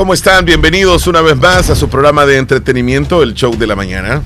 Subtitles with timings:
[0.00, 0.46] ¿Cómo están?
[0.46, 4.22] Bienvenidos una vez más a su programa de entretenimiento, el show de la mañana.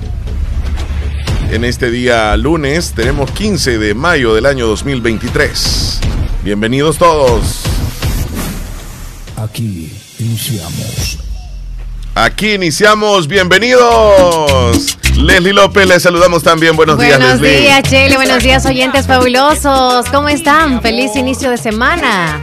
[1.51, 5.99] En este día lunes tenemos 15 de mayo del año 2023.
[6.45, 7.63] Bienvenidos todos.
[9.35, 11.17] Aquí iniciamos.
[12.15, 13.27] Aquí iniciamos.
[13.27, 14.97] Bienvenidos.
[15.17, 16.77] Leslie López, les saludamos también.
[16.77, 17.59] Buenos, días, Buenos Leslie.
[17.63, 18.15] días, Chele.
[18.15, 20.05] Buenos días, oyentes fabulosos.
[20.09, 20.81] ¿Cómo están?
[20.81, 22.41] Feliz inicio de semana.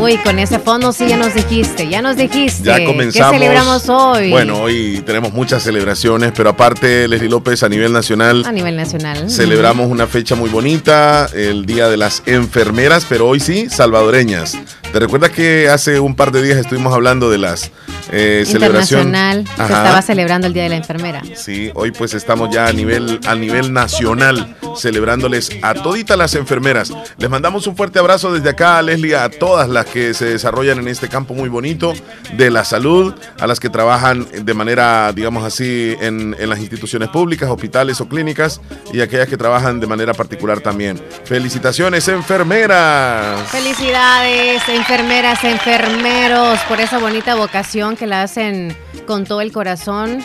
[0.00, 2.64] Uy, con ese fondo sí ya nos dijiste, ya nos dijiste.
[2.64, 3.32] Ya comenzamos.
[3.32, 4.30] ¿Qué celebramos hoy?
[4.30, 9.30] Bueno, hoy tenemos muchas celebraciones, pero aparte, Leslie López, a nivel nacional, A nivel nacional.
[9.30, 14.58] celebramos una fecha muy bonita, el Día de las Enfermeras, pero hoy sí, salvadoreñas.
[14.92, 17.70] ¿Te recuerdas que hace un par de días estuvimos hablando de las
[18.10, 19.08] eh, celebración?
[19.08, 19.46] Internacional.
[19.56, 19.82] Se Ajá.
[19.84, 21.22] estaba celebrando el Día de la Enfermera.
[21.34, 26.92] Sí, hoy pues estamos ya a nivel, a nivel nacional celebrándoles a toditas las enfermeras.
[27.18, 30.88] Les mandamos un fuerte abrazo desde acá, Leslie, a todas las que se desarrollan en
[30.88, 31.92] este campo muy bonito
[32.36, 37.08] de la salud, a las que trabajan de manera, digamos así, en, en las instituciones
[37.10, 38.60] públicas, hospitales o clínicas,
[38.92, 41.00] y aquellas que trabajan de manera particular también.
[41.24, 43.48] Felicitaciones, enfermeras.
[43.50, 48.76] Felicidades, enfermeras, enfermeros, por esa bonita vocación que la hacen
[49.06, 50.24] con todo el corazón.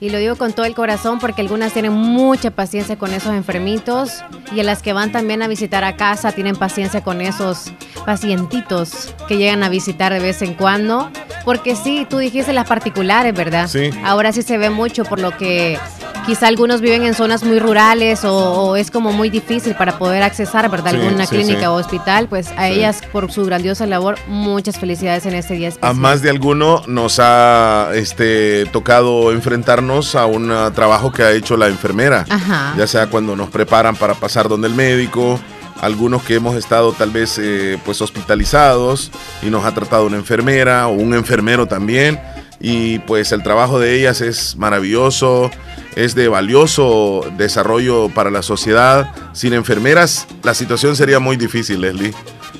[0.00, 4.22] Y lo digo con todo el corazón porque algunas tienen mucha paciencia con esos enfermitos
[4.54, 7.72] y a las que van también a visitar a casa tienen paciencia con esos
[8.06, 11.10] pacientitos que llegan a visitar de vez en cuando.
[11.44, 13.68] Porque sí, tú dijiste las particulares, ¿verdad?
[13.68, 13.90] Sí.
[14.04, 15.78] Ahora sí se ve mucho por lo que
[16.26, 20.22] quizá algunos viven en zonas muy rurales o, o es como muy difícil para poder
[20.22, 20.90] accesar, ¿verdad?
[20.92, 21.66] Sí, Alguna sí, clínica sí.
[21.66, 22.28] o hospital.
[22.28, 25.94] Pues a ellas por su grandiosa labor, muchas felicidades en este día A especial.
[25.96, 31.56] más de alguno nos ha este, tocado enfrentarnos a un ah, trabajo que ha hecho
[31.56, 32.26] la enfermera.
[32.28, 32.74] Ajá.
[32.76, 35.40] Ya sea cuando nos preparan para pasar donde el médico,
[35.80, 39.10] algunos que hemos estado tal vez eh, pues hospitalizados
[39.42, 42.20] y nos ha tratado una enfermera o un enfermero también.
[42.60, 45.50] Y pues el trabajo de ellas es maravilloso,
[45.96, 49.10] es de valioso desarrollo para la sociedad.
[49.32, 52.12] Sin enfermeras la situación sería muy difícil, Leslie.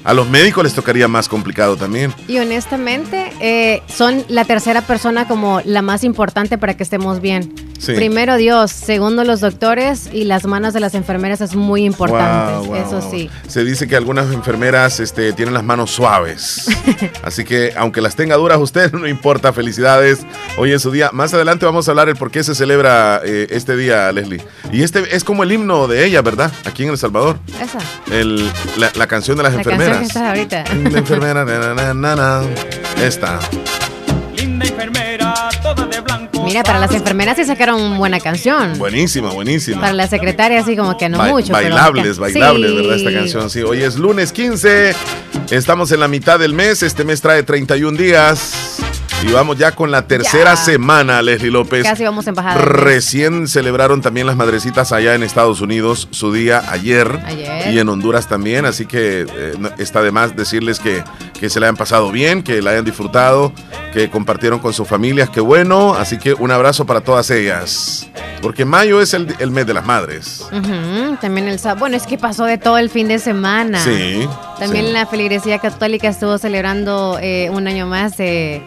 [0.05, 2.15] A los médicos les tocaría más complicado también.
[2.27, 7.68] Y honestamente, eh, son la tercera persona como la más importante para que estemos bien.
[7.79, 7.93] Sí.
[7.95, 12.69] Primero Dios, segundo los doctores y las manos de las enfermeras es muy importante.
[12.81, 13.31] Eso sí.
[13.47, 16.67] Se dice que algunas enfermeras este, tienen las manos suaves.
[17.23, 19.53] Así que aunque las tenga duras usted, no importa.
[19.53, 20.21] Felicidades.
[20.57, 21.11] Hoy es su día.
[21.13, 24.43] Más adelante vamos a hablar el por qué se celebra eh, este día, Leslie.
[24.73, 26.51] Y este es como el himno de ella, ¿verdad?
[26.65, 27.39] Aquí en El Salvador.
[27.61, 27.79] Esa.
[28.13, 29.99] El- la, la canción de las La enfermeras.
[29.99, 30.91] canción que estás ahorita.
[30.91, 32.43] La enfermera, na, na, na, na.
[33.03, 33.39] Esta.
[36.49, 38.79] Mira, para las enfermeras sí sacaron buena canción.
[38.79, 39.81] Buenísima, buenísima.
[39.81, 41.53] Para las secretarias sí como que no Ba- mucho.
[41.53, 42.77] bailables, bailables, Sí.
[42.77, 42.97] ¿verdad?
[42.97, 43.61] Esta canción, sí.
[43.63, 44.95] Hoy es lunes 15.
[45.51, 46.83] Estamos en la mitad del mes.
[46.83, 48.79] Este mes trae 31 días.
[49.29, 50.57] Y vamos ya con la tercera Ya.
[50.57, 51.83] semana, Leslie López.
[51.83, 52.55] Casi vamos en bajada.
[52.55, 57.75] Recién celebraron también las madrecitas allá en Estados Unidos su día ayer, Ayer.
[57.75, 61.03] y en Honduras también, así que eh, está de más decirles que,
[61.39, 63.53] que se la hayan pasado bien, que la hayan disfrutado,
[63.93, 68.09] que compartieron con sus familias, qué bueno, así que un abrazo para todas ellas,
[68.43, 70.47] porque mayo es el, el mes de las madres.
[71.21, 71.81] También el sábado.
[71.81, 73.83] Bueno, es que pasó de todo el fin de semana.
[73.83, 74.29] Sí.
[74.59, 74.93] También sí.
[74.93, 78.63] la feligresía católica estuvo celebrando eh, un año más de,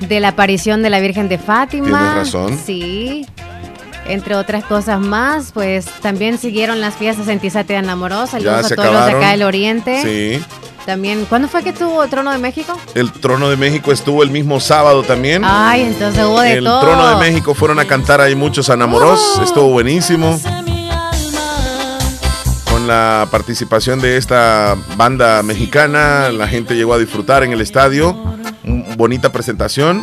[0.00, 1.86] de la aparición de la Virgen de Fátima.
[1.86, 2.58] Tienes razón.
[2.64, 3.26] Sí.
[4.06, 8.30] Entre otras cosas más, pues también siguieron las fiestas en Tizate de Enamoros.
[8.30, 9.16] Saludos a todos los de acabaron.
[9.22, 10.02] acá del Oriente.
[10.02, 10.44] Sí.
[10.86, 12.76] También, ¿cuándo fue que tuvo Trono de México?
[12.94, 15.42] El Trono de México estuvo el mismo sábado también.
[15.44, 16.80] Ay, entonces hubo de el todo.
[16.80, 19.20] Trono de México fueron a cantar ahí muchos enamoros.
[19.38, 19.42] Oh.
[19.42, 20.40] Estuvo buenísimo.
[22.70, 28.16] Con la participación de esta banda mexicana, la gente llegó a disfrutar en el estadio.
[28.96, 30.02] Bonita presentación.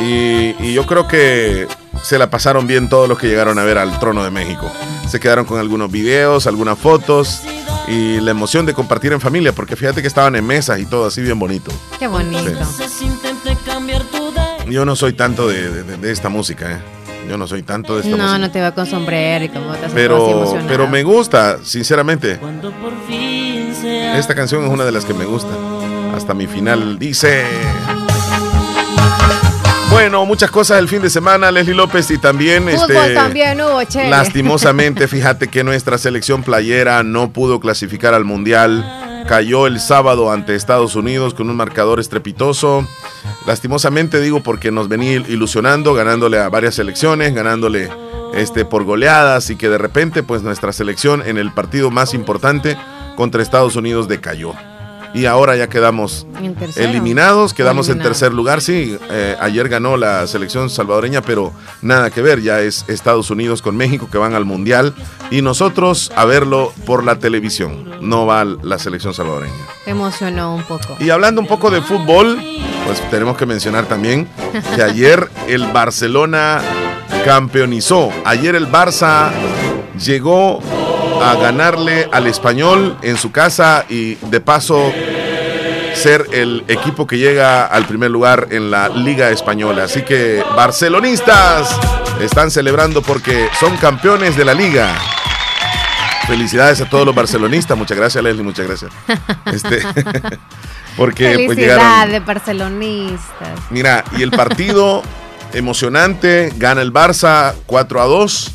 [0.00, 1.66] Y, y yo creo que
[2.02, 4.70] se la pasaron bien todos los que llegaron a ver al Trono de México.
[5.08, 7.42] Se quedaron con algunos videos, algunas fotos
[7.88, 11.06] y la emoción de compartir en familia, porque fíjate que estaban en mesas y todo
[11.06, 11.70] así bien bonito.
[11.98, 12.52] Qué bonito.
[14.68, 16.78] Yo no soy tanto de, de- de esta música, ¿eh?
[17.28, 18.38] Yo no soy tanto de esta No, música.
[18.38, 20.68] no te va con sombrero y como te hace todo así pero, emocionado.
[20.68, 22.38] pero me gusta, sinceramente.
[24.16, 25.48] Esta canción es una de las que me gusta.
[26.14, 27.44] Hasta mi final dice.
[29.94, 32.64] Bueno, muchas cosas el fin de semana, Leslie López, y también...
[32.64, 34.10] Fútbol este, también hubo, che.
[34.10, 39.24] Lastimosamente, fíjate que nuestra selección playera no pudo clasificar al Mundial.
[39.28, 42.84] Cayó el sábado ante Estados Unidos con un marcador estrepitoso.
[43.46, 47.88] Lastimosamente digo porque nos venía ilusionando, ganándole a varias selecciones, ganándole
[48.34, 52.76] este, por goleadas y que de repente pues nuestra selección en el partido más importante
[53.14, 54.54] contra Estados Unidos decayó
[55.14, 56.26] y ahora ya quedamos
[56.76, 58.60] eliminados, quedamos en tercer lugar.
[58.60, 61.52] Sí, eh, ayer ganó la selección salvadoreña, pero
[61.82, 64.92] nada que ver, ya es Estados Unidos con México que van al Mundial
[65.30, 69.54] y nosotros a verlo por la televisión, no va la selección salvadoreña.
[69.86, 70.96] emocionó un poco.
[70.98, 72.42] Y hablando un poco de fútbol,
[72.84, 74.28] pues tenemos que mencionar también
[74.74, 76.60] que ayer el Barcelona
[77.24, 79.30] campeonizó, ayer el Barça
[80.04, 80.60] llegó
[81.30, 84.92] a ganarle al español en su casa y de paso
[85.94, 89.84] ser el equipo que llega al primer lugar en la Liga Española.
[89.84, 91.68] Así que barcelonistas
[92.20, 94.94] están celebrando porque son campeones de la liga.
[96.26, 97.76] Felicidades a todos los barcelonistas.
[97.76, 98.42] Muchas gracias, Leslie.
[98.42, 98.92] Muchas gracias.
[99.46, 99.82] Este,
[100.96, 102.10] porque pues, llegaron.
[102.10, 103.60] de barcelonistas.
[103.70, 105.02] Mira, y el partido
[105.52, 108.52] emocionante, gana el Barça 4 a 2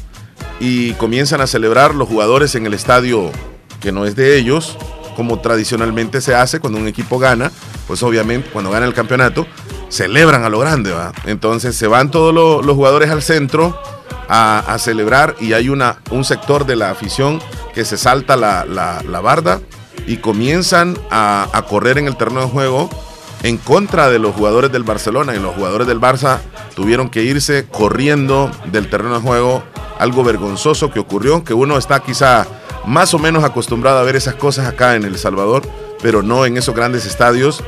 [0.60, 3.32] y comienzan a celebrar los jugadores en el estadio
[3.80, 4.78] que no es de ellos,
[5.16, 7.52] como tradicionalmente se hace cuando un equipo gana,
[7.88, 9.48] pues obviamente cuando gana el campeonato,
[9.90, 11.14] celebran a lo grande, ¿va?
[11.26, 13.80] Entonces se van todos los, jugadores al centro
[14.28, 17.42] a, celebrar y hay una, un sector de la afición
[17.74, 19.60] que se salta la, la, barda
[20.06, 22.90] y comienzan a correr en el terreno de juego
[23.44, 26.40] en contra de los jugadores del Barcelona y los jugadores del Barça
[26.76, 29.64] tuvieron que irse corriendo del terreno de juego
[29.98, 32.48] algo vergonzoso que ocurrió, que uno está quizá
[32.86, 35.64] más o menos acostumbrado a ver esas cosas acá en El Salvador,
[36.02, 37.64] pero no en esos grandes estadios.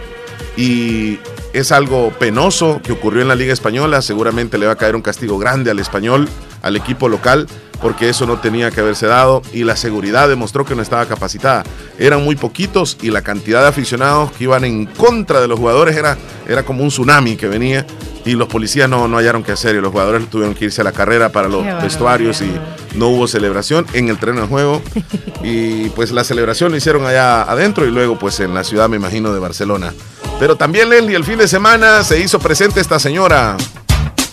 [0.57, 1.19] Y
[1.53, 4.01] es algo penoso que ocurrió en la Liga Española.
[4.01, 6.27] Seguramente le va a caer un castigo grande al español,
[6.62, 7.47] al equipo local,
[7.81, 9.41] porque eso no tenía que haberse dado.
[9.53, 11.63] Y la seguridad demostró que no estaba capacitada.
[11.97, 15.95] Eran muy poquitos y la cantidad de aficionados que iban en contra de los jugadores
[15.95, 16.17] era,
[16.47, 17.85] era como un tsunami que venía
[18.25, 20.83] y los policías no, no hallaron qué hacer y los jugadores tuvieron que irse a
[20.83, 22.51] la carrera para los vestuarios y
[22.95, 24.81] no hubo celebración en el tren de juego
[25.43, 28.97] y pues la celebración lo hicieron allá adentro y luego pues en la ciudad me
[28.97, 29.93] imagino de Barcelona.
[30.39, 33.57] Pero también Leslie el fin de semana se hizo presente esta señora.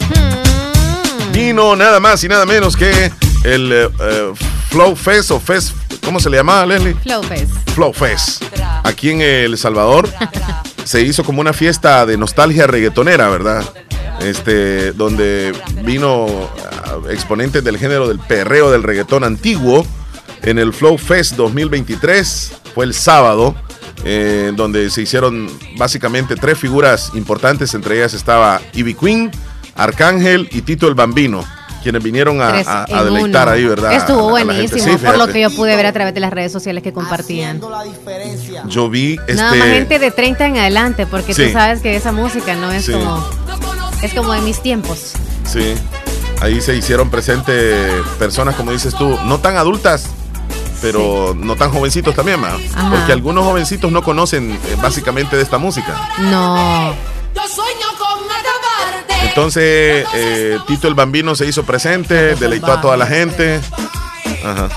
[0.08, 1.32] Hmm.
[1.32, 3.10] Vino nada más y nada menos que
[3.44, 4.32] el eh, eh,
[4.70, 5.72] Flow Fest o Fest,
[6.04, 6.94] ¿cómo se le llamaba Leslie?
[6.94, 7.70] Flow Fest.
[7.74, 8.42] Flow Fest.
[8.84, 10.08] Aquí en El Salvador.
[10.84, 13.64] se hizo como una fiesta de nostalgia reggaetonera, ¿verdad?
[14.20, 15.52] Este, donde
[15.84, 16.26] vino
[16.82, 19.86] ah, exponentes del género del perreo del reggaetón antiguo
[20.42, 22.52] en el Flow Fest 2023.
[22.74, 23.54] Fue el sábado,
[24.04, 27.74] eh, donde se hicieron básicamente tres figuras importantes.
[27.74, 29.30] Entre ellas estaba Ivy Queen,
[29.76, 31.44] Arcángel y Tito el Bambino
[31.82, 33.92] quienes vinieron a, deleitar ahí, ¿verdad?
[33.92, 36.92] Estuvo buenísimo, por lo que yo pude ver a través de las redes sociales que
[36.92, 37.60] compartían.
[38.66, 39.34] Yo vi este...
[39.34, 42.88] Nada más gente de 30 en adelante, porque tú sabes que esa música no es
[42.90, 43.24] como...
[44.02, 45.14] Es como de mis tiempos.
[45.44, 45.74] Sí.
[46.40, 50.08] Ahí se hicieron presentes personas, como dices tú, no tan adultas,
[50.80, 52.56] pero no tan jovencitos también, ¿ma?
[52.90, 55.96] Porque algunos jovencitos no conocen eh, básicamente de esta música.
[56.18, 56.94] No.
[57.34, 58.07] Yo sueño con
[59.28, 63.60] entonces, eh, Tito el Bambino se hizo presente, deleitó a toda la gente.
[64.44, 64.68] Ajá.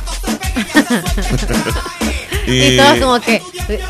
[2.48, 3.41] y, todos como que.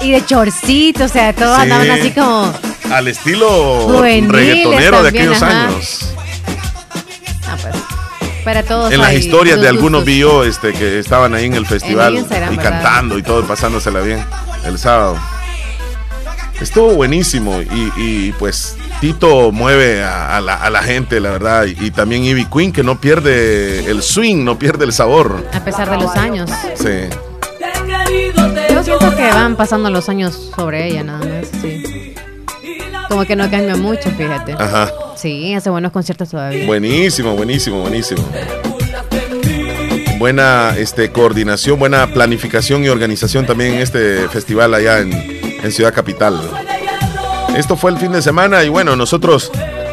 [0.02, 2.54] Y de chorcito, o sea, todos andaban así como.
[2.92, 6.14] Al estilo reggaetonero de aquellos años.
[7.48, 7.76] Ah, pues.
[8.44, 8.92] Para todos.
[8.92, 12.18] En las historias de algunos vio este, que estaban ahí en el festival
[12.52, 14.24] y cantando y todo, pasándosela bien
[14.66, 15.18] el sábado.
[16.60, 21.66] Estuvo buenísimo y, y pues Tito mueve a, la, gente, la verdad.
[21.66, 25.44] Y, también Ivy Queen, que no pierde el swing, no pierde el sabor.
[25.52, 26.52] A pesar de los años.
[26.76, 27.10] Sí.
[28.72, 31.48] Yo siento que van pasando los años sobre ella, nada más.
[31.62, 32.14] Sí.
[33.10, 34.54] Como que no cambia mucho, fíjate.
[34.54, 34.92] Ajá.
[35.16, 36.68] Sí, hace buenos conciertos todavía.
[36.68, 38.24] Buenísimo, buenísimo, buenísimo.
[40.20, 45.92] Buena este, coordinación, buena planificación y organización también en este festival allá en, en Ciudad
[45.92, 46.40] Capital.
[47.56, 49.52] Esto fue el fin de semana y bueno, nosotros,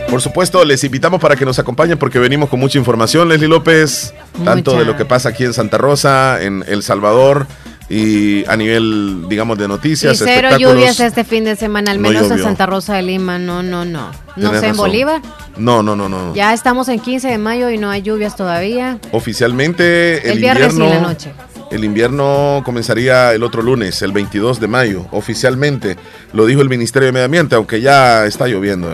[0.09, 4.15] por supuesto, les invitamos para que nos acompañen porque venimos con mucha información, Leslie López,
[4.45, 7.47] tanto de lo que pasa aquí en Santa Rosa, en El Salvador
[7.89, 10.21] y a nivel, digamos, de noticias.
[10.21, 13.39] Y cero lluvias este fin de semana, al menos en Santa Rosa de Lima.
[13.39, 14.11] No, no, no.
[14.37, 15.21] No sé, en Bolívar.
[15.57, 16.35] No, no, no, no.
[16.35, 18.99] Ya estamos en 15 de mayo y no hay lluvias todavía.
[19.11, 21.33] Oficialmente el, el viernes invierno, y la noche.
[21.71, 25.97] El invierno comenzaría el otro lunes, el 22 de mayo, oficialmente.
[26.33, 28.91] Lo dijo el Ministerio de Medio Ambiente, aunque ya está lloviendo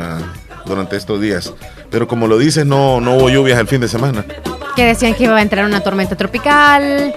[0.67, 1.53] durante estos días.
[1.91, 4.25] Pero como lo dices, no, no hubo lluvias el fin de semana.
[4.75, 7.15] Que decían que iba a entrar una tormenta tropical.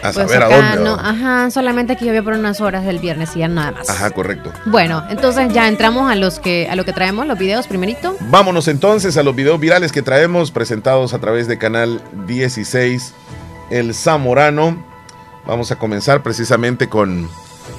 [0.00, 0.90] A Pues saber a dónde.
[1.02, 3.88] ajá, solamente que llovió por unas horas del viernes y ya nada más.
[3.88, 4.52] Ajá, correcto.
[4.66, 8.14] Bueno, entonces ya entramos a los que a lo que traemos, los videos primerito.
[8.28, 13.14] Vámonos entonces a los videos virales que traemos presentados a través de Canal 16,
[13.70, 14.76] El Zamorano.
[15.46, 17.28] Vamos a comenzar precisamente con,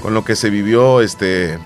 [0.01, 1.57] con lo que se vivió este,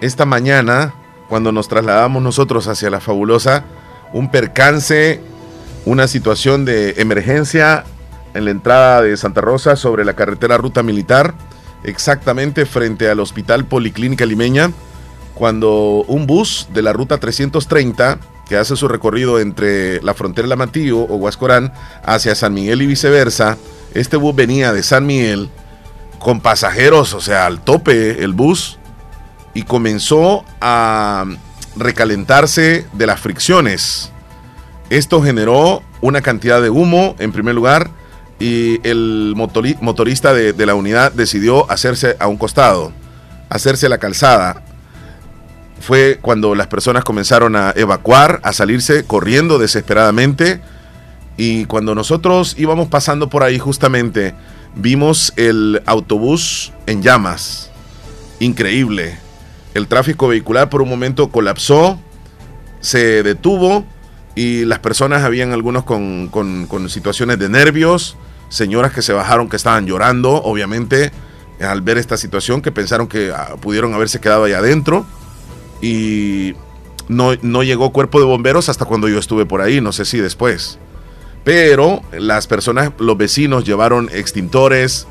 [0.00, 0.94] esta mañana
[1.28, 3.64] cuando nos trasladamos nosotros hacia la fabulosa.
[4.12, 5.20] Un percance,
[5.84, 7.84] una situación de emergencia
[8.34, 11.34] en la entrada de Santa Rosa sobre la carretera Ruta Militar,
[11.84, 14.70] exactamente frente al Hospital Policlínica Limeña
[15.34, 18.18] cuando un bus de la ruta 330
[18.56, 21.72] hace su recorrido entre la frontera de Lamatillo o Huascorán
[22.04, 23.56] hacia San Miguel y viceversa,
[23.94, 25.50] este bus venía de San Miguel
[26.18, 28.78] con pasajeros, o sea, al tope el bus,
[29.52, 31.26] y comenzó a
[31.76, 34.10] recalentarse de las fricciones.
[34.90, 37.90] Esto generó una cantidad de humo, en primer lugar,
[38.40, 42.92] y el motori- motorista de, de la unidad decidió hacerse a un costado,
[43.48, 44.63] hacerse la calzada.
[45.80, 50.60] Fue cuando las personas comenzaron a evacuar, a salirse corriendo desesperadamente.
[51.36, 54.34] Y cuando nosotros íbamos pasando por ahí justamente,
[54.76, 57.70] vimos el autobús en llamas.
[58.40, 59.18] Increíble.
[59.74, 61.98] El tráfico vehicular por un momento colapsó,
[62.80, 63.84] se detuvo
[64.36, 68.16] y las personas habían algunos con, con- con situaciones de nervios,
[68.48, 71.10] señoras que se bajaron que estaban llorando, obviamente,
[71.60, 75.06] al ver esta situación, que pensaron que ah, pudieron haberse quedado ahí adentro
[75.84, 76.54] y
[77.08, 80.18] no, no llegó cuerpo de bomberos hasta cuando yo estuve por ahí, no sé si
[80.18, 80.78] después.
[81.44, 85.06] Pero las personas, los vecinos llevaron extintores,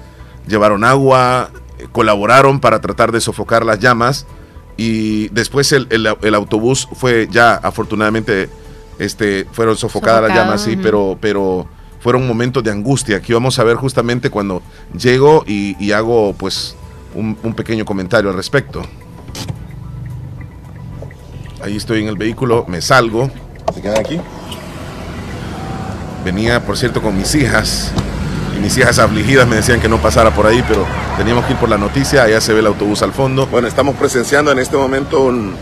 [0.47, 1.51] llevaron agua,
[1.91, 4.25] colaboraron para tratar de sofocar las llamas
[4.77, 8.49] y después el, el- el autobús fue ya afortunadamente
[8.97, 11.67] este fueron sofocadas las llamas sí pero pero
[11.99, 13.21] fueron momentos de angustia.
[13.21, 14.61] Que vamos a ver justamente cuando
[14.97, 16.75] llego y, y hago pues
[17.13, 18.81] un, un pequeño comentario al respecto
[21.63, 23.29] ahí estoy en el vehículo me salgo
[23.73, 24.19] ¿Se quedan aquí?
[26.25, 27.91] venía por cierto con mis hijas
[28.55, 30.85] y mis hijas afligidas me decían que no pasara por ahí, pero
[31.17, 33.47] teníamos que ir por la noticia, allá se ve el autobús al fondo.
[33.47, 35.55] Bueno, estamos presenciando en este momento un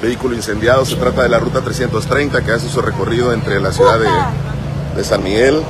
[0.00, 3.98] vehículo incendiado, se trata de la ruta 330 que hace su recorrido entre la ciudad
[3.98, 5.62] de, San Miguel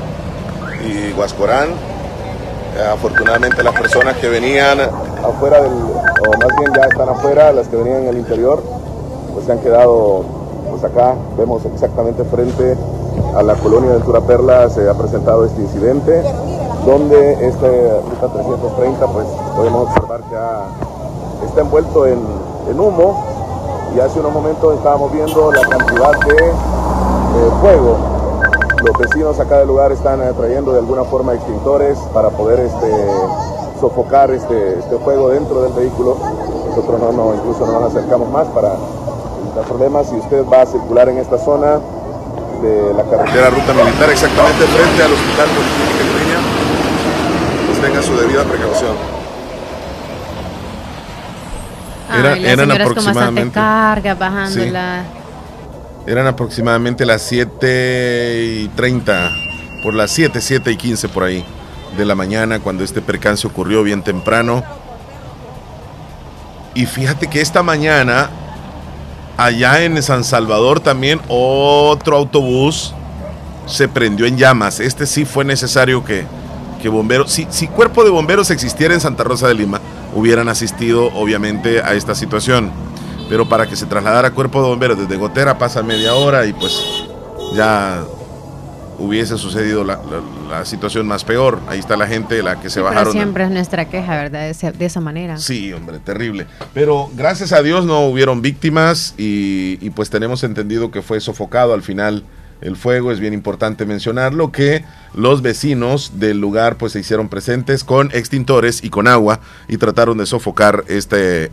[0.86, 1.70] y Huascorán.
[1.70, 7.66] Eh, afortunadamente las personas que venían afuera del, o más bien ya están afuera, las
[7.66, 8.62] que venían en el interior,
[9.46, 10.22] se han quedado
[10.70, 12.76] pues acá, vemos exactamente frente
[13.36, 16.22] a la colonia Ventura Perla se ha presentado este incidente,
[16.84, 19.26] donde esta ruta 330 pues
[19.56, 20.66] podemos observar que ha-
[21.46, 22.18] está envuelto en,
[22.70, 23.22] en humo
[23.94, 26.52] y hace unos momentos estábamos viendo la cantidad de eh,
[27.60, 27.96] fuego.
[28.84, 33.06] Los vecinos acá del lugar están eh, trayendo de alguna forma extintores para poder este,
[33.80, 36.16] sofocar este, este fuego dentro del vehículo.
[36.68, 38.74] Nosotros no, no, incluso no nos acercamos más para
[39.44, 40.08] evitar problemas.
[40.08, 41.78] Si usted va a circular en esta zona
[42.62, 46.38] de la carretera ruta militar exactamente frente al hospital Policlínica Limeña,
[47.66, 48.94] pues tenga su debida precaución.
[52.18, 55.02] Era- Ay, las eran aproximadamente- carga, bajándola.
[56.06, 59.28] Eran aproximadamente las 7 y 30,
[59.82, 61.44] por las 7, 7 y 15 por ahí
[61.96, 64.62] de la mañana cuando este percance ocurrió bien temprano.
[66.74, 68.30] Y fíjate que esta mañana,
[69.36, 72.94] allá en San Salvador también otro autobús
[73.66, 74.80] se prendió en llamas.
[74.80, 76.24] Este sí fue necesario que,
[76.80, 79.80] que bomberos, si, si cuerpo de bomberos existiera en Santa Rosa de Lima,
[80.14, 82.70] hubieran asistido obviamente a esta situación.
[83.28, 86.80] Pero para que se trasladara cuerpo de bomberos desde Gotera pasa media hora y pues
[87.54, 88.04] ya
[88.98, 91.58] hubiese sucedido la, la- la situación más peor.
[91.68, 93.12] Ahí está la gente, la que se Sí, pero bajaron.
[93.12, 94.50] siempre es nuestra queja, ¿verdad?
[94.54, 95.38] De esa manera.
[95.38, 96.46] Sí, hombre, terrible.
[96.72, 101.74] Pero gracias a Dios no hubieron víctimas y, y pues tenemos entendido que fue sofocado
[101.74, 102.24] al final
[102.60, 103.12] el fuego.
[103.12, 104.84] Es bien importante mencionarlo que
[105.14, 110.16] los vecinos del lugar pues se hicieron presentes con extintores y con agua y trataron
[110.18, 111.50] de sofocar este,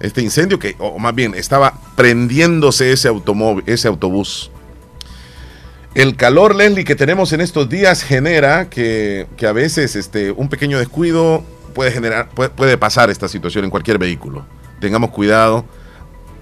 [0.00, 4.50] este incendio que, o más bien, estaba prendiéndose ese automóvil, ese autobús.
[5.96, 10.50] El calor, Leslie, que tenemos en estos días genera que, que a veces este, un
[10.50, 11.42] pequeño descuido
[11.74, 14.44] puede, generar, puede, puede pasar esta situación en cualquier vehículo.
[14.78, 15.64] Tengamos cuidado,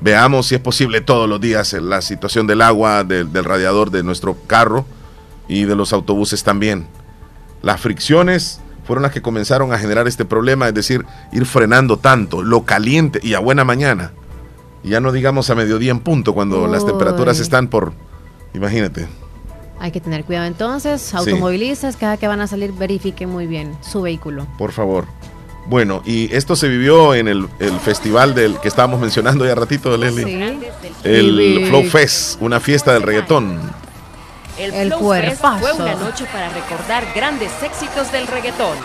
[0.00, 4.02] veamos si es posible todos los días la situación del agua, del, del radiador de
[4.02, 4.87] nuestro carro
[5.46, 6.88] y de los autobuses también.
[7.62, 12.42] Las fricciones fueron las que comenzaron a generar este problema, es decir, ir frenando tanto,
[12.42, 14.11] lo caliente y a buena mañana.
[14.82, 17.92] Y ya no digamos a mediodía en punto, cuando las temperaturas están por,
[18.52, 19.06] imagínate.
[19.78, 21.14] Hay que tener cuidado entonces.
[21.14, 24.46] Automovilistas, cada que van a salir, verifiquen muy bien su vehículo.
[24.56, 25.06] Por favor.
[25.66, 29.96] Bueno, y esto se vivió en el, el festival del que estábamos mencionando ya ratito,
[29.96, 30.24] Leslie.
[30.24, 30.66] Sí.
[31.04, 31.66] El.
[31.68, 33.60] Flow Fest, una fiesta del reggaetón.
[34.58, 35.58] El, El Flow Fest cuerpazo.
[35.58, 38.76] fue una noche para recordar grandes éxitos del reggaetón.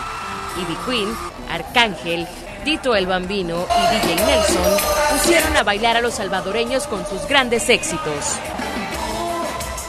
[0.56, 1.08] Ivy Queen,
[1.50, 2.26] Arcángel,
[2.64, 4.76] Tito el Bambino y DJ Nelson
[5.12, 8.38] pusieron a bailar a los salvadoreños con sus grandes éxitos.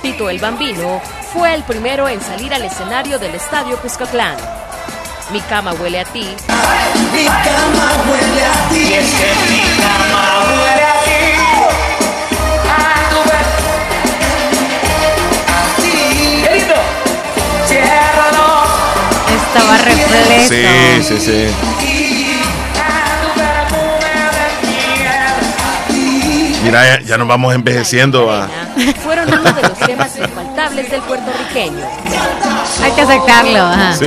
[0.02, 1.00] Tito el Bambino
[1.32, 4.36] fue el primero en salir al escenario del Estadio Cuscatlán.
[5.32, 6.28] Mi cama huele a ti.
[19.46, 20.48] Estaba repleto.
[20.48, 21.71] Sí, sí, sí.
[26.64, 28.32] Mira, ya, ya nos vamos envejeciendo.
[28.32, 28.48] ah.
[29.04, 31.84] Fueron uno de los temas infaltables del puertorriqueño.
[32.84, 33.60] Hay que aceptarlo.
[33.64, 33.96] ajá.
[33.96, 34.06] Sí.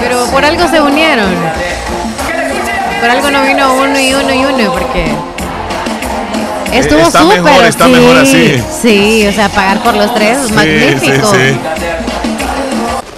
[0.00, 1.32] Pero por algo se unieron.
[3.00, 5.06] Por algo no vino uno y uno y uno, porque
[6.72, 7.42] estuvo está súper.
[7.42, 8.62] mejor, está sí, mejor así.
[8.82, 11.32] Sí, o sea, pagar por los tres, Sí, magnífico.
[11.34, 11.58] Sí,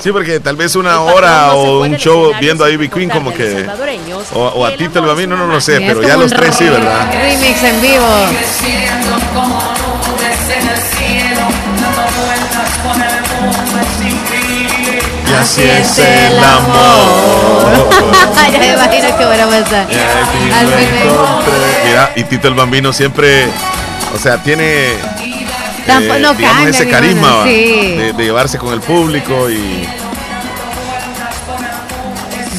[0.04, 0.12] sí.
[0.12, 3.66] Porque tal vez una hora no o un show viendo a Ivy Queen como que...
[4.34, 7.10] O, o a Tito el Bambino, no, no sé, pero ya los tres sí, ¿verdad?
[7.12, 8.06] Remix en vivo.
[15.28, 17.88] Y así es el amor.
[18.52, 19.86] ya me imagino que buena pasar.
[19.90, 21.52] Y al fin Al lo fin me- encontré.
[21.86, 23.46] Mira, y Tito el Bambino siempre,
[24.14, 24.94] o sea, tiene
[25.86, 29.86] Tampoco- no digamos, cambia, ese carisma de, de llevarse con el público y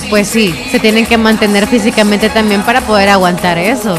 [0.09, 3.93] Pues sí, se tienen que mantener físicamente también para poder aguantar eso.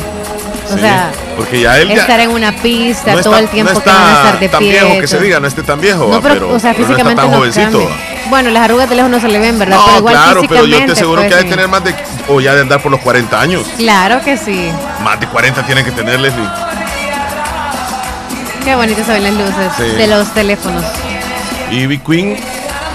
[0.68, 3.48] O sí, sea, porque ya él ya estar en una pista no todo está- el
[3.48, 4.70] tiempo no que van a estar de tan pie.
[4.72, 6.88] viejo que se diga, no esté tan viejo, No, pero, pero, o sea, pero no
[6.88, 7.90] físicamente está tan no jovencito.
[8.30, 9.76] Bueno, las arrugas de lejos no se le ven, ¿verdad?
[9.76, 11.94] No, pero igual claro, pero yo te aseguro pues, que ha de tener más de,
[12.28, 13.64] o ya de andar por los 40 años.
[13.76, 14.68] Claro que sí.
[15.04, 16.48] Más de 40 tienen que tener, Leslie.
[18.66, 19.84] Qué bonitas se ven las luces Sí.
[19.96, 20.84] de los teléfonos.
[21.70, 22.36] Y Ivy Queen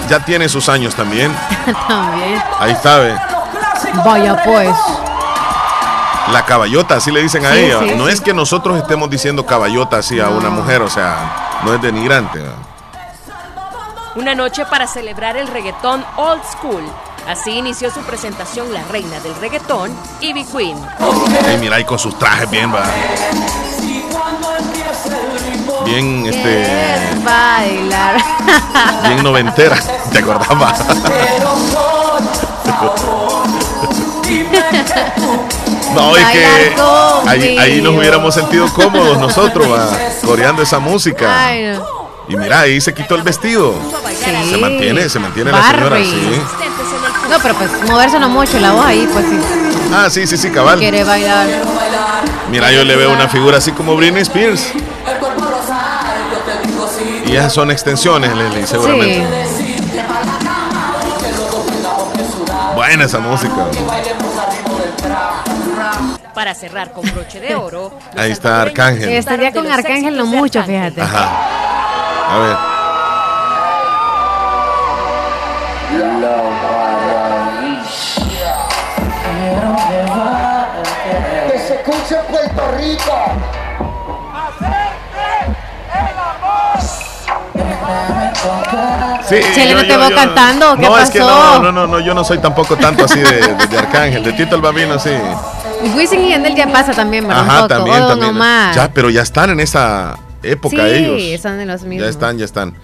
[0.08, 1.34] ya tiene sus años también.
[1.88, 2.42] También.
[2.60, 3.14] Ahí está, ve.
[4.04, 4.68] Vaya pues.
[6.30, 7.78] La caballota, así le dicen a Sí, ella.
[7.80, 8.12] sí, no sí.
[8.12, 12.40] es que nosotros estemos diciendo caballota así a una mujer, o sea, no es denigrante.
[14.14, 16.82] Una noche para celebrar el reggaetón old school.
[17.26, 20.76] Así inició su presentación la reina del reggaetón, Ivy Queen.
[21.48, 22.82] Ey, mira, y con sus trajes bien, va.
[25.84, 26.66] Bien, este,
[27.24, 28.16] bailar.
[29.08, 29.76] bien noventera.
[30.12, 30.82] ¿Te acordabas?
[35.94, 36.74] No, es que
[37.26, 39.90] ahí, ahí nos hubiéramos sentido cómodos nosotros, va,
[40.24, 41.46] coreando esa música.
[41.46, 42.02] Ay, no.
[42.28, 43.74] Y mira, ahí se quitó el vestido.
[44.08, 44.50] Sí.
[44.50, 46.40] Se mantiene, se mantiene la señora, sí.
[47.28, 49.38] No, pero pues moverse no mucho, la voz ahí, pues sí.
[49.92, 50.78] Ah, sí, sí, sí, cabal.
[50.78, 51.46] Quiere bailar.
[52.50, 54.72] Mira, yo le veo una figura así como Britney Spears.
[57.32, 59.46] Y esas son extensiones, Leslie, seguramente.
[59.56, 59.76] Sí.
[62.74, 63.68] Buena esa música.
[66.34, 67.98] Para cerrar con broche de oro.
[68.18, 69.08] Ahí está Arcángel.
[69.08, 71.00] Estaría con Arcángel no mucho, fíjate.
[71.00, 71.30] Ajá.
[72.28, 72.56] A ver.
[81.50, 83.61] Que se escuche en Puerto Rico.
[89.28, 90.76] Sí, Chele, ¿no te veo cantando?
[90.76, 93.30] ¿Qué no, es que no, no, no, no, yo no soy tampoco tanto así de,
[93.56, 95.10] de- de Arcángel, de Tito el Bambino, sí.
[95.96, 97.44] Wisin y Yandel ya pasa también, ¿verdad?
[97.48, 98.20] Ajá, también, también.
[98.32, 98.76] nomás.
[98.76, 101.40] Ya, pero ya están en esa época sí, ellos.
[101.40, 102.04] son de los mismos.
[102.04, 102.74] Ya están, ya están.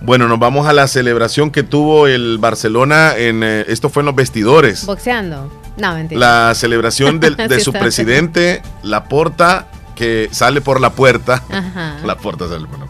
[0.00, 4.06] Bueno, nos vamos a la celebración que tuvo el Barcelona en eh, esto fue en
[4.06, 4.86] los vestidores.
[4.86, 5.52] Boxeando.
[5.76, 6.20] No, mentira.
[6.48, 11.42] La celebración de, Sí su presidente, Laporta, que sale por la puerta.
[11.50, 11.96] Ajá.
[12.04, 12.86] Laporta sale por la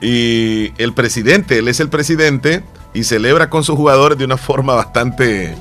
[0.00, 2.62] Y el presidente, él es el presidente
[2.94, 5.54] y celebra con sus jugadores de una forma bastante,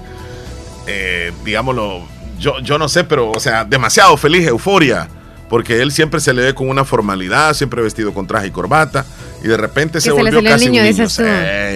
[0.87, 2.03] eh, digámoslo,
[2.39, 5.07] yo, yo no sé, pero, o sea, demasiado feliz, euforia.
[5.49, 9.03] Porque él siempre se le ve con una formalidad, siempre vestido con traje y corbata,
[9.43, 11.09] y de repente se se volvió casi niño, un niño.
[11.09, 11.23] Sí,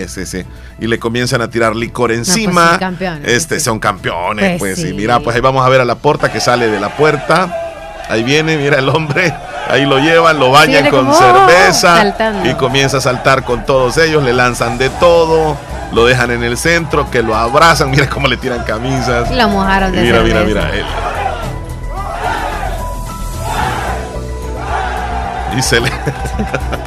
[0.07, 0.43] sí, sí.
[0.79, 2.69] Y le comienzan a tirar licor encima.
[2.69, 5.85] son campeones, este, son campeones, Pues pues, y mira, pues ahí vamos a ver a
[5.85, 7.62] la puerta que sale de la puerta.
[8.09, 9.33] Ahí viene, mira el hombre,
[9.69, 12.49] ahí lo llevan, lo bañan con como, cerveza saltando.
[12.49, 15.57] y comienza a saltar con todos ellos, le lanzan de todo,
[15.93, 19.31] lo dejan en el centro, que lo abrazan, mira cómo le tiran camisas.
[19.31, 20.69] Lo mojaron de Mira, mira, mira.
[20.73, 20.85] él.
[25.57, 25.91] Y se le...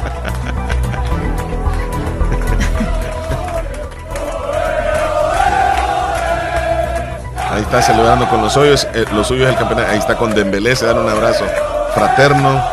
[7.57, 9.89] Ahí está celebrando con los suyos, eh, los suyos del campeonato.
[9.91, 11.43] Ahí está con Dembélé, se dan un abrazo
[11.91, 12.63] fraterno.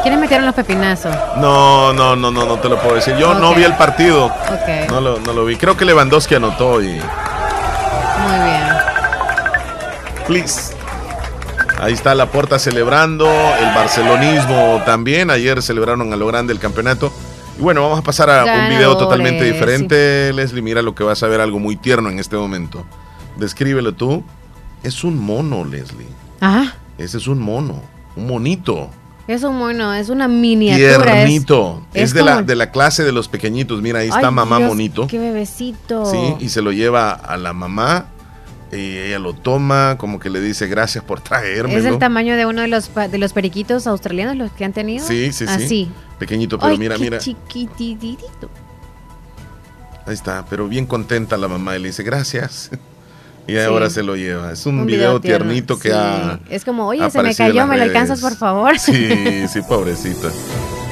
[0.00, 1.14] ¿Quiénes metieron los pepinazos?
[1.36, 3.14] No, no, no, no, no te lo puedo decir.
[3.16, 4.24] Yo no vi el partido.
[4.24, 5.56] Ok, No lo, no lo vi.
[5.56, 6.86] Creo que Lewandowski anotó y.
[6.86, 8.66] muy bien.
[10.26, 10.74] Please.
[11.78, 13.26] Ahí está la puerta celebrando.
[13.26, 15.30] El barcelonismo también.
[15.30, 17.12] Ayer celebraron a lo grande el campeonato.
[17.58, 20.32] Y bueno, vamos a pasar a un video totalmente diferente.
[20.34, 22.84] Leslie, mira lo que vas a ver, algo muy tierno en este momento.
[23.36, 24.22] Descríbelo tú.
[24.82, 26.06] Es un mono, Leslie.
[26.40, 26.74] Ajá.
[26.98, 27.82] Ese es un mono.
[28.14, 28.90] Un monito.
[29.26, 30.88] Es un mono, es una miniatura.
[31.22, 31.82] es- Tiernito.
[31.92, 33.82] Es, es de, la, de la clase de los pequeñitos.
[33.82, 35.06] Mira, ahí está Ay, mamá Dios, monito.
[35.08, 36.06] Qué bebecito.
[36.06, 38.06] Sí, y se lo lleva a la mamá.
[38.72, 41.78] Y ella lo toma, como que le dice gracias por traérmelo.
[41.78, 45.06] Es el tamaño de uno de los, de los periquitos australianos, los que han tenido.
[45.06, 45.52] Sí, sí, sí.
[45.52, 45.90] Así.
[46.18, 47.18] Pequeñito, pero Ay, mira, mira.
[47.18, 48.50] chiquititito.
[50.06, 52.70] Ahí está, pero bien contenta la mamá y le dice gracias.
[53.48, 53.58] Y Sí.
[53.60, 54.50] ahora se lo lleva.
[54.50, 55.94] Es un, Un video, tiernito que sí.
[55.96, 56.40] ha.
[56.50, 58.76] Es como, oye, se me cayó, ¿me lo alcanzas, por favor?
[58.76, 60.30] Sí, sí, pobrecita.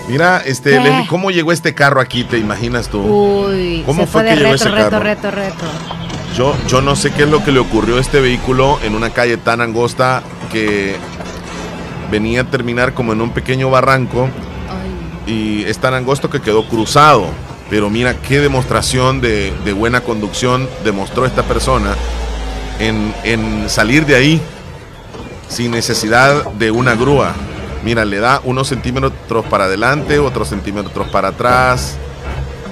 [0.08, 0.78] Mira, este.
[0.78, 2.22] Leslie, ¿cómo llegó este carro aquí?
[2.22, 3.00] ¿Te imaginas tú?
[3.00, 5.02] Uy, ¿Cómo se fue fue que llegó reto, ese reto, carro?
[5.02, 5.64] reto, reto.
[6.34, 9.10] Yo, yo no sé qué es lo que le ocurrió a este vehículo en una
[9.10, 10.96] calle tan angosta que
[12.10, 14.28] venía a terminar como en un pequeño barranco
[15.28, 17.26] y es tan angosto que quedó cruzado.
[17.70, 21.94] Pero mira qué demostración de, de buena conducción demostró esta persona
[22.80, 24.40] en, en salir de ahí
[25.48, 27.32] sin necesidad de una grúa.
[27.84, 31.96] Mira, le da unos centímetros para adelante, otros centímetros para atrás.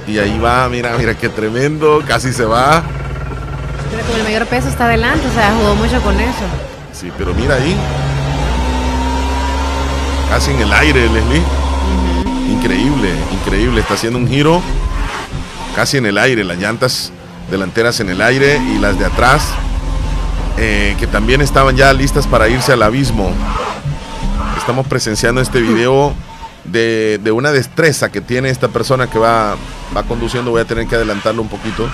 [0.08, 2.82] Y ahí va, mira, mira qué tremendo, casi se va.
[3.90, 6.44] Pero como el mayor peso está adelante, o sea, jugó mucho con eso.
[6.92, 7.76] Sí, pero mira ahí.
[10.30, 11.42] Casi en el aire, Leslie.
[12.50, 13.80] Increíble, increíble.
[13.80, 14.62] Está haciendo un giro
[15.74, 16.44] casi en el aire.
[16.44, 17.12] Las llantas
[17.50, 19.48] delanteras en el aire y las de atrás,
[20.58, 23.30] eh, que también estaban ya listas para irse al abismo.
[24.56, 26.14] Estamos presenciando este video
[26.64, 29.56] de, de una destreza que tiene esta persona que va,
[29.96, 30.50] va conduciendo.
[30.50, 31.88] Voy a tener que adelantarlo un poquito,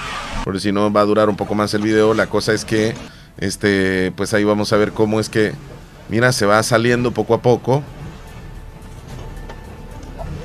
[0.44, 2.14] porque si no va a durar un poco más el video.
[2.14, 2.94] La cosa es que,
[3.38, 5.52] este, pues ahí vamos a ver cómo es que,
[6.09, 7.83] mira, se va saliendo poco a poco.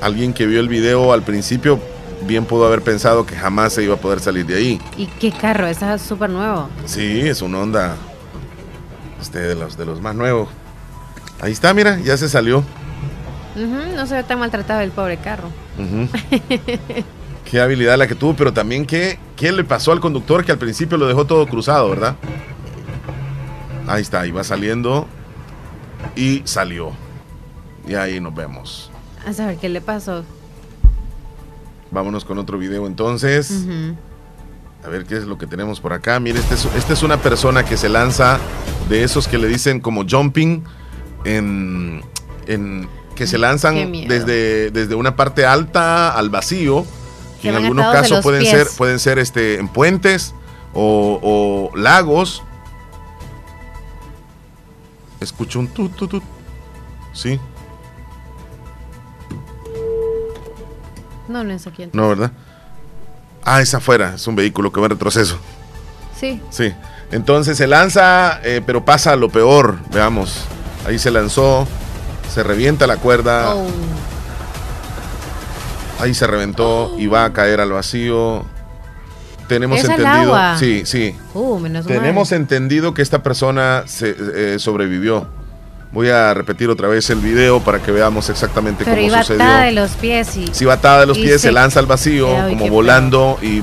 [0.00, 1.80] Alguien que vio el video al principio
[2.26, 4.80] bien pudo haber pensado que jamás se iba a poder salir de ahí.
[4.96, 5.66] ¿Y qué carro?
[5.66, 6.68] Ese es súper nuevo.
[6.86, 7.96] Sí, es un Honda.
[9.20, 10.48] Este de los de los más nuevos.
[11.40, 12.62] Ahí está, mira, ya se salió.
[13.56, 15.48] No se ve tan maltratado el pobre carro.
[17.50, 20.58] Qué habilidad la que tuvo, pero también qué, qué le pasó al conductor que al
[20.58, 22.16] principio lo dejó todo cruzado, ¿verdad?
[23.86, 25.06] Ahí está, ahí va saliendo
[26.16, 26.92] y salió.
[27.86, 28.90] Y ahí nos vemos.
[29.26, 30.24] A saber qué le pasó.
[31.90, 33.66] Vámonos con otro video entonces.
[34.84, 36.18] A ver qué es lo que tenemos por acá.
[36.18, 38.38] Mire, este es, esta es una persona que se lanza
[38.88, 40.64] de esos que le dicen como jumping,
[41.24, 42.02] en,
[42.46, 46.84] en- que se lanzan desde, desde una parte alta al vacío.
[47.40, 48.50] Que en algunos casos pueden pies.
[48.52, 50.34] ser, pueden ser este, en puentes
[50.72, 52.42] o, o lagos.
[55.20, 56.22] Escucho un tut, tut, tut.
[57.12, 57.38] Sí,
[61.28, 61.88] No, no es aquí.
[61.92, 62.32] no, ¿verdad?
[63.44, 65.38] Ah, es afuera, es un vehículo que va en retroceso.
[66.18, 66.40] Sí.
[66.50, 66.72] Sí.
[67.10, 69.78] Entonces se lanza, eh, pero pasa lo peor.
[69.92, 70.44] Veamos.
[70.86, 71.66] Ahí se lanzó.
[72.34, 73.54] Se revienta la cuerda.
[73.54, 73.66] Oh.
[76.00, 78.44] Ahí se reventó y va a caer al vacío.
[79.46, 80.34] Tenemos Es el entendido.
[80.34, 80.56] agua.
[80.58, 81.14] Sí, sí.
[81.34, 82.40] Uh, menos Tenemos mal.
[82.40, 85.26] entendido que esta persona se, eh, sobrevivió.
[85.92, 89.44] Voy a repetir otra vez el video para que veamos exactamente Pero cómo iba sucedió.
[89.44, 90.48] atada de los pies y...
[90.50, 93.62] Si va atada de los pies, se, se- lanza al vacío, Ay, como volando y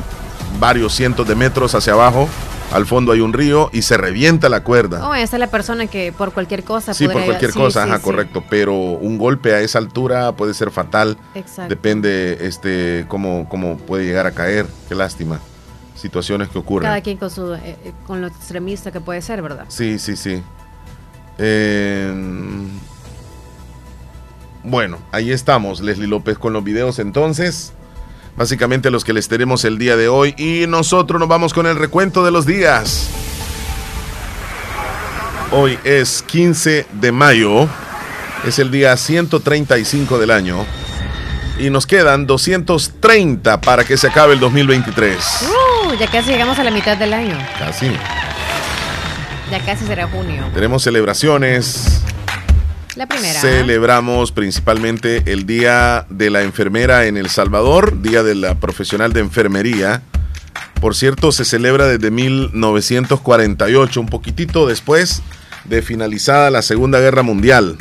[0.59, 2.29] varios cientos de metros hacia abajo.
[2.71, 5.07] Al fondo hay un río y se revienta la cuerda.
[5.07, 7.97] Oh, esa es la persona que por cualquier cosa sí, por cualquier cosa, sí, ajá,
[7.97, 8.03] sí.
[8.03, 8.43] correcto.
[8.49, 11.17] Pero un golpe a esa altura puede ser fatal.
[11.35, 11.69] Exacto.
[11.69, 14.65] Depende este, cómo, cómo puede llegar a caer.
[14.87, 15.39] Qué lástima.
[15.95, 16.87] Situaciones que ocurren.
[16.87, 19.65] Cada quien con, su, eh, eh, con lo extremista que puede ser, ¿verdad?
[19.67, 20.41] Sí, sí, sí.
[21.37, 22.13] Eh,
[24.63, 27.73] bueno, ahí estamos, Leslie López, con los videos entonces.
[28.37, 30.33] Básicamente los que les tenemos el día de hoy.
[30.37, 33.09] Y nosotros nos vamos con el recuento de los días.
[35.51, 37.67] Hoy es 15 de mayo.
[38.45, 40.65] Es el día 135 del año.
[41.59, 45.17] y nos quedan 230 para que se acabe el 2023.
[45.43, 47.37] Uh, ya casi llegamos a la mitad del año.
[47.59, 47.91] Casi.
[49.51, 50.43] Ya casi será junio.
[50.55, 52.01] Tenemos celebraciones.
[53.07, 53.39] Primera.
[53.39, 59.21] Celebramos principalmente el Día de la Enfermera en El Salvador, Día de la Profesional de
[59.21, 60.01] Enfermería.
[60.79, 65.21] Por cierto, se celebra desde 1948, un poquitito después
[65.65, 67.77] de finalizada la Segunda Guerra Mundial.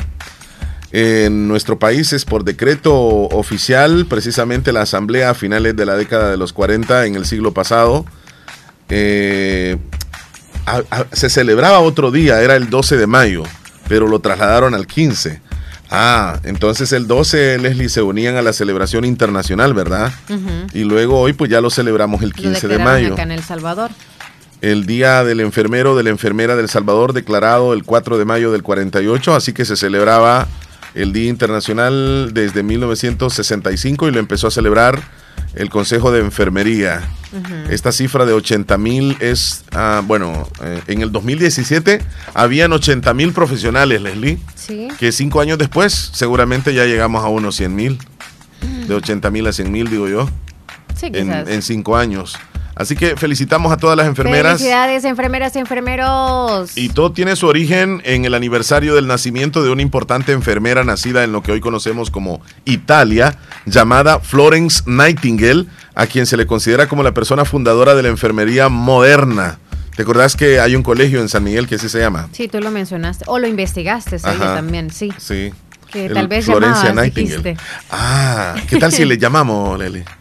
[0.91, 6.29] En nuestro país es por decreto oficial, precisamente la Asamblea a finales de la década
[6.29, 8.05] de los 40 en el siglo pasado.
[8.89, 9.77] eh,
[11.13, 13.43] se celebraba otro día, era el 12 de mayo,
[13.91, 15.41] pero lo trasladaron al 15.
[15.89, 20.13] Ah, entonces el 12, Leslie, se unían a la celebración internacional, ¿verdad?
[20.29, 20.67] Ujú.
[20.71, 23.13] Y luego hoy pues ya lo celebramos el Lo 15 de declararon mayo.
[23.15, 23.91] acá en El Salvador.
[24.61, 28.63] El día del enfermero, de la enfermera del Salvador, declarado el 4 de mayo del
[28.63, 30.47] 48, así que se celebraba
[30.95, 35.01] el Día Internacional desde 1965 y lo empezó a celebrar
[35.55, 37.01] el Consejo de Enfermería.
[37.69, 42.01] Esta cifra de 80 mil es, ah, bueno, eh, en el 2017
[42.33, 44.89] habían 80 mil profesionales, Leslie, Sí.
[44.99, 47.99] que cinco años después seguramente ya llegamos a unos 100 mil,
[48.87, 50.29] de 80 mil a 100 mil, digo yo,
[50.93, 52.37] Sí, en, en cinco años.
[52.81, 54.57] Así que felicitamos a todas las enfermeras.
[54.57, 56.75] Felicidades, enfermeras y enfermeros.
[56.77, 61.23] Y todo tiene su origen en el aniversario del nacimiento de una importante enfermera nacida
[61.23, 66.87] en lo que hoy conocemos como Italia, llamada Florence Nightingale, a quien se le considera
[66.87, 69.59] como la persona fundadora de la enfermería moderna.
[69.95, 72.29] ¿Te acordás que hay un colegio en San Miguel que así se llama?
[72.31, 73.25] Sí, tú lo mencionaste.
[73.27, 75.13] O lo investigaste, sí, también, sí.
[75.17, 75.51] Sí.
[75.91, 77.43] Que El tal vez Florencia llamabas, Nightingale.
[77.43, 77.65] dijiste.
[77.91, 80.03] Ah, ¿qué tal si le llamamos, Leli?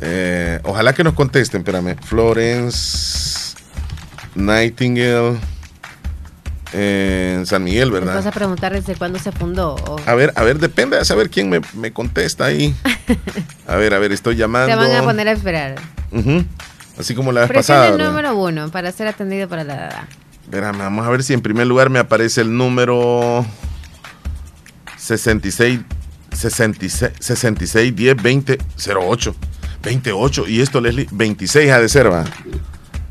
[0.00, 1.96] Eh, ojalá que nos contesten, espérame.
[2.02, 3.56] Florence
[4.34, 5.38] Nightingale
[6.72, 8.26] en San Miguel, Les vas ¿verdad?
[8.26, 9.74] a preguntar desde cuándo se fundó.
[9.76, 12.74] o- A ver, a ver, depende de saber quién me, me contesta ahí.
[13.66, 14.68] A ver, a ver, estoy llamando.
[14.68, 15.76] Te van a poner a esperar.
[16.12, 16.44] Ujú.
[16.98, 17.86] Así como la vez Presiona pasada.
[17.88, 18.10] el ¿verdad?
[18.10, 20.06] número uno para ser atendido para la...
[20.44, 23.44] Espérame, vamos a ver si en primer lugar me aparece el número
[24.96, 25.80] 66
[26.32, 28.58] 66 66 10 20
[29.00, 29.36] 08
[29.86, 32.24] 28 y esto Leslie 26 ha de ser va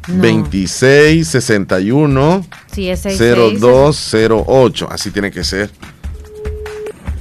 [0.08, 0.22] No.
[0.22, 3.60] 26 61 Sí, es 66.
[3.60, 5.72] 0208 así tiene que ser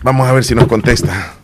[0.03, 1.35] vamos a ver si nos contesta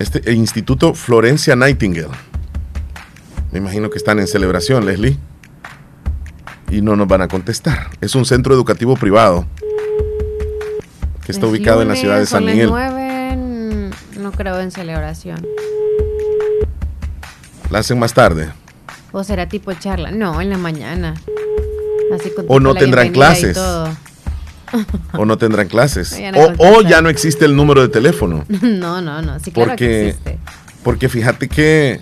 [0.00, 2.32] este el Instituto Florencia Nightingale
[3.52, 5.18] me imagino que están en celebración, Leslie.
[6.70, 7.90] Y no nos van a contestar.
[8.00, 9.46] Es un centro educativo privado
[11.24, 12.70] que está Es ubicado en la ciudad de San Miguel.
[14.32, 15.46] No creo en celebración.
[17.70, 18.50] La hacen más tarde.
[19.12, 20.10] O será tipo charla.
[20.10, 21.14] No, en la mañana.
[22.14, 23.58] Así con O no tendrán clases.
[25.18, 26.18] O no tendrán clases.
[26.32, 28.46] No O, ya no existe el número de teléfono.
[28.62, 29.38] No, no, no.
[29.38, 30.38] Sí, claro que Porque, existe.
[30.82, 32.00] porque fíjate que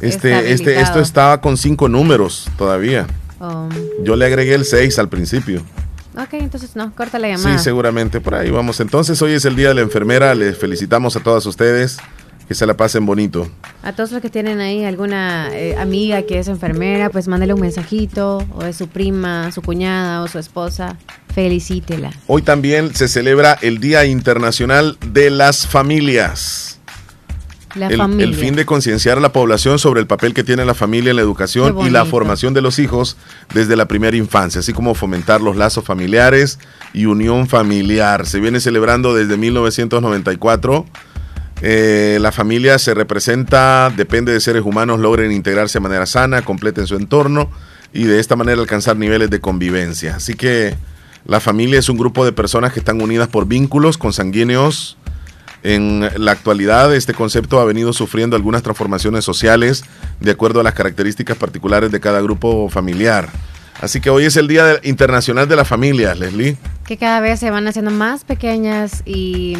[0.00, 3.06] este, este, esto estaba con cinco números todavía.
[3.40, 3.68] Um,
[4.02, 5.62] Yo le agregué el 6 al principio.
[6.18, 7.58] Ok, entonces no, corta la llamada.
[7.58, 8.80] Sí, seguramente por ahí vamos.
[8.80, 10.34] Entonces hoy es el Día de la Enfermera.
[10.34, 11.98] Les felicitamos a todas ustedes.
[12.46, 13.46] Que se la pasen bonito.
[13.82, 17.60] A todos los que tienen ahí alguna eh, amiga que es enfermera, pues mándale un
[17.60, 20.96] mensajito, o es su prima, su cuñada o su esposa,
[21.34, 22.10] felicítela.
[22.26, 26.77] Hoy también se celebra el Día Internacional de las Familias.
[27.86, 31.16] El, fin de concienciar a la población sobre el papel que tiene la familia en
[31.16, 33.16] la educación y la formación de los hijos
[33.54, 36.58] desde la primera infancia, así como fomentar los lazos familiares
[36.92, 38.26] y unión familiar.
[38.26, 40.86] Se viene celebrando desde 1994.
[41.60, 46.86] Eh, la familia se representa, depende de seres humanos, logren integrarse de manera sana, completen
[46.86, 47.50] su entorno
[47.92, 50.16] y de esta manera alcanzar niveles de convivencia.
[50.16, 50.76] Así que
[51.26, 54.97] la familia es un grupo de personas que están unidas por vínculos consanguíneos.
[55.62, 59.84] En la actualidad, este concepto ha venido sufriendo algunas transformaciones sociales
[60.20, 63.28] de acuerdo a las características particulares de cada grupo familiar.
[63.80, 66.56] Así que hoy es el Día Internacional de la Familia, Leslie.
[66.86, 69.56] que cada vez se van haciendo más pequeñas y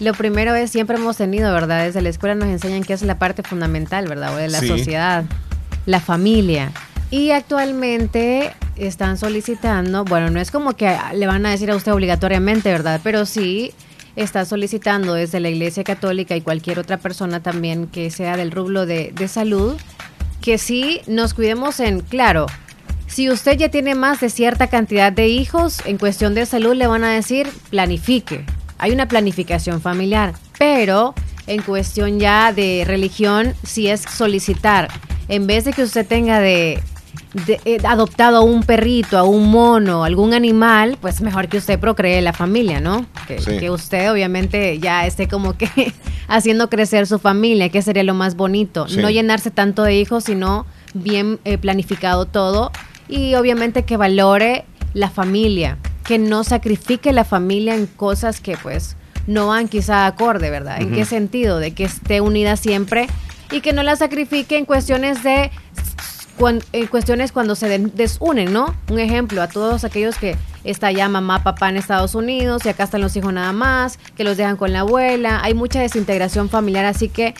[0.00, 1.84] lo primero es, siempre hemos tenido, ¿verdad?
[1.84, 4.34] Desde la escuela nos enseñan que es la parte fundamental, ¿verdad?
[4.34, 4.68] O de la Sí.
[4.68, 5.24] sociedad,
[5.86, 6.72] la familia.
[7.10, 11.92] Y actualmente están solicitando, bueno, no es como que le van a decir a usted
[11.92, 13.00] obligatoriamente, ¿verdad?
[13.04, 13.72] Pero sí
[14.16, 18.86] está solicitando desde la Iglesia Católica y cualquier otra persona también que sea del rublo
[18.86, 19.74] de, de salud,
[20.40, 22.46] que sí nos cuidemos en, claro,
[23.06, 26.86] si usted ya tiene más de cierta cantidad de hijos, en cuestión de salud le
[26.86, 28.44] van a decir planifique.
[28.78, 31.14] Hay una planificación familiar, pero
[31.46, 34.88] en cuestión ya de religión, si es solicitar,
[35.28, 36.80] en vez de que usted tenga de
[37.46, 41.78] de- eh, adoptado a un perrito, a un mono, algún animal, pues mejor que usted
[41.80, 43.04] procree la familia, ¿no?
[43.26, 43.58] Que, Sí.
[43.58, 45.68] que usted obviamente ya esté como que
[46.28, 48.86] haciendo crecer su familia, que sería lo más bonito.
[48.88, 48.98] Sí.
[48.98, 52.70] No llenarse tanto de hijos, sino bien eh, planificado todo
[53.08, 58.96] y obviamente que valore la familia, que no sacrifique la familia en cosas que pues
[59.26, 60.80] no van quizá acorde, ¿verdad?
[60.80, 61.58] ¿En qué sentido?
[61.58, 63.08] De que esté unida siempre
[63.50, 65.50] y que no la sacrifique en cuestiones de
[66.38, 68.74] cuan- en cuestiones cuando se desunen, ¿no?
[68.90, 72.84] Un ejemplo, a todos aquellos que está ya mamá, papá en Estados Unidos y acá
[72.84, 76.84] están los hijos nada más, que los dejan con la abuela, hay mucha desintegración familiar,
[76.84, 77.34] así que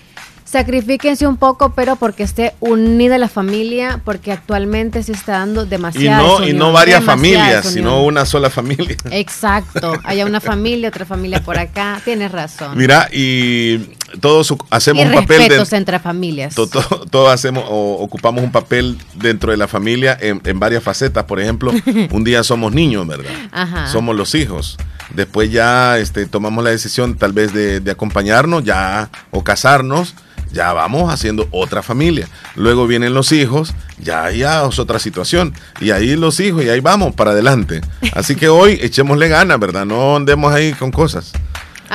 [0.44, 5.68] sacrifíquense un poco, pero porque esté unida la familia, porque actualmente se está dando Y
[5.68, 8.96] demasiada no, y no varias familias, sino una sola familia.
[9.10, 12.76] Exacto, haya una familia, otra familia por acá, tienes razón.
[12.76, 13.80] Mira, y
[14.20, 16.54] todos hacemos y un papel de, entre familias.
[16.54, 20.82] To- to- Todos hacemos o ocupamos un papel dentro de la familia en, en varias
[20.82, 21.24] facetas.
[21.24, 21.72] Por ejemplo,
[22.10, 23.32] un día somos niños, ¿verdad?
[23.52, 23.86] Ajá.
[23.88, 24.76] Somos los hijos.
[25.14, 30.14] Después ya este, tomamos la decisión tal vez de, de acompañarnos ya o casarnos.
[30.52, 32.28] Ya vamos haciendo otra familia.
[32.54, 35.52] Luego vienen los hijos, ya ya es otra situación.
[35.80, 37.80] Y ahí los hijos y ahí vamos para adelante.
[38.12, 39.84] Así que hoy echémosle ganas, ¿verdad?
[39.84, 41.32] No andemos ahí con cosas.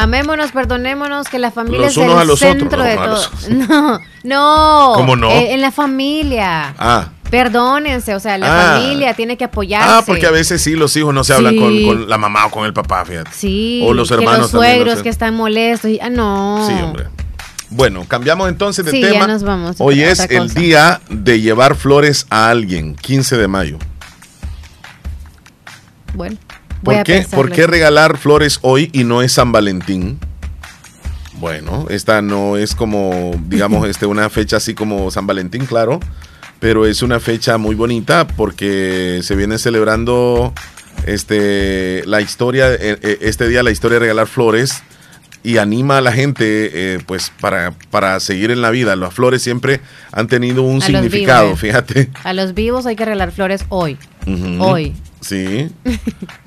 [0.02, 3.06] Amémonos, perdonémonos, que la familia Los es unos el a los centro otros, de no
[3.06, 4.00] todo.
[4.24, 4.92] No, no.
[4.96, 5.30] ¿Cómo no?
[5.30, 6.74] Eh, en la familia.
[6.80, 7.10] Ah.
[7.30, 8.80] Perdónense, o sea, la Ah.
[8.80, 9.88] familia tiene que apoyarse.
[9.90, 11.86] Ah, porque a veces sí, los hijos no se hablan con, Sí.
[11.86, 13.30] con la mamá o con el papá, fíjate.
[13.34, 15.04] Sí, O los hermanos que los también, suegros no sé.
[15.04, 15.92] que están molestos.
[15.92, 16.66] y- ah, no.
[16.68, 17.06] Sí, hombre.
[17.72, 19.14] Bueno, cambiamos entonces de Sí, tema.
[19.14, 23.78] ya nos vamos, Hoy es el día de llevar flores a alguien, 15 de mayo.
[26.16, 26.38] Bueno,
[26.84, 27.26] ¿Por qué.
[27.30, 30.20] ¿Por qué regalar flores hoy y no es San Valentín?
[31.40, 36.00] Bueno, esta no es como, digamos, este, una fecha así como San Valentín, claro,
[36.60, 40.54] pero es una fecha muy bonita porque se viene celebrando
[41.06, 44.84] este, la historia, eh, eh, este día la historia de regalar flores
[45.42, 48.98] y anima a la gente eh, pues para, para seguir en la vida.
[48.98, 49.80] Las flores siempre
[50.12, 51.60] han tenido un A significado, vivos.
[51.62, 52.10] fíjate.
[52.26, 53.98] A los vivos hay que regalar flores hoy.
[54.60, 54.94] Hoy.
[55.22, 55.70] Sí.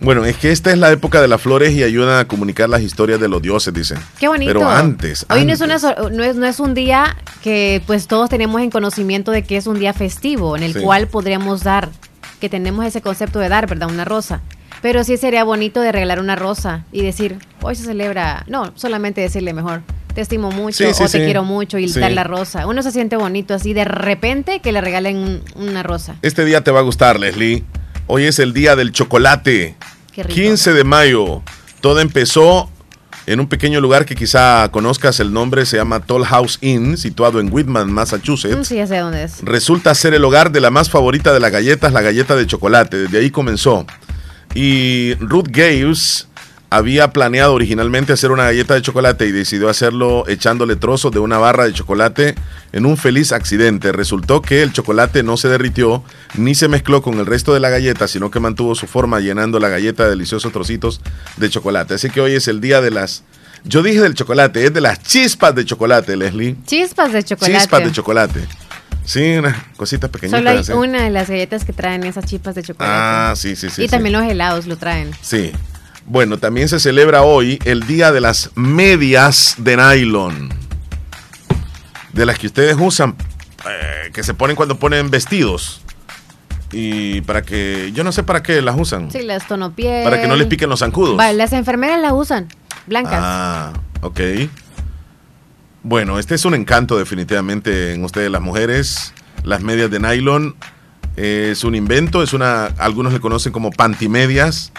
[0.01, 2.83] Bueno, es que esta es la época de las flores y ayudan a comunicar las
[2.83, 3.99] historias de los dioses, dicen.
[4.19, 4.53] Qué bonito.
[4.53, 5.27] Pero antes.
[5.31, 5.77] Hoy no es, una,
[6.11, 9.67] no, es, no es un día que pues todos tenemos en conocimiento de que es
[9.67, 10.81] un día festivo en el Sí.
[10.81, 11.91] cual podríamos dar,
[12.41, 13.89] que tenemos ese concepto de dar, ¿verdad?
[13.91, 14.41] Una rosa.
[14.81, 19.21] Pero sí sería bonito de regalar una rosa y decir, hoy se celebra, no, solamente
[19.21, 19.83] decirle mejor,
[20.13, 21.25] te estimo mucho Sí, sí, o te sí.
[21.25, 22.67] quiero mucho y dar la rosa.
[22.67, 26.17] Uno se siente bonito así de repente que le regalen un- una rosa.
[26.23, 27.63] Este día te va a gustar, Leslie.
[28.07, 29.77] Hoy es el día del chocolate.
[30.12, 30.35] Qué rico.
[30.35, 31.43] 15 de mayo.
[31.81, 32.69] Todo empezó
[33.27, 37.38] en un pequeño lugar que quizá conozcas el nombre, se llama Toll House Inn, situado
[37.41, 38.67] en Whitman, Mm, Massachusetts.
[38.69, 39.41] sí, ya sé dónde es.
[39.43, 42.97] resulta ser el hogar de la más favorita de las galletas, la galleta de chocolate.
[42.99, 43.87] Desde ahí comenzó.
[44.55, 46.29] Y Ruth Gaves
[46.73, 51.37] había planeado originalmente hacer una galleta de chocolate y decidió hacerlo echándole trozos de una
[51.37, 52.35] barra de chocolate
[52.73, 53.93] en un feliz accidente.
[53.93, 56.03] Resultó que el chocolate no se derritió
[56.35, 59.59] ni se mezcló con el resto de la galleta, sino que mantuvo su forma llenando
[59.59, 61.03] la galleta de deliciosos trocitos
[61.37, 61.93] de chocolate.
[61.95, 63.23] Así que hoy es el día de las...
[63.65, 66.57] Yo dije del chocolate, es de las chispas de chocolate, Leslie.
[66.67, 67.59] Chispas de chocolate.
[67.59, 68.49] Chispas de chocolate.
[69.05, 70.41] Sí, unas cositas pequeñitas.
[70.41, 70.73] Solo hay así.
[70.73, 72.95] una de las galletas que traen esas chispas de chocolate.
[72.97, 73.83] Ah, sí, sí, sí.
[73.83, 73.91] y sí.
[73.91, 75.11] también los helados lo traen.
[75.21, 75.53] Sí.
[76.07, 80.51] Bueno, también se celebra hoy el Día de las Medias de Nylon.
[82.12, 83.17] De las que ustedes usan,
[83.69, 85.81] eh, que se ponen cuando ponen vestidos.
[86.73, 89.11] Y para que, yo no sé para qué las usan.
[89.11, 90.05] Sí, las tonopiel.
[90.05, 91.19] Para que no les piquen los zancudos.
[91.19, 92.49] Va, las enfermeras las usan,
[92.87, 93.21] blancas.
[93.23, 94.21] Ah, ok.
[95.85, 99.12] Bueno, este es un encanto definitivamente en ustedes las mujeres.
[99.45, 100.57] Las medias de nylon
[101.17, 104.73] eh, es un invento, es una, algunos le conocen como pantimedias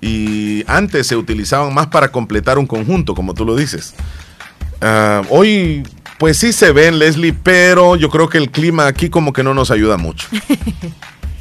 [0.00, 3.94] y antes se utilizaban más para completar un conjunto, como tú lo dices.
[4.80, 5.82] Ah, hoy,
[6.18, 9.52] pues sí se ven, Leslie, pero yo creo que el clima aquí como que no
[9.54, 10.28] nos ayuda mucho.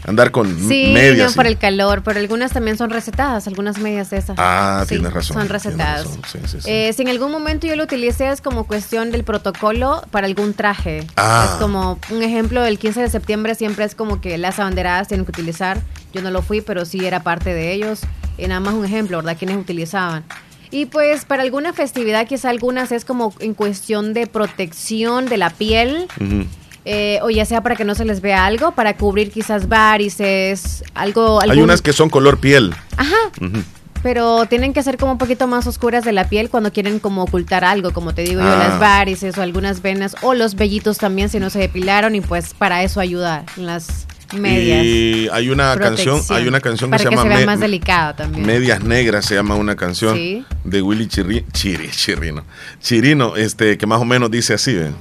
[0.05, 1.29] Andar con Sí, medias.
[1.31, 4.35] no por el calor, pero algunas también son recetadas, algunas medias de esas.
[4.39, 5.37] Ah, Sí, tienes razón.
[5.37, 6.05] Son recetadas.
[6.05, 6.69] razón, sí, sí, sí.
[6.71, 10.53] Eh, si en algún momento yo lo utilicé es como cuestión del protocolo para algún
[10.55, 11.05] traje.
[11.15, 11.47] Ah.
[11.51, 15.25] Es como un ejemplo, el 15 de septiembre siempre es como que las abanderadas tienen
[15.25, 15.79] que utilizar.
[16.11, 17.99] Yo no lo fui, pero sí era parte de ellos.
[18.41, 19.37] Y nada más un ejemplo, ¿verdad?
[19.37, 20.23] Quienes utilizaban.
[20.71, 25.49] Y pues para alguna festividad, quizá algunas es como en cuestión de protección de la
[25.49, 26.07] piel.
[26.19, 26.45] Ujú.
[26.85, 30.83] eh, o ya sea para que no se les vea algo, para cubrir quizás varices,
[30.95, 31.39] algo...
[31.41, 32.73] Hay algún- unas que son color piel.
[32.97, 33.61] Ajá, Ujú.
[34.01, 37.23] pero tienen que ser como un poquito más oscuras de la piel cuando quieren como
[37.23, 38.57] ocultar algo, como te digo yo, Ah.
[38.69, 42.53] las varices o algunas venas o los vellitos también si no se depilaron y pues
[42.55, 44.85] para eso ayuda las Medias.
[44.85, 48.45] Y hay una canción, hay una canción que se llama se más delicado también.
[48.45, 50.45] Medias Negras se llama una canción Sí.
[50.63, 52.43] de Willy Chirri, Chiri, Chirino.
[52.79, 54.93] Chirino, este, que más o menos dice así, ¿ven?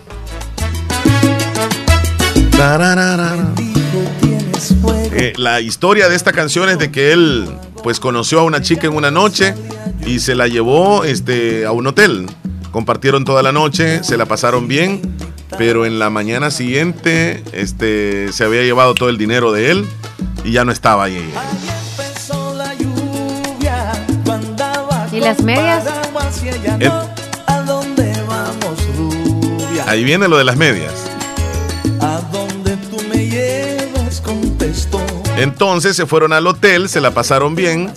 [2.56, 3.36] Tararara.
[5.12, 7.48] Eh, la historia de esta canción es de que él
[7.82, 9.54] pues conoció a una chica en una noche
[10.06, 12.26] y se la llevó este, a un hotel.
[12.70, 15.00] Compartieron toda la noche, se la pasaron bien,
[15.56, 19.86] pero en la mañana siguiente este, se había llevado todo el dinero de él
[20.44, 21.32] y ya no estaba ahí.
[21.96, 23.92] Empezó la lluvia,
[24.24, 25.84] tú andabas ¿Y las medias?
[25.84, 27.08] paraguas y ella El- no.
[27.46, 29.84] ¿A dónde vamos, rubia?
[29.88, 30.92] Ahí viene lo de las medias.
[32.00, 34.20] ¿A dónde tú me llevas?
[34.20, 35.00] Contestó.
[35.38, 37.92] Entonces se fueron al hotel, se la pasaron bien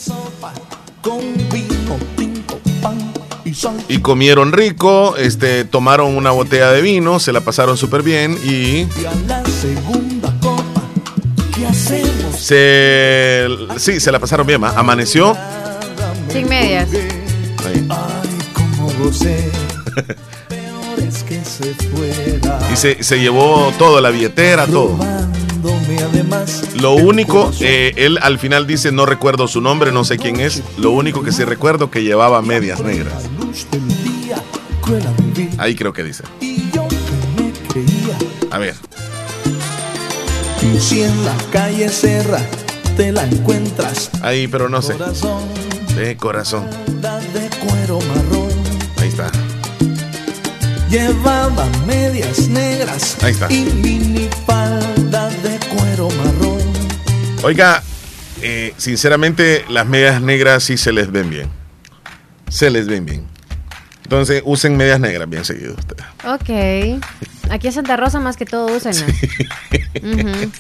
[3.88, 8.88] y comieron rico, este, tomaron una botella de vino, se la pasaron súper bien y
[12.38, 13.48] se,
[13.78, 14.62] sí, se la pasaron bien.
[14.62, 14.74] ma.
[14.76, 15.36] Amaneció.
[16.32, 16.90] Sin medias.
[17.66, 17.88] ahí.
[22.72, 24.98] Y se, se llevó todo, la billetera, todo.
[26.80, 30.64] Lo único, eh, él al final dice, no recuerdo su nombre, no sé quién es.
[30.78, 33.30] Lo único que sí recuerdo que llevaba medias negras.
[35.58, 36.24] Ahí creo que dice.
[38.52, 38.76] A ver.
[40.80, 42.40] Si en la calle Serra
[42.98, 44.94] te la encuentras, Ahí, pero no sé.
[44.94, 45.44] corazón,
[45.96, 46.66] De corazón.
[47.02, 48.50] de cuero marrón.
[48.98, 49.32] Ahí está.
[50.90, 53.52] Llevaba medias negras Ahí está.
[53.52, 56.60] y minifalda de cuero marrón.
[57.44, 57.82] Oiga,
[58.42, 61.50] eh, sinceramente las medias negras sí se les ven bien.
[62.50, 63.26] Se les ven bien.
[64.12, 66.06] Entonces usen medias negras bien seguido ustedes.
[66.26, 67.02] Ok.
[67.50, 69.06] Aquí en Santa Rosa más que todo úsenlas.
[70.04, 70.52] Ujú.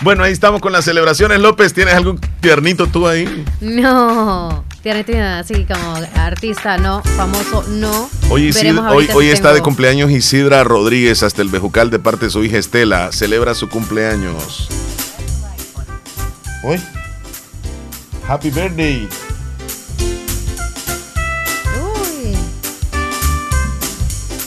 [0.00, 1.38] Bueno, ahí estamos con las celebraciones.
[1.38, 3.44] López, ¿tienes algún tiernito tú ahí?
[3.60, 4.64] No.
[4.82, 7.00] Tiene, tiene así como artista, no.
[7.16, 8.10] Famoso, no.
[8.28, 8.66] Hoy, si
[9.30, 13.12] está de cumpleaños Isidra Rodríguez hasta el Bejucal de parte de su hija Estela.
[13.12, 14.68] Celebra su cumpleaños.
[16.64, 16.80] Hoy.
[18.26, 19.08] Happy birthday.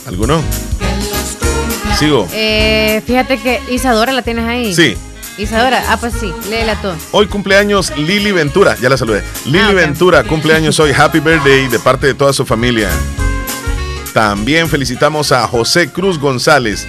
[0.06, 0.42] ¿Alguno?
[1.98, 2.28] Sigo.
[2.32, 4.74] Eh, fíjate que Isadora la tienes ahí.
[4.74, 4.96] Sí.
[5.38, 6.88] Isadora, ah, pues sí, léela tú.
[7.12, 9.22] Hoy cumpleaños Lili Ventura, ya la saludé.
[9.46, 9.72] Lili Ah.
[9.72, 12.88] Ventura, cumpleaños hoy, happy birthday de parte de toda su familia.
[14.12, 16.86] También felicitamos a José Cruz González,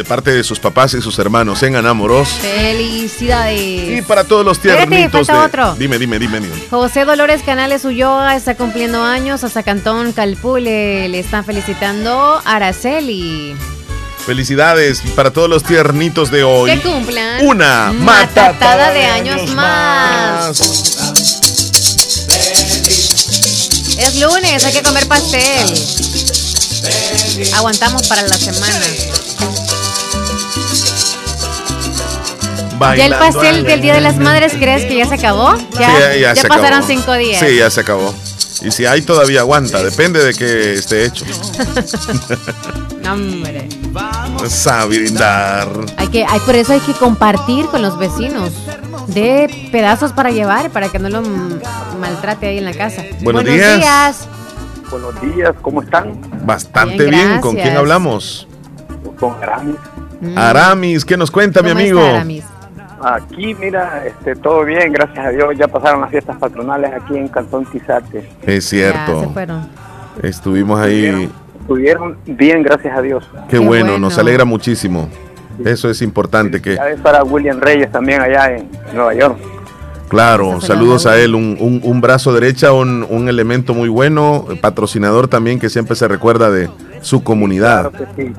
[0.00, 2.26] de parte de sus papás y sus hermanos en Anamoros.
[2.40, 3.98] Felicidades.
[3.98, 5.34] Y para todos los tiernitos de...
[5.34, 5.74] otro.
[5.74, 6.54] Dime, dime, dime, dime.
[6.70, 9.44] José Dolores Canales Ulloa está cumpliendo años.
[9.44, 13.54] Hasta Cantón Calpule le están felicitando Araceli.
[14.24, 16.70] Felicidades para todos los tiernitos de hoy.
[16.70, 20.60] Que cumplan Una matatada de años más.
[23.98, 25.68] Es lunes, hay que comer pastel.
[27.54, 28.86] Aguantamos para la semana.
[32.80, 35.54] ¿Ya el Bailando pastel del Día de las Madres crees que ya se acabó?
[35.78, 36.86] Ya, Sí, ya se pasaron acabó.
[36.86, 37.38] cinco días.
[37.40, 38.14] Sí, ya se acabó.
[38.62, 41.24] Y si hay todavía aguanta, depende de que esté hecho.
[43.10, 43.68] Hombre.
[44.70, 45.68] A brindar.
[45.96, 48.52] Hay que, hay, por eso hay que compartir con los vecinos.
[49.08, 51.22] De pedazos para llevar, para que no lo
[52.00, 53.02] maltrate ahí en la casa.
[53.22, 54.28] Buenos días.
[54.90, 56.20] Buenos días, ¿cómo están?
[56.44, 57.40] Bastante Bien, bien.
[57.40, 58.46] ¿Con quién hablamos?
[59.18, 59.76] Con Aramis.
[60.20, 60.38] Mm.
[60.38, 62.00] Aramis, ¿qué nos cuenta, mi ¿Cómo amigo?
[62.00, 62.44] está, Aramis?
[63.02, 65.54] Aquí, mira, este, todo bien, gracias a Dios.
[65.56, 68.18] Ya pasaron las fiestas patronales aquí en Cantón Tizate.
[68.42, 69.30] Es Ya, se cierto.
[69.32, 69.68] fueron.
[70.22, 71.04] Estuvimos ahí.
[71.06, 71.30] Estuvieron,
[71.60, 73.24] estuvieron bien, gracias a Dios.
[73.32, 73.98] Qué, Qué bueno, bueno.
[73.98, 75.08] nos alegra muchísimo.
[75.64, 79.36] Eso es importante que, para William Reyes también allá en Nueva York.
[80.08, 85.28] claro, saludos a él, un, un- un brazo derecha, un, un elemento muy bueno, patrocinador
[85.28, 86.68] también que siempre se recuerda de
[87.02, 87.90] su comunidad.
[87.90, 88.32] Claro que sí.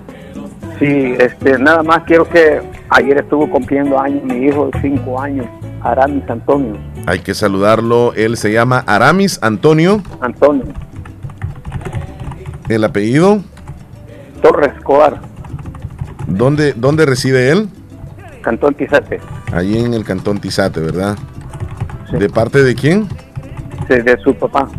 [0.80, 2.60] Sí, este, nada más quiero que
[2.92, 5.48] ayer estuvo cumpliendo años mi hijo de 5 años,
[5.82, 6.78] Aramis Antonio.
[7.08, 10.66] Hay que saludarlo, él se llama Aramis Antonio, Antonio
[12.70, 13.42] el apellido,
[14.42, 15.20] Torres Escobar,
[16.28, 17.68] ¿dónde, dónde reside él?
[18.42, 19.20] Cantón Tizate.
[19.52, 21.18] Allí en el cantón Tizate, ¿verdad?
[22.10, 22.18] Sí.
[22.18, 23.08] ¿De parte de quién?
[23.90, 24.70] Sí, de su papá.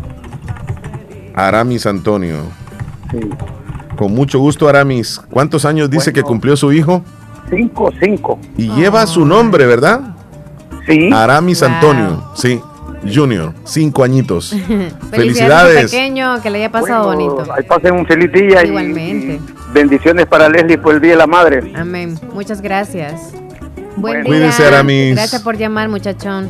[1.35, 2.37] Aramis Antonio.
[3.11, 3.19] Sí.
[3.95, 5.21] Con mucho gusto, Aramis.
[5.29, 6.15] ¿Cuántos años dice Bueno.
[6.15, 7.03] que cumplió su hijo?
[7.55, 8.39] Cinco, cinco.
[8.57, 10.01] Y lleva su nombre, ¿verdad?
[10.87, 11.09] Sí.
[11.13, 11.69] Aramis Wow.
[11.69, 12.59] Antonio, sí,
[13.13, 14.49] Junior, cinco añitos.
[14.51, 15.09] Felicidades.
[15.11, 15.91] Felicidades.
[15.91, 17.53] pequeño, que le haya pasado Bueno, bonito.
[17.53, 18.63] Ahí pasen un feliz día.
[18.63, 19.35] Igualmente.
[19.35, 21.71] y bendiciones para Leslie por el Día de la Madre.
[21.75, 22.19] Amén.
[22.33, 23.31] Muchas gracias.
[23.95, 24.25] Buen día.
[24.25, 25.15] Cuídense, Aramis.
[25.15, 26.49] Gracias por llamar, muchachón.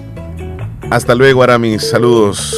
[0.89, 1.89] Hasta luego, Aramis.
[1.89, 2.55] Saludos.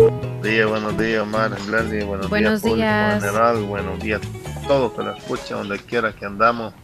[0.00, 3.24] Buenos días, buenos días, Omar, Glendy, buenos, Buenos días, público días.
[3.24, 4.20] general, buenos días
[4.62, 6.74] a todos que lo escuchan donde quiera que andamos,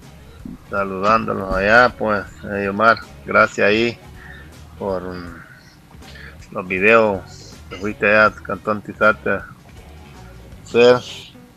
[0.68, 3.98] saludándolos allá, pues, eh, Omar, gracias ahí
[4.78, 5.03] por
[6.51, 9.40] los videos que fuiste allá Cantón Tizate
[10.64, 11.01] hacer,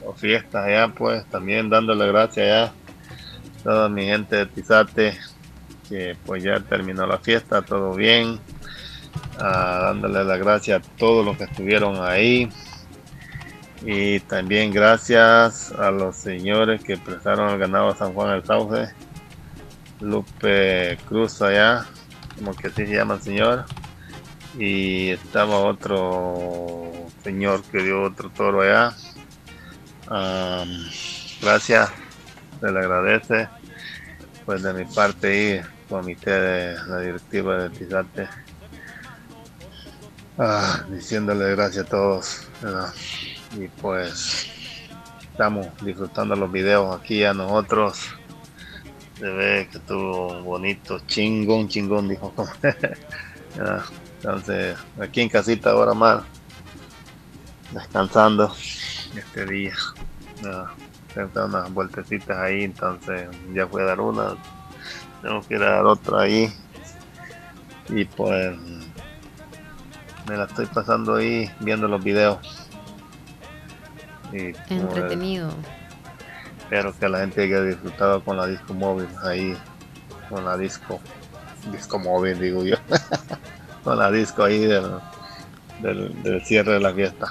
[0.05, 5.17] o fiestas allá, pues, también dándole gracias allá a toda mi gente de Tizate,
[5.87, 8.39] que pues ya terminó la fiesta, todo bien,
[9.39, 12.49] ah, dándole las gracias a todos los que estuvieron ahí.
[13.85, 18.93] Y también gracias a los señores que prestaron el ganado a San Juan el Sauce.
[19.99, 21.85] Lupe Cruz allá,
[22.37, 23.65] como que así se llama el señor.
[24.57, 26.91] Y estaba otro
[27.23, 28.95] señor que dio otro toro allá.
[30.07, 30.69] Am,
[31.41, 31.89] gracias,
[32.61, 33.49] se le agradece.
[34.45, 38.27] Pues de mi parte ahí, comité de la directiva de Tizate.
[40.37, 42.47] Ah, diciéndole gracias a todos.
[42.61, 42.93] ¿verdad?
[43.57, 44.47] Y pues
[45.21, 47.99] estamos disfrutando los videos aquí a nosotros.
[49.17, 52.33] Se ve que estuvo bonito, chingón, chingón, dijo.
[54.17, 56.23] Entonces, aquí en casita ahora más,
[57.71, 58.55] descansando
[59.15, 59.73] este día.
[61.13, 64.35] Tengo unas vueltecitas ahí, entonces ya fui a dar una,
[65.21, 66.51] tengo que ir a dar otra ahí.
[67.89, 68.57] Y pues
[70.27, 72.62] me la estoy pasando ahí viendo los videos.
[74.33, 75.53] Y Entretenido.
[76.59, 79.55] espero que la gente haya disfrutado con la disco móvil ahí,
[80.29, 80.99] con la disco,
[81.71, 82.77] disco móvil digo yo,
[83.83, 84.89] con la disco ahí del,
[85.81, 87.27] del, del cierre de la fiesta.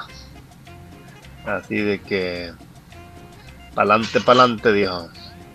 [1.44, 2.53] Así de que,
[3.74, 5.09] pa'lante, pa'lante, dijo.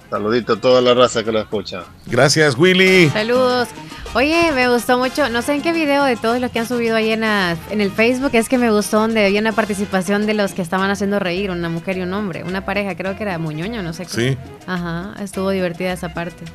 [0.09, 1.83] Saludito a toda la raza que lo escucha.
[2.05, 3.09] Gracias, Willy.
[3.09, 3.67] Saludos.
[4.13, 6.95] Oye, me gustó mucho, no sé en qué video de todos los que han subido
[6.95, 10.61] ahí en, el Facebook, es que me gustó donde había una participación de los que
[10.61, 13.93] estaban haciendo reír, una mujer y un hombre, una pareja, creo que era Muñoño, no
[13.93, 14.11] sé qué.
[14.11, 14.37] Sí.
[14.65, 16.45] Ajá, estuvo divertida esa parte.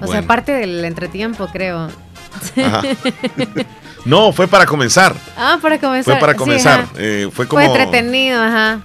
[0.00, 1.88] O sea, parte del entretiempo, creo.
[2.56, 2.82] Ajá.
[4.04, 5.14] No, fue para comenzar.
[5.36, 6.14] Ah, para comenzar.
[6.14, 6.86] Fue para comenzar.
[6.96, 7.62] Eh, fue como.
[7.62, 8.80] Fue entretenido, ajá.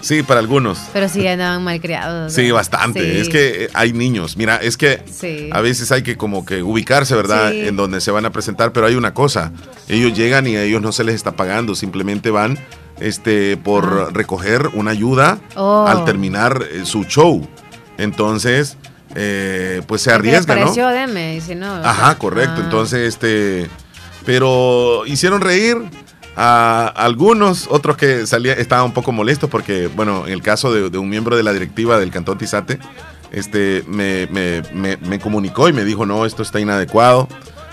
[0.00, 0.78] Sí, para algunos.
[0.92, 2.32] Pero sí andaban malcriados.
[2.32, 3.00] Sí, bastante.
[3.00, 3.20] Sí.
[3.20, 4.36] Es que eh, hay niños.
[4.36, 5.48] Mira, es que Sí.
[5.52, 7.50] a veces hay que como que ubicarse, ¿verdad?
[7.50, 7.66] Sí.
[7.66, 9.52] En donde se van a presentar, pero hay una cosa.
[9.88, 12.58] Ellos llegan y a ellos no se les está pagando, simplemente van
[13.00, 15.38] este por recoger una ayuda.
[15.56, 15.86] Oh.
[15.88, 17.46] al terminar eh, su show.
[17.98, 18.76] Entonces,
[19.14, 20.72] eh, pues se ¿Qué te arriesgan, ¿no?
[20.74, 21.40] deme?
[21.40, 22.56] Si no, Ajá, correcto.
[22.58, 22.62] Ah.
[22.64, 23.68] Entonces, este,
[24.24, 25.76] pero hicieron reír
[26.36, 30.98] a algunos, otros que salía, estaban un poco molestos porque, bueno, en el caso de,
[30.98, 32.78] un miembro de la directiva del Cantón Tizate,
[33.32, 37.28] este, me, me- comunicó y me dijo, no, esto está inadecuado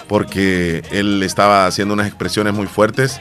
[0.07, 3.19] porque él estaba haciendo unas expresiones muy fuertes,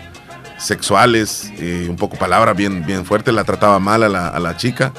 [0.59, 4.57] sexuales, y un poco palabras bien, bien fuertes, la trataba mal a la, a la
[4.57, 4.93] chica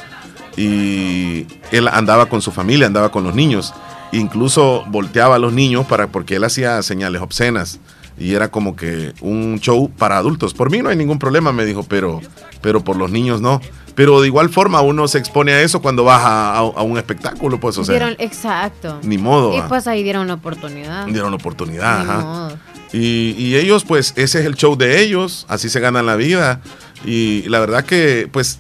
[0.57, 3.73] y él andaba con su familia, andaba con los niños,
[4.11, 7.79] incluso volteaba a los niños para porque él hacía señales obscenas
[8.18, 10.53] y era como que un show para adultos.
[10.53, 12.22] Por mí no hay ningún problema, me dijo, pero
[12.61, 13.61] pero por los niños no.
[13.95, 16.97] Pero de igual forma uno se expone a eso cuando vas a, a- a un
[16.97, 18.99] espectáculo, pues, o sea, Dieron, exacto.
[19.03, 19.53] ni modo.
[19.53, 19.66] Y ah.
[19.68, 21.05] pues ahí dieron una oportunidad.
[21.07, 22.03] dieron oportunidad.
[22.03, 22.20] Ni ajá.
[22.20, 22.57] modo.
[22.91, 26.61] Y, y ellos, pues, ese es el show de ellos, así se ganan la vida.
[27.05, 28.59] Y la verdad que, pues,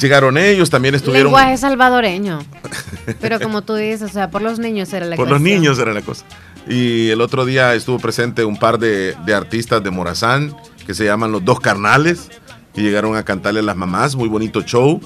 [0.00, 1.32] llegaron ellos, también estuvieron...
[1.32, 2.40] Lenguaje salvadoreño.
[3.20, 5.92] Pero como tú dices, o sea, por los niños era la Por los niños era
[5.92, 6.24] la cosa.
[6.68, 10.54] Y el otro día estuvo presente un par de, de artistas de Morazán
[10.86, 12.28] que se llaman Los Dos Carnales,
[12.74, 15.00] que llegaron a cantarle a las mamás, muy bonito show.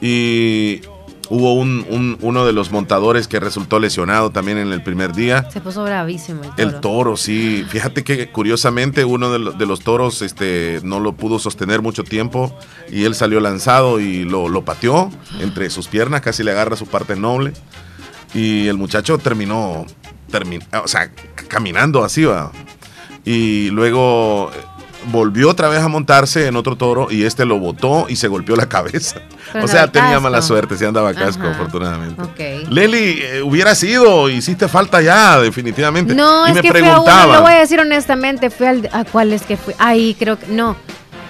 [0.00, 0.80] Y
[1.28, 5.48] hubo un, un- uno de los montadores que resultó lesionado también en el primer día.
[5.50, 6.62] Se puso bravísimo el toro.
[6.68, 7.64] El toro, sí.
[7.68, 12.04] Fíjate que curiosamente uno de, lo- de los toros este, no lo pudo sostener mucho
[12.04, 12.56] tiempo
[12.90, 16.86] y él salió lanzado y lo, lo pateó entre sus piernas, casi le agarra su
[16.86, 17.52] parte noble.
[18.34, 20.05] Y el muchacho terminó, termi-
[20.82, 21.10] o sea,
[21.48, 22.50] caminando así, va.
[23.24, 24.58] Y luego eh,
[25.10, 28.56] volvió otra vez a montarse en otro toro y este lo botó y se golpeó
[28.56, 29.20] la cabeza.
[29.52, 30.20] Pero o sea, tenía casco.
[30.22, 31.52] mala suerte, sí andaba casco, Ajá.
[31.52, 32.20] afortunadamente.
[32.22, 32.70] Ok.
[32.70, 36.14] Leli, eh, hubiera sido, hiciste falta ya, definitivamente.
[36.14, 37.34] No, y es me que fui a uno, preguntaba.
[37.36, 38.88] lo voy a decir honestamente, fui al...
[38.92, 39.74] ¿A cuál es que fui?
[39.78, 40.46] Ahí creo que...
[40.48, 40.76] No.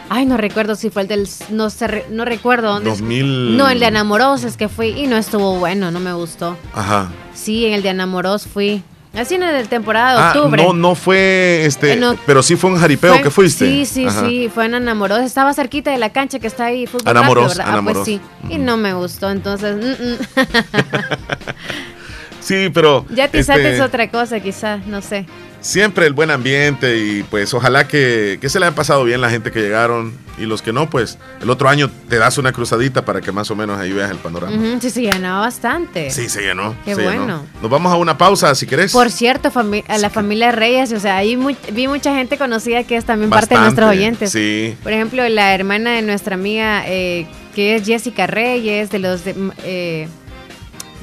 [0.09, 1.29] Ay, no recuerdo si fue el del...
[1.51, 2.91] No sé, no recuerdo dónde...
[2.91, 3.57] 2000.
[3.57, 6.57] No, el de Anamoros es que fui y no estuvo bueno, no me gustó.
[6.75, 7.09] Ajá.
[7.35, 8.83] Sí, en el de Anamoros fui.
[9.17, 10.63] Así en el de temporada de Ah, octubre.
[10.63, 12.17] no, no fue este, no.
[12.27, 13.67] pero sí fue un jaripeo Fue- que fuiste.
[13.67, 14.27] Sí, sí, Ajá.
[14.27, 15.21] sí, fue en Anamoros.
[15.21, 17.59] Estaba cerquita de la cancha que está ahí, fútbol Anamoros.
[17.59, 18.21] Ah, pues sí.
[18.51, 19.77] Y no me gustó, entonces...
[19.77, 20.17] mm, mm.
[22.41, 23.05] Sí, pero.
[23.11, 25.27] Ya este, es otra cosa, quizás, no sé.
[25.61, 29.31] Siempre el buen ambiente y pues ojalá que, que se le haya pasado bien la
[29.31, 33.05] gente que llegaron y los que no, pues el otro año te das una cruzadita
[33.05, 34.79] para que más o menos ahí veas el panorama.
[34.81, 36.11] Sí, se llenaba bastante.
[36.11, 36.77] Sí, se llenó.
[36.85, 37.17] Qué se llenó.
[37.25, 37.43] bueno.
[37.63, 38.93] Nos vamos a una pausa si querés.
[38.93, 42.85] Por cierto, fami- a la familia Reyes, o sea, ahí mu- vi mucha gente conocida
[42.85, 44.31] que es también parte de nuestros oyentes.
[44.31, 44.77] Sí.
[44.83, 49.35] Por ejemplo, la hermana de nuestra amiga, eh, que es Jessica Reyes, de los de,
[49.65, 50.07] eh,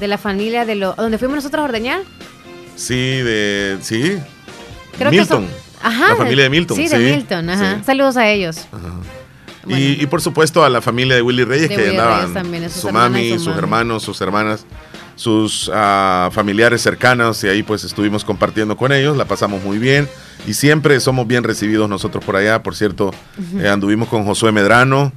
[0.00, 2.00] de la familia de los donde fuimos nosotros a ordeñar.
[2.76, 3.78] Sí, de.
[3.82, 4.16] Sí.
[4.98, 5.46] Creo que Milton.
[5.46, 6.76] son- Ajá, La familia de Milton.
[6.78, 7.76] Sí, de Milton, ajá.
[7.78, 7.84] sí.
[7.84, 8.56] Saludos a ellos.
[9.66, 12.18] Y, y por supuesto a la familia de Willy Reyes De que Willy andaban.
[12.20, 13.58] Reyes también, su mami, sus mami.
[13.58, 14.66] hermanos, sus hermanas,
[15.16, 17.42] sus ah, familiares cercanos.
[17.44, 19.16] Y ahí pues estuvimos compartiendo con ellos.
[19.16, 20.08] La pasamos muy bien.
[20.46, 22.62] Y siempre somos bien recibidos nosotros por allá.
[22.62, 23.12] Por cierto,
[23.58, 25.12] eh, anduvimos con Josué Medrano.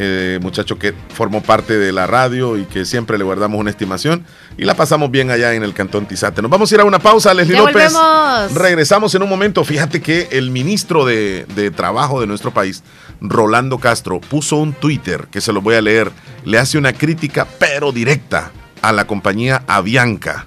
[0.00, 4.24] Eh, muchacho que formó parte de la radio y que siempre le guardamos una estimación
[4.56, 6.40] y la pasamos bien allá en el Cantón Tizate.
[6.40, 7.92] Nos vamos a ir a una pausa, Leslie Ya López.
[7.92, 8.54] volvemos.
[8.54, 9.64] Regresamos en un momento.
[9.64, 12.84] Fíjate que el ministro de, de Trabajo de nuestro país,
[13.20, 16.12] Rolando Castro, puso un Twitter que se lo voy a leer.
[16.44, 20.46] Le hace una crítica, pero directa, a la compañía Avianca.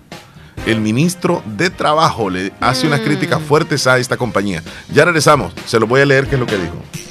[0.66, 4.64] El ministro de Trabajo le hace unas críticas fuertes a esta compañía.
[4.94, 5.54] Ya regresamos.
[5.66, 7.11] Se lo voy a leer qué es lo que dijo.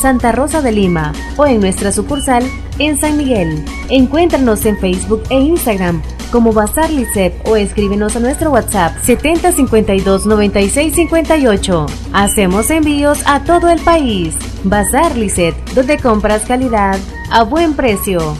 [0.00, 2.44] Santa Rosa de Lima o en nuestra sucursal
[2.78, 3.64] en San Miguel.
[3.88, 11.86] Encuéntranos en Facebook e Instagram como Bazar Lisset o escríbenos a nuestro WhatsApp 7052 9658.
[12.12, 14.34] Hacemos envíos a todo el país.
[14.64, 16.98] Bazar Lisset, donde compras calidad
[17.30, 18.36] a buen precio.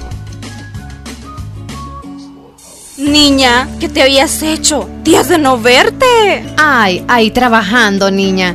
[2.97, 4.89] Niña, ¿qué te habías hecho?
[5.03, 6.05] Días de no verte.
[6.59, 8.55] Ay, ahí trabajando, niña.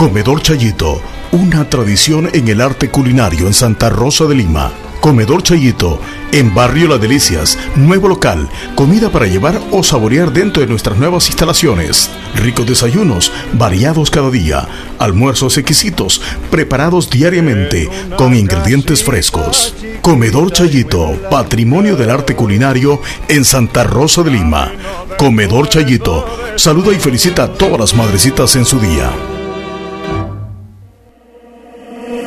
[0.00, 0.98] Comedor Chayito,
[1.30, 4.72] una tradición en el arte culinario en Santa Rosa de Lima.
[5.02, 6.00] Comedor Chayito,
[6.32, 11.26] en Barrio La Delicias, nuevo local, comida para llevar o saborear dentro de nuestras nuevas
[11.26, 12.08] instalaciones.
[12.34, 14.66] Ricos desayunos, variados cada día,
[14.98, 19.74] almuerzos exquisitos, preparados diariamente, con ingredientes frescos.
[20.00, 24.72] Comedor Chayito, patrimonio del arte culinario en Santa Rosa de Lima.
[25.18, 26.24] Comedor Chayito,
[26.56, 29.10] saluda y felicita a todas las madrecitas en su día.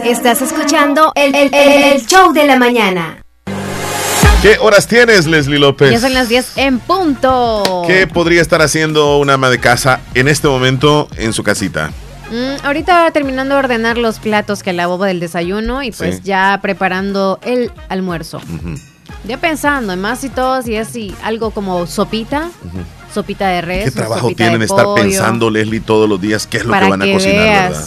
[0.06, 3.18] Estás escuchando el, el- el show de la mañana.
[4.42, 5.92] ¿Qué horas tienes, Leslie López?
[5.92, 7.84] Ya son las 10 en punto.
[7.88, 11.92] ¿Qué podría estar haciendo una ama de casa en este momento en su casita?
[12.30, 16.22] Mm, ahorita terminando de ordenar los platos que lavó del desayuno y pues Sí.
[16.26, 18.42] ya preparando el almuerzo.
[19.26, 22.50] Ya pensando en más y todo, si es si algo como sopita,
[23.14, 23.86] sopita de res.
[23.86, 26.92] ¿Qué trabajo tienen estar pollo, pensando, Leslie, todos los días qué es lo para que
[26.92, 27.70] van a cocinar, veas.
[27.70, 27.86] verdad?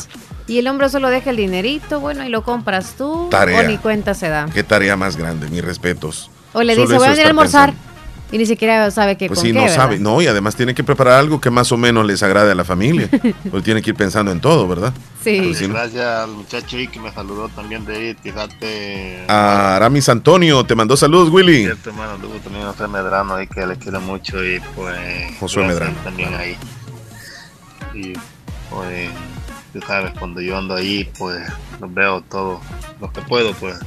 [0.49, 3.28] Y el hombre solo deja el dinerito, bueno, y lo compras tú.
[3.30, 3.61] Tarea.
[3.61, 4.47] O ni cuenta se da.
[4.53, 6.30] Qué tarea más grande, mis respetos.
[6.53, 7.70] O le Solo dice, voy a venir a almorzar.
[7.70, 7.97] pensando.
[8.32, 9.76] Y ni siquiera sabe qué Pues con sí, qué, no ¿verdad?
[9.76, 9.99] sabe.
[10.01, 12.64] No, y además tiene que preparar algo que más o menos les agrade a la
[12.64, 13.09] familia.
[13.51, 14.92] Pues tiene que ir pensando en todo, ¿verdad?
[15.22, 15.40] Sí.
[15.44, 15.74] Pues sí, ¿no?
[15.74, 19.24] Gracias al muchacho ahí que me saludó también de ahí, fíjate.
[19.28, 21.62] A Aramis Antonio, te mandó saludos, Willy.
[21.64, 24.97] Cierto, hermano, tuvo también a José Medrano ahí que le quiero mucho y pues.
[25.40, 25.94] Gracias Medrano.
[26.03, 26.57] También ahí.
[27.94, 28.12] Y
[28.70, 29.11] pues,
[29.78, 31.38] tú sabes, cuando yo ando ahí, pues
[31.80, 32.60] los veo todo
[32.98, 33.78] lo que puedo, pues.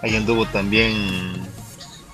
[0.00, 0.92] Ahí anduvo también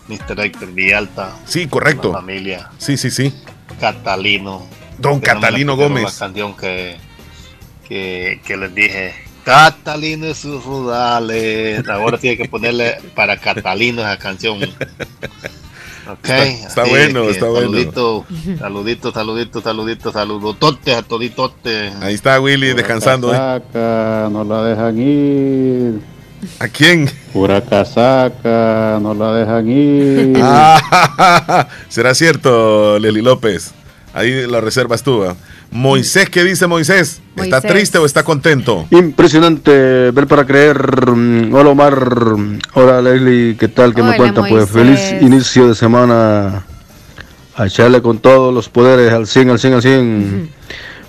[0.09, 0.41] Mr.
[0.41, 1.37] Héctor Villalta.
[1.45, 2.13] Sí, correcto.
[2.13, 2.71] La familia.
[2.79, 3.35] Sí, sí, sí.
[3.79, 4.67] Catalino.
[4.99, 6.05] Don Catalino Gómez.
[6.05, 6.97] La canción que,
[7.87, 9.15] que, que les dije.
[9.45, 11.87] Catalino y sus rudales.
[11.89, 14.61] Ahora tiene que ponerle para Catalino esa canción.
[16.09, 16.19] Ok.
[16.25, 17.67] Está- está así bueno, que está bueno.
[17.71, 18.25] Saludito,
[18.59, 21.93] saludito, saludito, saludito, saludotote a toditote.
[22.01, 23.33] Ahí está Willy descansando.
[23.35, 23.37] ¿eh?
[23.37, 26.01] Casaca, no la dejan ir.
[26.61, 27.11] ¿A quién?
[27.33, 30.39] Pura casaca, no la dejan ir.
[30.43, 33.73] Ah, será cierto, Leli López.
[34.15, 35.25] Ahí la reservas tú.
[35.25, 35.35] ¿ah?
[35.71, 37.21] Moisés, ¿qué dice Moisés?
[37.37, 37.71] ¿Está Moisés.
[37.71, 38.87] triste o está contento?
[38.91, 41.11] Impresionante, ver para creer.
[41.11, 42.09] Mm, Hola Omar,
[42.75, 43.95] hola Leslie, ¿qué tal?
[43.95, 44.47] ¿Qué me Hola, cuentan?
[44.49, 46.65] Pues feliz inicio de semana.
[47.59, 50.51] A echarle con todos los poderes al 100, al 100, al 100.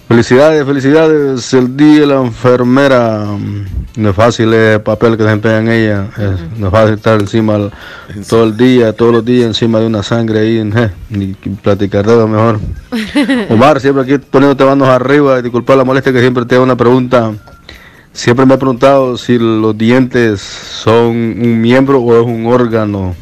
[0.07, 1.53] Felicidades, felicidades.
[1.53, 3.25] El día de la enfermera.
[3.37, 3.65] mm,
[3.97, 6.07] No es fácil el papel que desempeña en ella.
[6.17, 7.71] es- no es fácil estar encima el-
[8.29, 10.57] todo el día, todos los días encima de una sangre ahí.
[10.59, 11.33] eh, ni
[11.63, 12.59] platicar de lo mejor.
[13.49, 16.75] Omar, siempre aquí poniéndote manos arriba, y disculpa la molestia que siempre te hago una
[16.77, 17.31] pregunta.
[18.13, 23.15] Siempre me he preguntado si los dientes son un miembro o es un órgano.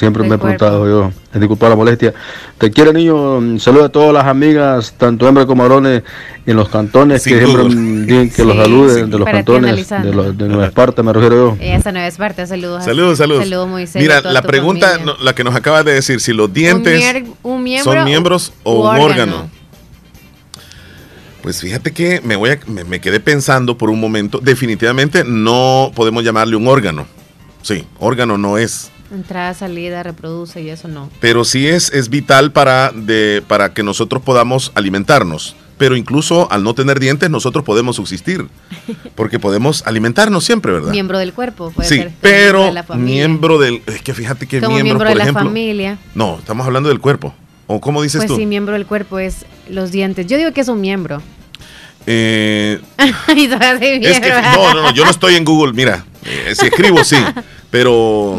[0.00, 1.12] Siempre me he preguntado yo.
[1.38, 2.14] Disculpa la molestia.
[2.56, 3.58] Te quiero, niño.
[3.60, 6.02] Saludos a todas las amigas, tanto hembras como varones,
[6.46, 7.74] en los cantones Sin que siempre duda.
[7.76, 11.12] mm, dicen que Sí, los saluden, de los cantones, de, los, de Nueva Esparta, me
[11.12, 11.56] refiero yo.
[11.60, 12.82] Esta nueva Esparta, saludos.
[12.82, 13.44] Saludos, saludos.
[13.44, 14.00] Saludos, Moisés.
[14.00, 17.34] Mira, la pregunta, no, la que nos acabas de decir, si los dientes Un, mier-
[17.42, 19.04] un miembro son miembros o un órgano.
[19.04, 19.50] órgano.
[21.42, 24.40] Pues fíjate que me, voy a- me, me quedé pensando por un momento.
[24.42, 27.06] Definitivamente no podemos llamarle un órgano.
[27.62, 28.90] Sí, órgano no es.
[29.12, 31.10] Entrada, salida, reproduce y eso no.
[31.20, 35.56] Pero sí es, es vital para, de, para que nosotros podamos alimentarnos.
[35.78, 38.46] Pero incluso al no tener dientes, nosotros podemos subsistir.
[39.16, 40.90] Porque podemos alimentarnos siempre, ¿verdad?
[40.92, 42.12] Miembro del cuerpo, puede sí, ser.
[42.20, 43.14] pero de la familia.
[43.26, 43.82] miembro del.
[43.86, 45.44] Es que fíjate que Como miembro, miembro por de la ejemplo.
[45.44, 45.98] familia.
[46.14, 47.34] No, estamos hablando del cuerpo.
[47.66, 48.36] ¿O cómo dices Pues tú?
[48.36, 50.26] sí, miembro del cuerpo es los dientes.
[50.26, 51.22] Yo digo que es un miembro.
[52.06, 56.04] Eh, es que, no, no, no, yo no estoy en Google, mira.
[56.24, 57.16] eh, si escribo, sí.
[57.70, 58.38] Pero.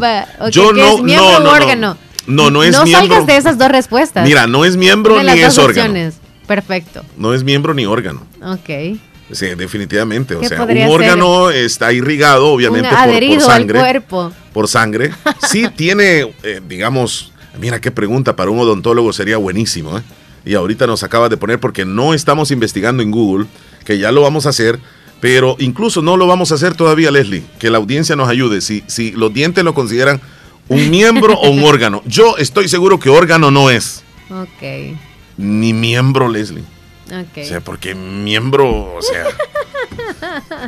[0.52, 0.96] Yo ¿qué no.
[0.98, 1.52] es miembro no, no, no.
[1.52, 1.98] órgano?
[2.28, 3.08] No, no es no miembro.
[3.16, 4.26] salgas de esas dos respuestas.
[4.28, 5.90] Mira, no es miembro Una ni las es dos órgano.
[5.90, 6.16] opciones.
[6.48, 7.04] Perfecto.
[7.18, 8.26] No es miembro ni órgano.
[8.44, 9.00] Ok.
[9.32, 10.36] Sí, definitivamente.
[10.36, 10.90] O ¿Qué sea, un ser?
[10.90, 12.94] órgano está irrigado, obviamente, Un
[13.38, 13.80] por- sangre.
[13.80, 14.32] al cuerpo.
[14.54, 15.12] Por sangre.
[15.48, 19.98] Sí tiene, eh, digamos, mira qué pregunta para un odontólogo sería buenísimo.
[19.98, 20.02] ¿eh?
[20.46, 23.46] Y ahorita nos acabas de poner porque no estamos investigando en Google,
[23.86, 24.80] que ya lo vamos a hacer,
[25.22, 27.44] pero incluso no lo vamos a hacer todavía, Leslie.
[27.60, 28.60] Que la audiencia nos ayude.
[28.60, 30.20] Si, si los dientes lo consideran
[30.68, 32.02] un miembro o un órgano.
[32.06, 34.04] Yo estoy seguro que órgano no es.
[34.32, 34.98] Ok.
[35.38, 36.64] Ni miembro, Leslie.
[37.08, 37.38] Ok.
[37.38, 39.26] O sea, porque miembro, o sea.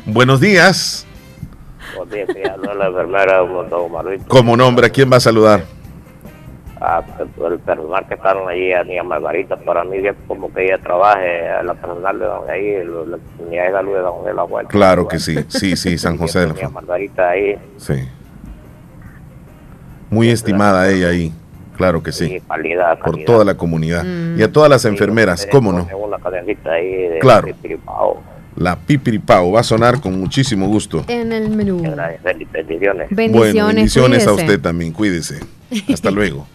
[0.06, 1.06] Buenos días.
[1.98, 3.42] Buenos días, la enfermera.
[4.28, 5.66] Como nombre, ¿a quién va a saludar?
[6.86, 7.02] Ah,
[7.50, 11.48] el personal que estaron allí, a niña Margarita, para mí es como que ella trabaje,
[11.48, 14.68] a la personal de donde ahí, la unidad de salud de donde la abuela.
[14.68, 16.70] Claro que sí, sí, sí, San José de la Niña.
[16.70, 17.94] Margarita ahí, Sí.
[20.10, 21.32] Muy estimada ella ahí,
[21.78, 22.42] claro que sí.
[22.50, 23.26] calidad, Por calidad.
[23.28, 24.04] toda la comunidad.
[24.04, 24.40] Mm.
[24.40, 25.88] Y a todas las enfermeras, ¿cómo no?
[26.66, 27.48] Ahí de Claro.
[27.48, 28.22] Pipiripao.
[28.58, 31.06] La pipiripao va a sonar con muchísimo gusto.
[31.08, 31.82] En el menú.
[32.52, 33.08] Bendiciones.
[33.32, 35.40] bueno, bendiciones a usted también, cuídese.
[35.94, 36.46] Hasta luego.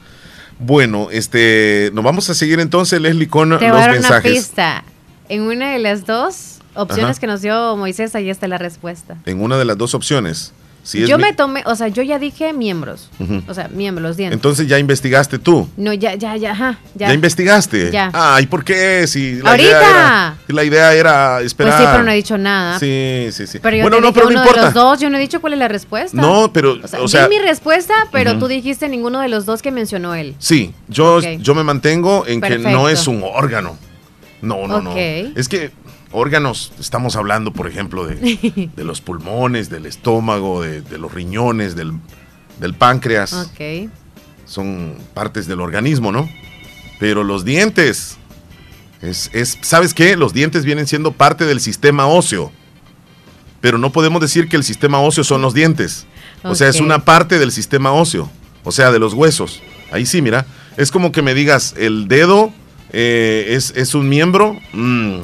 [0.61, 4.33] Bueno, este, nos vamos a seguir entonces, Leslie, con Te los dar una mensajes.
[4.33, 4.85] pista.
[5.29, 7.21] En una de las dos opciones Ajá.
[7.21, 9.17] que nos dio Moisés, ahí está la respuesta.
[9.27, 10.53] En una de las dos opciones.
[10.89, 13.11] Si yo me tomé, o sea, yo ya dije miembros.
[13.47, 14.35] O sea, miembros, dientes.
[14.37, 15.69] Entonces ya investigaste tú.
[15.77, 16.79] no, ya, ya, ya, ajá.
[16.95, 17.91] Ya, ¿Ya, investigaste?
[17.91, 18.11] Ya.
[18.15, 19.07] Ay, ¿por qué?
[19.07, 19.69] Si la ¡Ahorita!
[19.69, 21.79] idea era, si la idea era Pues esperar.
[21.79, 22.79] sí, pero no he dicho nada.
[22.79, 23.59] Sí, sí, sí.
[23.59, 24.63] Pero yo bueno, no, pero no de importa.
[24.63, 26.17] los dos, yo no he dicho cuál es la respuesta.
[26.17, 29.45] No, pero, O sea, o sea, di mi respuesta, pero tú dijiste ninguno de los
[29.45, 30.37] dos que mencionó él.
[30.39, 33.77] sí, yo, yo me mantengo en que no es un órgano.
[34.41, 34.93] No, no, no.
[34.93, 34.97] Ok.
[35.37, 35.71] Es que
[36.13, 41.75] órganos, estamos hablando, por ejemplo, de, de los pulmones, del estómago, de, de los riñones,
[41.77, 41.93] del,
[42.61, 43.33] del páncreas.
[43.33, 43.91] Ok.
[44.45, 46.29] Son partes del organismo, ¿no?
[46.99, 48.17] Pero los dientes,
[49.03, 50.17] es, es, ¿sabes qué?
[50.17, 52.51] Los dientes vienen siendo parte del sistema óseo.
[53.61, 56.07] Pero no podemos decir que el sistema óseo son los dientes.
[56.45, 58.31] O sea, es una parte del sistema óseo.
[58.65, 59.61] O sea, de los huesos.
[59.91, 60.47] Ahí sí, mira.
[60.77, 62.53] Es como que me digas, el dedo
[62.93, 64.57] eh, es, es un miembro.
[64.73, 65.19] Mm,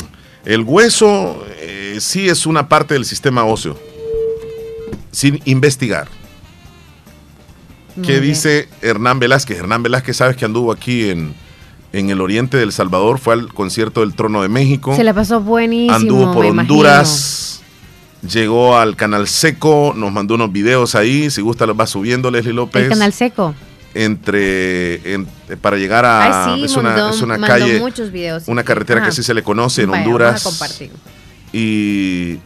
[0.44, 3.78] el hueso eh, sí es una parte del sistema óseo.
[5.10, 6.08] Sin investigar.
[7.96, 8.34] Muy ¿Qué bien.
[8.34, 9.58] dice Hernán Velázquez?
[9.58, 11.34] Hernán Velázquez, sabes que anduvo aquí en,
[11.92, 14.96] en el oriente del Salvador, fue al concierto del Trono de México.
[14.96, 15.94] Se la pasó buenísimo.
[15.94, 16.74] Anduvo por imagino.
[16.74, 17.62] Honduras,
[18.28, 22.52] llegó al Canal Seco, nos mandó unos videos ahí, si gusta los va subiendo Leslie
[22.52, 22.82] López.
[22.82, 23.54] El canal seco.
[23.94, 25.26] Entre, en-
[25.60, 26.46] para llegar a...
[26.52, 28.48] Ay, sí, es, una, mandó- es una calle, muchos videos.
[28.48, 29.08] una carretera Ajá.
[29.08, 30.42] que sí se le conoce en Vaya, Honduras.
[30.44, 30.90] vamos a compartir.
[31.52, 32.38] Y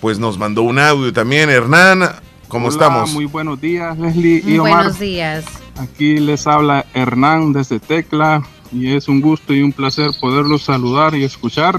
[0.00, 1.48] pues nos mandó un audio también.
[1.48, 2.00] Hernán,
[2.48, 3.12] ¿cómo Hola, estamos?
[3.12, 4.74] Muy buenos días, Leslie y Omar.
[4.74, 5.44] Buenos días.
[5.78, 8.42] Aquí les habla Hernán desde Tecla
[8.72, 11.76] y es un gusto y un placer poderlos saludar y escuchar.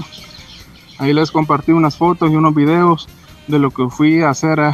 [0.98, 3.06] Ahí les compartí unas fotos y unos videos
[3.46, 4.72] de lo que fui a hacer eh,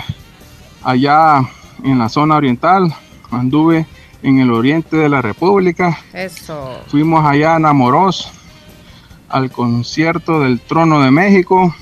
[0.84, 1.40] allá
[1.82, 2.95] en la zona oriental.
[3.33, 3.87] Anduve
[4.22, 5.99] en el oriente de la República.
[6.12, 6.80] Eso.
[6.87, 8.30] Fuimos allá a Namoros
[9.28, 11.74] al concierto del Trono de México.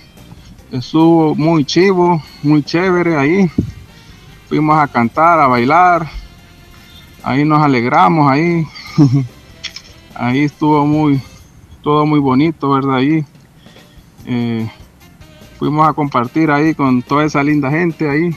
[0.70, 3.51] Estuvo muy chivo, muy chévere ahí.
[4.48, 6.09] Fuimos a cantar, a bailar.
[7.22, 8.64] Ahí nos alegramos, ahí.
[10.14, 11.20] ahí estuvo muy,
[11.82, 12.96] todo muy bonito, ¿verdad?
[12.96, 13.24] Ahí.
[14.26, 14.70] Eh,
[15.59, 18.30] fuimos a compartir ahí con toda esa linda gente ahí.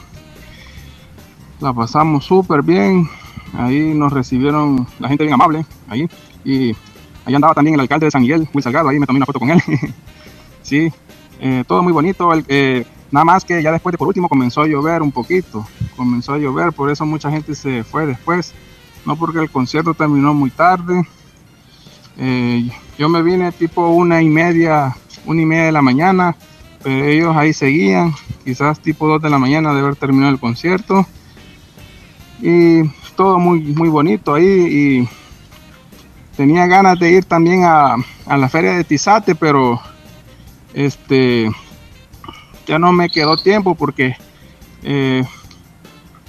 [1.64, 3.10] La pasamos súper bien.
[3.54, 5.66] Ahí nos recibieron la gente bien amable.
[5.88, 6.10] Ahí.
[6.44, 6.76] Y
[7.24, 8.90] ahí andaba también el alcalde de San Miguel, Will Salgado.
[8.90, 9.62] Ahí me tomé una foto con él.
[10.62, 10.92] sí,
[11.40, 12.30] eh, todo muy bonito.
[12.50, 15.66] Eh, nada más que ya después de por último comenzó a llover un poquito.
[15.96, 18.54] Comenzó a llover, por eso mucha gente se fue después.
[19.06, 21.08] No porque el concierto terminó muy tarde.
[22.18, 26.36] Eh, yo me vine tipo una y media, una y media de la mañana,
[26.84, 31.08] pero ellos ahí seguían, quizás tipo dos de la mañana de haber terminado el concierto.
[32.42, 32.84] Y
[33.16, 35.10] todo muy, muy bonito ahí y
[36.36, 39.80] tenía ganas de ir también a, a la feria de Tizate, pero
[40.74, 41.50] este
[42.66, 44.16] ya no me quedó tiempo porque
[44.84, 45.24] eh,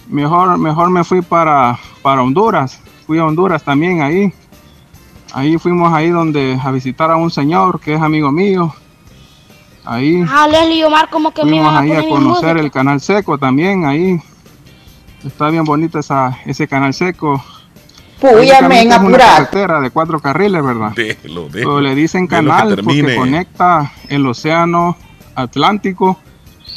[0.08, 2.80] mejor, mejor me fui para, para Honduras.
[3.06, 4.32] Fui a Honduras también ahí.
[5.32, 8.72] Ahí fuimos ahí donde a visitar a un señor que es amigo mío.
[9.84, 13.84] Ahí Ah, Leslie y Omar, como que fuimos ahí a conocer el canal seco también
[13.84, 14.20] ahí.
[15.24, 17.42] Está bien bonito esa, ese canal seco.
[18.20, 19.24] Puya, Prácticamente men, es una apurate.
[19.32, 20.92] carretera de cuatro carriles, ¿verdad?
[20.94, 21.50] Déjelo, déjelo.
[21.52, 24.96] Pero le dicen canal porque conecta el océano
[25.34, 26.18] Atlántico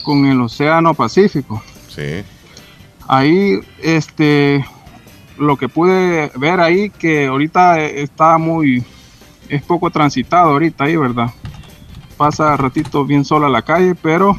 [0.03, 1.61] con el océano Pacífico.
[1.89, 2.23] Sí.
[3.07, 4.65] Ahí, este,
[5.37, 8.83] lo que pude ver ahí que ahorita está muy,
[9.49, 11.29] es poco transitado ahorita ahí, ¿verdad?
[12.17, 14.35] Pasa ratito bien sola la calle, pero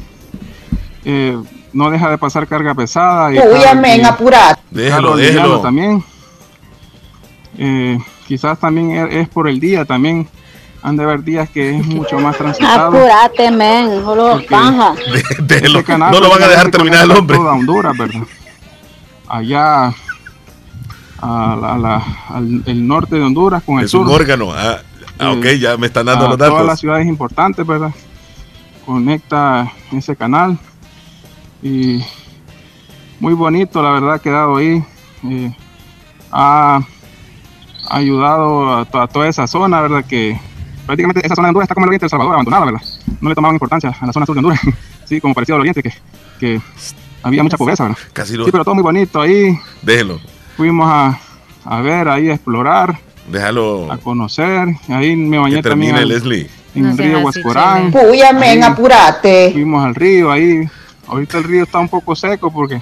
[1.05, 1.37] eh,
[1.73, 3.33] no deja de pasar carga pesada.
[3.33, 4.61] Y Uy, amén, apurate.
[4.71, 5.61] Déjalo, déjalo.
[5.61, 6.03] También.
[7.57, 7.97] Eh,
[8.27, 10.27] quizás también es por el día, también
[10.81, 12.87] han de haber días que es mucho más transitado.
[12.97, 14.37] Apúrate, men, solo.
[15.41, 15.79] Déjelo.
[15.79, 17.37] Ese canal No lo van a dejar terminar el hombre.
[17.37, 18.21] Toda Honduras, ¿verdad?
[19.27, 19.87] Allá
[21.21, 24.07] a la- a la- al el norte de Honduras con el Es sur.
[24.07, 24.51] un órgano.
[24.53, 24.77] Ah,
[25.19, 26.79] ah, ok, ya me están dando a los todas las datos.
[26.79, 27.91] ciudades importantes, ¿verdad?
[28.85, 30.57] Conecta ese canal
[31.61, 32.03] y
[33.19, 34.83] muy bonito, la verdad, ha quedado ahí.
[35.29, 35.51] Eh,
[36.31, 36.79] ha
[37.89, 40.05] ayudado a, to- a toda esa zona, ¿verdad?
[40.05, 40.39] Que
[40.85, 42.81] prácticamente esa zona de Honduras está como el oriente de El Salvador, abandonada, ¿verdad?
[43.21, 44.59] No le tomaban importancia a la zona sur de Honduras,
[45.05, 45.93] sí, como parecido al oriente, que,
[46.39, 46.61] que
[47.23, 47.97] había mucha pobreza, ¿verdad?
[48.13, 49.57] Casi lo- Sí, pero todo muy bonito ahí.
[49.81, 50.19] Déjelo.
[50.55, 51.19] Fuimos a,
[51.65, 52.97] a ver, ahí a explorar,
[53.29, 53.91] Déjalo.
[53.91, 54.67] a conocer.
[54.89, 55.95] Ahí me bañé Que también.
[55.95, 56.49] al- Leslie.
[56.75, 57.91] en No el río Huascorán.
[57.91, 58.11] Chele.
[58.11, 59.51] Uy, amén, Ahí apúrate.
[59.51, 60.67] Fuimos al río ahí.
[61.09, 62.81] Ahorita el río está un poco seco porque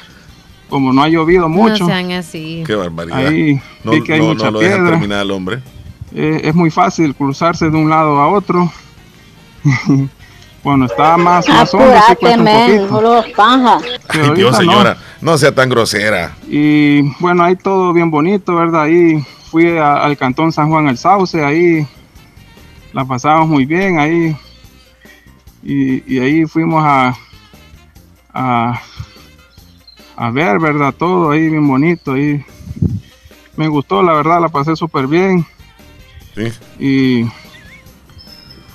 [0.69, 2.63] como no ha llovido mucho, No sean así.
[2.65, 3.27] Qué barbaridad.
[3.27, 5.59] ahí no, vi que hay no, mucha no lo dejan terminar al hombre.
[6.13, 8.71] Eh, es muy fácil cruzarse de un lado a otro.
[10.63, 11.93] Cuando está más, más hondo,
[14.09, 14.97] Ay, Dios, señora.
[15.21, 16.35] No sea tan grosera.
[16.49, 18.83] Y bueno, ahí todo bien bonito, ¿verdad?
[18.83, 21.87] Ahí fui a- al cantón San Juan el Sauce, ahí
[22.91, 24.35] la pasamos muy bien, ahí.
[25.63, 27.15] Y, y ahí fuimos a,
[28.37, 28.81] a,
[30.15, 30.93] a ver, ¿verdad?
[30.97, 32.43] Todo ahí bien bonito, ahí.
[33.55, 35.45] Me gustó, la verdad, la pasé súper bien.
[36.35, 36.51] Sí.
[36.79, 37.25] Y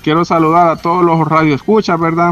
[0.03, 2.31] quiero saludar a todos los radioescuchas, ¿verdad?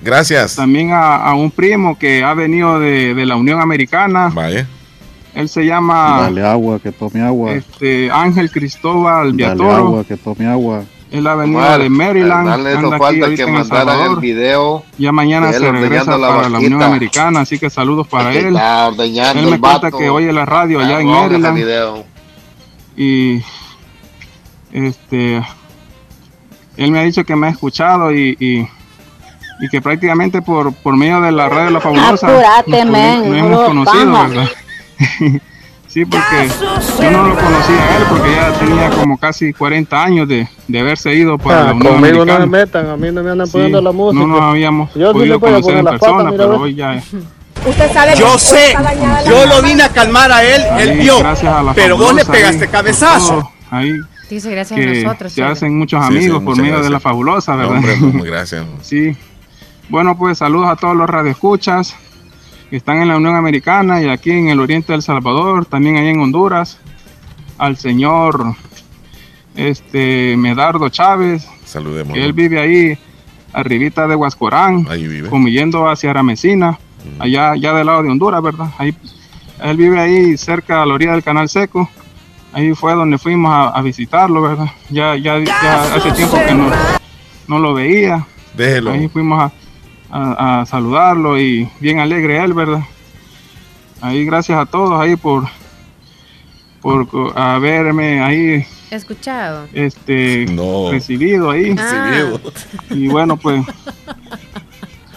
[0.00, 0.56] Gracias.
[0.56, 4.30] También a, a un primo que ha venido de, de la Unión Americana.
[4.34, 4.66] Vaya.
[5.34, 7.52] Él se llama Dale agua, que tome agua.
[7.52, 9.72] este, Ángel Cristóbal Dale Viatoro.
[9.72, 10.82] agua, que tome agua.
[11.12, 12.48] Él ha venido Omar, de Maryland.
[12.48, 14.82] Anda eso aquí falta ahorita que en El el video.
[14.96, 16.58] Ya mañana se regresa la para la.
[16.58, 18.56] Unión Americana, así que saludos para Que él.
[18.56, 22.04] Él me cuenta que oye la radio allá en Maryland
[22.96, 23.42] y
[24.72, 25.42] este
[26.76, 28.68] él me ha dicho que me ha escuchado y, y,
[29.60, 33.38] y que prácticamente por, por medio de la radio La Fabulosa Apúrate, nos, men, nos
[33.38, 34.28] hemos conocido.
[34.28, 34.48] ¿verdad?
[35.92, 36.48] sí, porque
[37.00, 40.80] yo no lo conocía a él porque ya tenía como casi 40 años de, de
[40.80, 43.46] haberse ido para Ah, la Unión conmigo no se metan, a mí no me andan
[43.46, 44.22] Sí, poniendo la música.
[44.24, 47.02] No nos habíamos Yo sí podido puedo conocer en patas, persona, pero hoy ya
[47.64, 48.74] Usted sabe Yo que sé,
[49.28, 52.24] yo lo vine a calmar a él, él vio, gracias a la pero vos le
[52.24, 53.50] pegaste ahí, cabezazo.
[53.70, 53.92] Ahí
[54.28, 55.32] Dice gracias a nosotros.
[55.32, 57.76] se hacen muchos Sí, sí, amigos por medio de la fabulosa, No, ¿verdad?
[57.76, 58.64] hombre, muy gracias.
[58.80, 59.14] Sí.
[59.90, 61.94] Bueno, pues saludos a todos los radioescuchas
[62.72, 66.08] que están en la Unión Americana y aquí en el oriente del Salvador, también ahí
[66.08, 66.78] en Honduras,
[67.58, 68.54] al señor
[69.54, 72.14] este Medardo Chávez, Saludemos.
[72.14, 72.98] que él vive ahí
[73.52, 76.78] arribita de Huascorán, yendo hacia Aramecina,
[77.18, 78.70] allá, allá del lado de Honduras, ¿verdad?
[78.78, 78.96] Ahí,
[79.62, 81.90] él vive ahí cerca a la orilla del Canal Seco.
[82.54, 84.70] Ahí fue donde fuimos a, a visitarlo, ¿verdad?
[84.88, 86.70] Ya, ya, ya hace tiempo que no,
[87.48, 88.26] no lo veía.
[88.54, 88.92] Déjelo.
[88.92, 89.52] Ahí fuimos a,
[90.12, 92.82] a- a saludarlo y bien alegre él, ¿verdad?
[94.00, 95.44] Ahí gracias a todos ahí por,
[96.80, 97.06] por
[97.38, 99.66] haberme ahí Escuchado.
[99.72, 100.90] este No.
[100.90, 101.74] recibido ahí.
[101.78, 102.26] Ah.
[102.90, 103.64] Y bueno, pues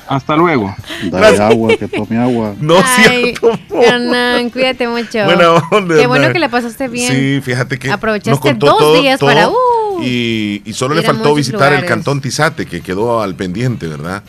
[0.08, 0.74] hasta luego.
[1.10, 2.54] Dale agua, que tome agua.
[2.62, 3.52] No Ay, cierto.
[3.82, 5.26] Hernán, cuídate mucho.
[5.26, 7.12] Buena onda, Qué bueno que la pasaste bien.
[7.12, 9.54] Sí, fíjate que Aprovechaste nos contó dos todo- días todo, para, uh,
[10.04, 14.24] y, y solo le faltó visitar el cantón Tizate que quedó al pendiente, ¿verdad?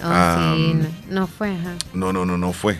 [0.00, 0.74] Oh, Ah, sí,
[1.10, 1.72] no, no fue, ajá.
[1.92, 2.76] No, no, no, no fue.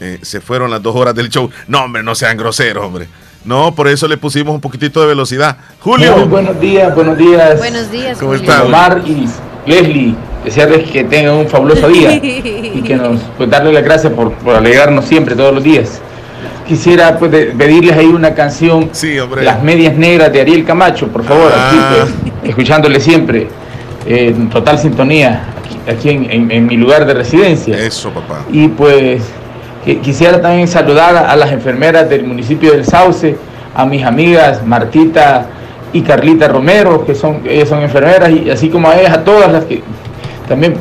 [0.00, 1.50] Eh, se fueron las dos horas del show.
[1.66, 3.08] No, hombre, no sean groseros, hombre.
[3.44, 5.56] No, por eso le pusimos un poquitito de velocidad.
[5.80, 6.16] Julio.
[6.16, 7.58] Muy buenos días, buenos días.
[7.58, 8.50] Buenos días, ¿Cómo Julio.
[8.50, 8.64] está?
[8.64, 9.26] Omar y
[9.66, 14.32] Leslie, desearles que tengan un fabuloso día y que nos pues, darle las gracias por,
[14.34, 16.00] por alegrarnos siempre, todos los días.
[16.66, 19.42] Quisiera pues de- pedirles ahí una canción, Sí, hombre.
[19.44, 21.68] Las Medias Negras de Ariel Camacho, por favor, Ah.
[21.70, 23.48] aquí pues, escuchándole siempre,
[24.06, 25.42] eh, en total sintonía,
[25.90, 27.76] aquí, en, en- en mi lugar de residencia.
[27.78, 28.40] Eso, papá.
[28.52, 29.22] Y pues
[29.84, 33.36] que- quisiera también saludar a, a las enfermeras del municipio del Sauce,
[33.74, 35.46] a mis amigas Martita
[35.92, 39.50] y Carlita Romero, que son, ellas son enfermeras, y así como a ellas, a todas
[39.52, 39.82] las que
[40.48, 40.74] también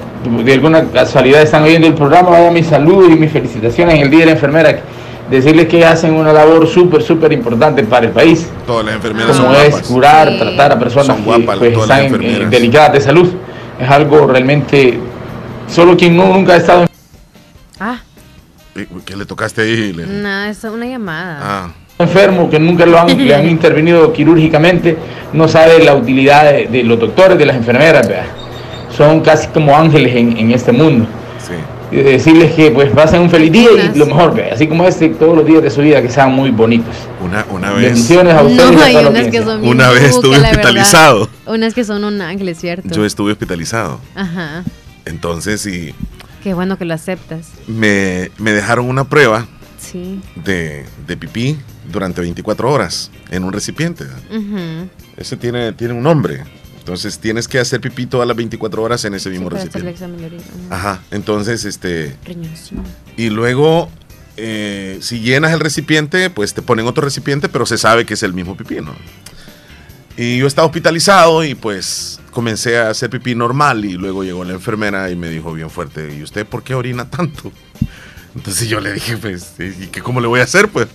[0.44, 4.10] de alguna casualidad están oyendo el programa, vaya mi saludo y mis felicitaciones en el
[4.10, 4.80] Día de la Enfermera.
[5.30, 9.54] Decirles que hacen una labor súper, súper importante para el país, Todas las enfermeras como
[9.54, 9.88] son es guapas.
[9.88, 12.50] curar, tratar a personas Son que pues, están en- en enfermeras.
[12.52, 13.30] delicadas de salud.
[13.80, 15.00] Es algo realmente,
[15.68, 16.88] solo quien no- nunca ha estado en
[17.80, 18.00] Ah,
[19.06, 19.94] ¿Qué le tocaste ahí?
[19.94, 21.40] Le- no, es una llamada.
[21.42, 24.98] Ah, enfermo que nunca lo han, le han intervenido quirúrgicamente
[25.34, 28.08] no sabe la utilidad de, de los doctores, de las enfermeras.
[28.08, 28.26] ¿verdad?
[28.96, 31.08] Son casi como ángeles en, en este mundo.
[31.92, 35.38] Y decirles que pues pasen un feliz día y lo mejor, así como este, todos
[35.38, 36.94] los días de su vida que sean muy bonitos.
[37.24, 37.86] Una, una vez.
[37.86, 38.72] Bendiciones a ustedes.
[38.72, 39.46] y No, a hay toda la unas que audiencia.
[39.46, 40.52] son bien Una vez estuve la verdad.
[40.52, 41.30] hospitalizado.
[41.46, 42.90] Unas que son un ángel, es cierto.
[42.90, 44.02] Yo estuve hospitalizado.
[44.16, 44.64] Ajá.
[45.06, 45.94] Entonces, y
[46.44, 47.48] Qué bueno que lo aceptas.
[47.68, 49.48] me, me dejaron una prueba
[49.80, 50.20] Sí.
[50.44, 51.58] de, de pipí
[51.92, 54.04] durante 24 horas en un recipiente.
[54.30, 54.90] Ujú.
[55.16, 56.44] Ese tiene, tiene un nombre.
[56.88, 59.90] Entonces tienes que hacer pipí todas las 24 horas en ese mismo el recipiente.
[59.90, 60.42] examen de orina.
[60.42, 60.74] Ujú.
[60.74, 61.02] Ajá.
[61.12, 62.16] Entonces, este.
[62.24, 62.82] Riñoncito.
[63.18, 63.90] Y luego,
[64.38, 68.24] eh, si llenas el recipiente, pues te ponen otro recipiente, pero se sabe que es
[68.24, 68.96] el mismo pipí, ¿no?
[70.16, 74.54] Y yo estaba hospitalizado y pues comencé a hacer pipí normal y luego llegó la
[74.54, 77.52] enfermera y me dijo bien fuerte, ¿y usted por qué orina tanto?
[78.34, 80.70] Entonces yo le dije, pues, ¿y qué, cómo le voy a hacer?
[80.70, 80.88] Pues,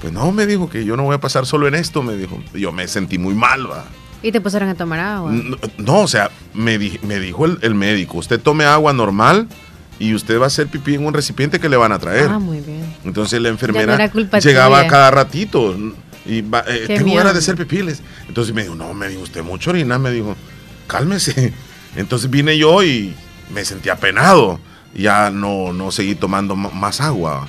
[0.00, 2.42] pues no, me dijo que yo no voy a pasar solo en esto, me dijo.
[2.54, 3.84] Yo me sentí muy mal, va.
[4.22, 5.30] Y te pusieron a tomar agua.
[5.32, 9.46] No, no, o sea, me, di- me dijo el, el médico, usted tome agua normal
[10.00, 12.28] y usted va a hacer pipí en un recipiente que le van a traer.
[12.30, 12.84] Ah, muy bien.
[13.04, 13.96] Entonces la enfermera no
[14.50, 14.90] llegaba tuya.
[14.90, 15.76] cada ratito
[16.26, 18.02] y va, eh, tengo ganas de hacer pipiles.
[18.28, 20.36] Entonces me dijo, no, me dijo usted mucho orina, me dijo,
[20.86, 21.52] cálmese.
[21.96, 23.14] Entonces vine yo y
[23.52, 24.60] me sentí apenado.
[24.94, 27.46] Ya no, no seguí tomando más agua.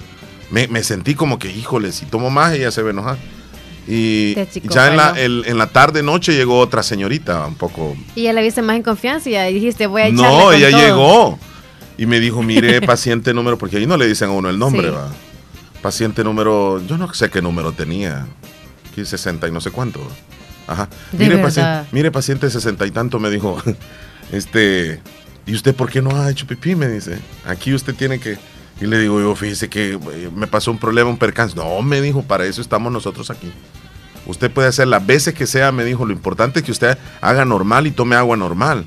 [0.51, 3.17] Me, me sentí como que, híjole, si tomo más ella se va a enojar.
[3.91, 4.75] Y Te achicopaló.
[4.75, 8.33] ya en la, el- en la tarde noche llegó otra señorita, un poco Y ya
[8.33, 10.79] la viste más en confianza y ya dijiste, voy a echarle no, con ella todo.
[10.81, 11.39] llegó
[11.97, 14.89] y me dijo, mire, paciente número, porque ahí no le dicen a uno el nombre,
[14.89, 14.93] Sí.
[14.95, 15.09] va.
[15.81, 18.27] Paciente número, yo no sé qué número tenía,
[18.91, 19.99] aquí 60 y no sé cuánto.
[20.67, 20.87] Ajá.
[21.13, 23.57] Mire, paciente, mire, paciente 60 y tanto, me dijo,
[24.31, 25.01] este,
[25.47, 26.75] ¿y usted por qué no ha hecho pipí?
[26.75, 28.37] Me dice, aquí usted tiene que...
[28.81, 31.53] Y le digo yo, fíjese que eh, me pasó un problema, un percance.
[31.55, 33.51] No, me dijo, para eso estamos nosotros aquí.
[34.29, 36.05] Usted puede hacer las veces que sea, me dijo.
[36.05, 38.85] Lo importante es que usted haga normal y tome agua normal.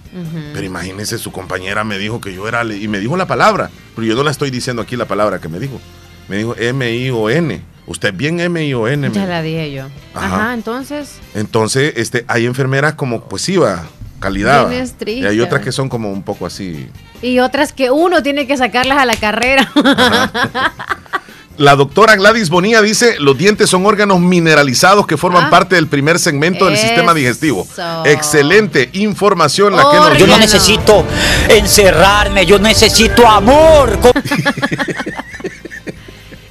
[0.54, 2.64] Pero imagínese, su compañera me dijo que yo era.
[2.64, 3.68] Y me dijo la palabra.
[3.96, 5.80] Pero yo no la estoy diciendo aquí la palabra que me dijo.
[6.28, 7.60] Me dijo M-I-O-N.
[7.86, 9.08] Usted bien M-I-O-N.
[9.08, 9.32] me Ya dijo.
[9.32, 9.86] la dije yo.
[10.14, 10.26] Ajá.
[10.36, 11.18] Ajá, entonces.
[11.34, 13.84] Entonces, este, hay enfermeras como, pues sí, va,
[14.20, 14.70] calidad.
[15.04, 16.88] Y hay otras que son como un poco así.
[17.20, 19.68] Y otras que uno tiene que sacarlas a la carrera.
[21.58, 25.50] La doctora Gladys Bonilla dice, los dientes son órganos mineralizados que forman Ah.
[25.50, 27.66] parte del primer segmento del sistema digestivo.
[28.04, 31.04] Excelente información la que nos Yo no necesito
[31.48, 33.98] encerrarme, yo necesito amor.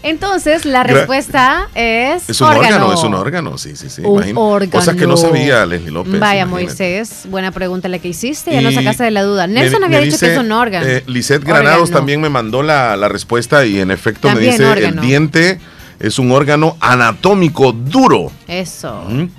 [0.03, 2.27] Entonces, la Gra- respuesta es.
[2.29, 2.91] Es un órgano.
[2.93, 4.01] es un órgano, sí, sí, sí.
[4.03, 4.71] Un órgano.
[4.71, 6.19] Cosas que no sabía Leslie López.
[6.19, 6.65] Vaya, imagínate.
[6.65, 9.45] Moisés, buena pregunta la que hiciste, ya nos sacaste de la duda.
[9.47, 10.85] Nelson me había dicho que es un órgano.
[10.87, 11.97] Eh, Lisette Granados Órgano.
[11.99, 15.01] también me mandó la, la respuesta y en efecto También me dice, órgano.
[15.01, 15.59] el diente
[15.99, 18.31] es un órgano anatómico duro.
[18.47, 19.03] Eso.
[19.07, 19.29] Ujú.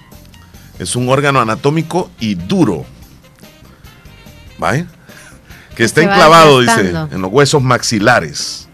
[0.78, 2.84] Es un órgano anatómico y duro.
[4.58, 4.86] ¿Vale?
[5.74, 8.68] Que está enclavado, dice, en los huesos maxilares.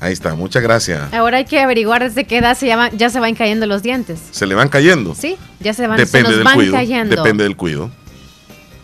[0.00, 1.12] Ahí está, muchas gracias.
[1.12, 4.20] Ahora hay que averiguar desde qué edad se llama, ya se van cayendo los dientes.
[4.30, 5.14] ¿Se le van cayendo?
[5.14, 6.72] Sí, ya se van, se Depende nos del van cuido.
[6.72, 7.16] cayendo.
[7.16, 7.90] Depende del cuido.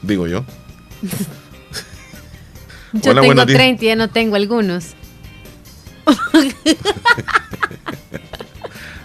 [0.02, 0.44] Digo yo.
[2.92, 3.58] Yo Hola, tengo buenos días.
[3.58, 4.94] 30 y ya no tengo algunos.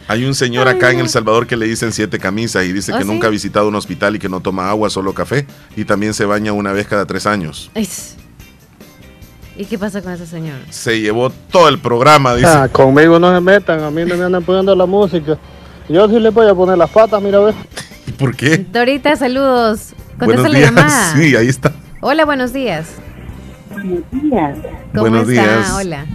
[0.07, 2.97] Hay un señor acá en El Salvador que le dicen siete camisas y dice ¿Oh,
[2.97, 3.07] que sí?
[3.09, 5.45] nunca ha visitado un hospital y que no toma agua, solo café
[5.75, 7.69] y también se baña una vez cada tres años.
[7.75, 8.15] Es-
[9.59, 10.55] ¿Y qué pasa con ese señor?
[10.69, 12.47] Se llevó todo el programa, dice.
[12.47, 15.37] Ah, conmigo no se metan, a mí no me andan poniendo la música.
[15.89, 17.55] Yo sí le voy a poner las patas, mira a ver.
[18.07, 18.57] ¿Y por qué?
[18.71, 19.93] Dorita, saludos.
[20.17, 20.69] Contesta Buenos la días.
[20.71, 21.13] llamada.
[21.13, 21.73] Sí, ahí está.
[21.99, 22.95] Hola, buenos días.
[23.73, 24.57] Buenos días.
[24.93, 25.41] ¿Cómo Buenos está?
[25.43, 25.73] días.
[25.75, 26.05] Hola.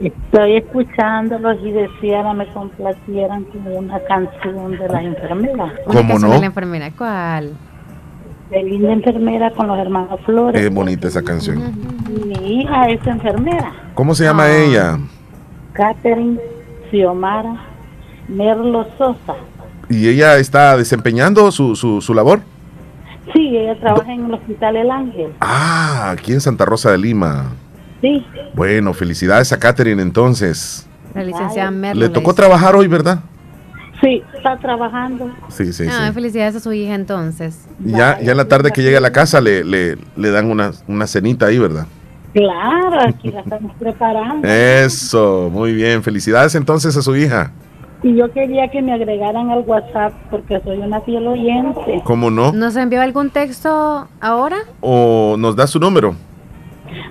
[0.00, 5.72] Estoy escuchándolos y decía me complacieran con una canción de las enfermeras.
[5.86, 6.90] Una canción de la enfermera.
[6.98, 7.52] ¿Cuál?
[8.50, 10.60] De linda enfermera con los hermanos Flores.
[10.60, 11.58] Es bonita esa canción.
[12.26, 13.72] Mi hija es enfermera.
[13.94, 14.98] ¿Cómo se llama ella?
[15.74, 16.38] Catherine
[16.90, 17.56] Xiomara
[18.28, 19.34] Merlo Sosa.
[19.90, 22.40] ¿Y ella está desempeñando su, su, su labor?
[23.34, 25.32] Sí, ella trabaja en el Hospital El Ángel.
[25.40, 27.52] Ah, aquí en Santa Rosa de Lima.
[28.00, 30.86] Sí, Bueno, felicidades a Catherine entonces.
[31.14, 32.00] La licenciada Merlo.
[32.00, 33.20] Le tocó trabajar hoy, ¿verdad?
[34.00, 35.30] Sí, está trabajando.
[35.48, 36.12] Sí, sí, Ah, sí.
[36.14, 37.66] felicidades a su hija entonces.
[37.80, 40.72] Ya, ya en la tarde que llegue a la casa le, le, le dan una,
[40.86, 41.86] una cenita ahí, ¿verdad?
[42.34, 44.46] Claro, aquí la estamos preparando.
[44.46, 46.02] Eso, muy bien.
[46.02, 47.50] Felicidades entonces a su hija.
[48.02, 52.00] Y yo quería que me agregaran al WhatsApp porque soy una fiel oyente.
[52.04, 52.52] ¿Cómo no?
[52.52, 54.58] ¿Nos envió algún texto ahora?
[54.80, 56.14] ¿O nos da su número?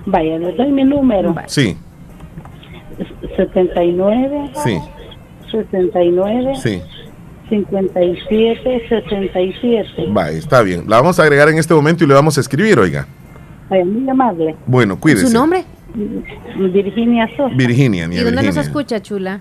[0.06, 1.34] Vaya, les doy mi número.
[1.46, 1.76] Sí,
[3.36, 4.78] 79 sí.
[5.50, 6.82] 69 Sí.
[7.48, 10.12] 57 67.
[10.16, 10.84] Va, está bien.
[10.86, 13.06] La vamos a agregar en este momento y le vamos a escribir, oiga.
[13.70, 14.56] Ay, muy amable.
[14.66, 15.26] Bueno, cuídese.
[15.28, 15.64] ¿Su nombre?
[15.94, 17.54] Virginia Sosa.
[17.54, 19.40] Virginia, ¿Y dónde nos escucha, chula?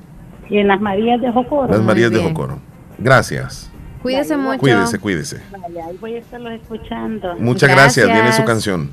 [0.50, 1.72] Y en las Marías de Jocoro.
[1.72, 2.20] Las Marías de.
[2.22, 2.60] Jocoro.
[2.98, 3.70] Gracias.
[4.02, 4.60] Cuídese mucho.
[4.60, 5.42] Cuídese, cuídese.
[5.52, 7.36] Vale, ahí voy a estarlos escuchando.
[7.40, 8.08] Muchas gracias.
[8.08, 8.90] Viene su canción.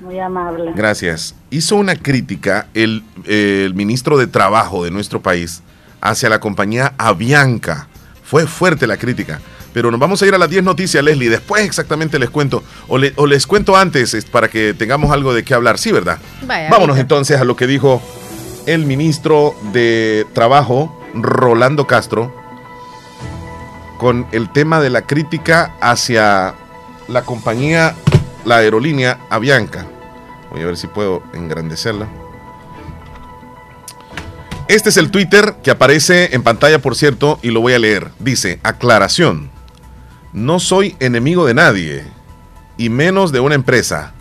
[0.00, 0.72] Muy amable.
[0.74, 1.34] Gracias.
[1.50, 5.62] Hizo una crítica el, el ministro de Trabajo de nuestro país
[6.04, 7.88] hacia la compañía Avianca.
[8.22, 9.40] Fue fuerte la crítica.
[9.72, 11.28] Pero nos vamos a ir a las 10 noticias, Leslie.
[11.28, 12.62] Después exactamente les cuento.
[12.86, 15.78] O, le- o les cuento antes es, para que tengamos algo de qué hablar.
[15.78, 16.18] Sí, ¿verdad?
[16.46, 17.00] Vaya, Vámonos ahorita.
[17.00, 18.00] entonces a lo que dijo
[18.66, 22.32] el ministro de Trabajo, Rolando Castro,
[23.98, 26.54] con el tema de la crítica hacia
[27.08, 27.94] la compañía,
[28.44, 29.86] la aerolínea Avianca.
[30.50, 32.06] Voy a ver si puedo engrandecerla.
[34.66, 38.10] Este es el Twitter que aparece en pantalla, por cierto, y lo voy a leer.
[38.18, 39.50] Dice, aclaración,
[40.32, 42.04] no soy enemigo de nadie,
[42.78, 44.14] y menos de una empresa.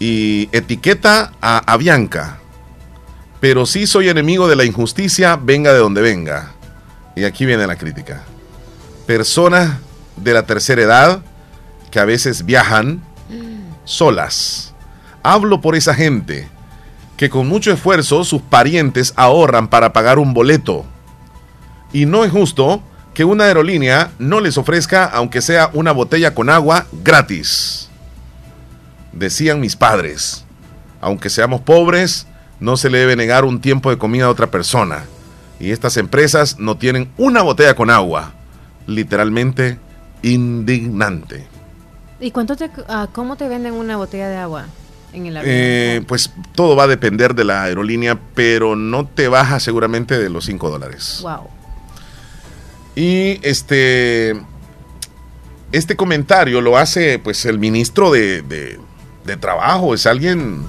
[0.00, 2.38] Y etiqueta a Avianca.
[3.38, 6.52] Pero sí soy enemigo de la injusticia, venga de donde venga.
[7.14, 8.24] Y aquí viene la crítica.
[9.06, 9.78] Personas
[10.16, 11.22] de la tercera edad
[11.92, 13.02] que a veces viajan
[13.84, 14.74] solas.
[15.22, 16.48] Hablo por esa gente
[17.20, 20.86] que con mucho esfuerzo sus parientes ahorran para pagar un boleto.
[21.92, 22.82] Y no es justo
[23.12, 27.90] que una aerolínea no les ofrezca, aunque sea una botella con agua, gratis.
[29.12, 30.46] Decían mis padres,
[31.02, 32.26] aunque seamos pobres,
[32.58, 35.04] no se le debe negar un tiempo de comida a otra persona.
[35.58, 38.32] Y estas empresas no tienen una botella con agua.
[38.86, 39.78] Literalmente
[40.22, 41.46] indignante.
[42.18, 44.64] ¿Y cuánto te, ah, cómo te venden una botella de agua
[45.12, 45.52] en el avión?
[45.54, 50.28] Eh, pues todo va a depender de la aerolínea, pero no te baja seguramente de
[50.30, 51.20] los 5 dólares.
[51.22, 51.48] Wow.
[52.96, 54.40] Y este,
[55.72, 58.78] este comentario lo hace pues el ministro de, de-
[59.24, 60.64] de Trabajo, es alguien,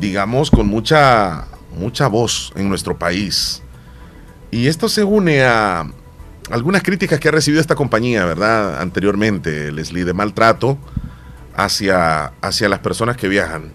[0.00, 1.46] digamos, con mucha,
[1.78, 3.62] mucha voz en nuestro país.
[4.50, 5.86] Y esto se une a
[6.50, 8.80] algunas críticas que ha recibido esta compañía, ¿verdad?
[8.80, 10.78] Anteriormente, Leslie, de maltrato
[11.58, 13.72] hacia, hacia las personas que viajan.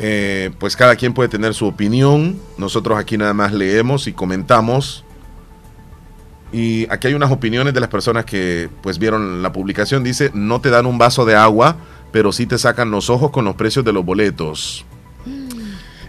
[0.00, 2.38] Eh, pues cada quien puede tener su opinión.
[2.58, 5.04] Nosotros aquí nada más leemos y comentamos.
[6.52, 10.02] Y aquí hay unas opiniones de las personas que pues vieron la publicación.
[10.02, 11.76] Dice, no te dan un vaso de agua,
[12.10, 14.84] pero sí te sacan los ojos con los precios de los boletos.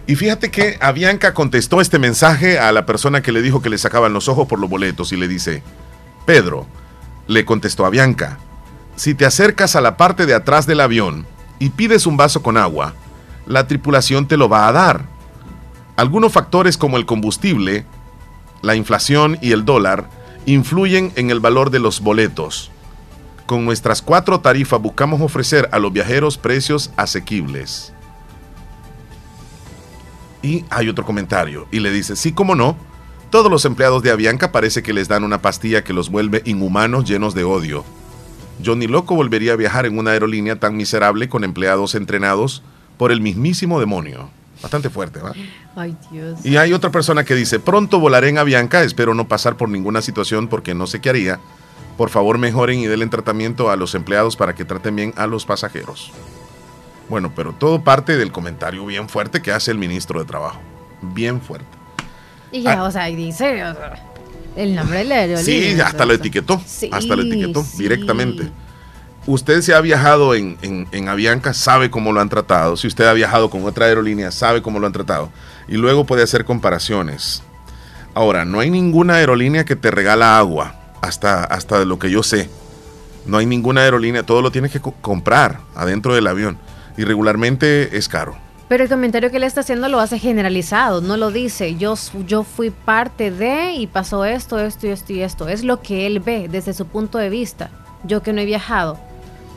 [0.08, 3.78] Y fíjate que Avianca contestó este mensaje a la persona que le dijo que le
[3.78, 5.62] sacaban los ojos por los boletos y le dice,
[6.26, 6.66] Pedro,
[7.28, 8.38] le contestó Avianca,
[9.00, 11.26] si te acercas a la parte de atrás del avión
[11.58, 12.92] y pides un vaso con agua,
[13.46, 15.06] la tripulación te lo va a dar.
[15.96, 17.86] Algunos factores como el combustible,
[18.60, 20.10] la inflación y el dólar
[20.44, 22.70] influyen en el valor de los boletos.
[23.46, 27.94] Con nuestras cuatro tarifas buscamos ofrecer a los viajeros precios asequibles.
[30.42, 32.76] Y hay otro comentario, y le dice, sí, como no,
[33.30, 37.06] todos los empleados de Avianca parece que les dan una pastilla que los vuelve inhumanos
[37.06, 37.82] llenos de odio.
[38.62, 42.62] Yo ni loco volvería a viajar en una aerolínea tan miserable con empleados entrenados
[42.96, 44.30] por el mismísimo demonio.
[44.62, 45.32] Bastante fuerte, ¿va?
[45.74, 46.44] Ay, Dios.
[46.44, 50.02] Y hay otra persona que dice, pronto volaré en Avianca, espero no pasar por ninguna
[50.02, 51.40] situación porque no sé qué haría.
[51.96, 55.46] Por favor, mejoren y denle tratamiento a los empleados para que traten bien a los
[55.46, 56.12] pasajeros.
[57.08, 60.60] Bueno, pero todo parte del comentario bien fuerte que hace el ministro de Trabajo.
[61.02, 61.66] Bien fuerte.
[62.52, 64.09] Y ya, o sea, y dice o sea,
[64.56, 65.44] el nombre de la aerolínea.
[65.44, 66.60] Sí, hasta lo etiquetó.
[66.66, 67.82] Sí, hasta lo etiquetó sí.
[67.82, 68.48] directamente.
[69.26, 72.76] Usted se ha viajado en, en, en Avianca, sabe cómo lo han tratado.
[72.76, 75.30] Si usted ha viajado con otra aerolínea, sabe cómo lo han tratado.
[75.68, 77.42] Y luego puede hacer comparaciones.
[78.14, 82.48] Ahora, no hay ninguna aerolínea que te regala agua, hasta, hasta lo que yo sé.
[83.26, 86.58] No hay ninguna aerolínea, todo lo tienes que co- comprar adentro del avión.
[86.96, 88.36] Y regularmente es caro.
[88.70, 91.74] Pero el comentario que le está haciendo lo hace generalizado, no lo dice.
[91.74, 95.48] Yo, yo fui parte de y pasó esto, esto y esto y esto.
[95.48, 97.70] Es lo que él ve desde su punto de vista.
[98.04, 98.96] Yo que no he viajado,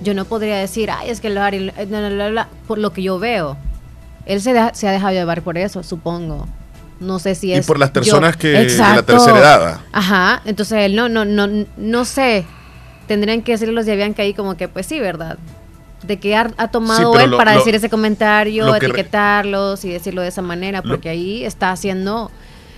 [0.01, 2.91] yo no podría decir, ay, es que lo eh, la, la, la, la", por lo
[2.91, 3.55] que yo veo.
[4.25, 6.47] Él se, deja- se ha dejado llevar por eso, supongo.
[6.99, 7.67] No sé si Y es.
[7.67, 9.67] por las yo- personas que de la tercera edad.
[9.67, 9.81] ¿ah?
[9.91, 12.45] Ajá, entonces él no, no, no, no sé.
[13.07, 15.37] Tendrían que decirle los de Avianca ahí como que, pues sí, ¿verdad?
[16.05, 20.21] De que ha, ha tomado él lo- para lo- decir ese comentario, etiquetarlos y decirlo
[20.21, 22.29] de esa manera, Lo- porque ahí está haciendo,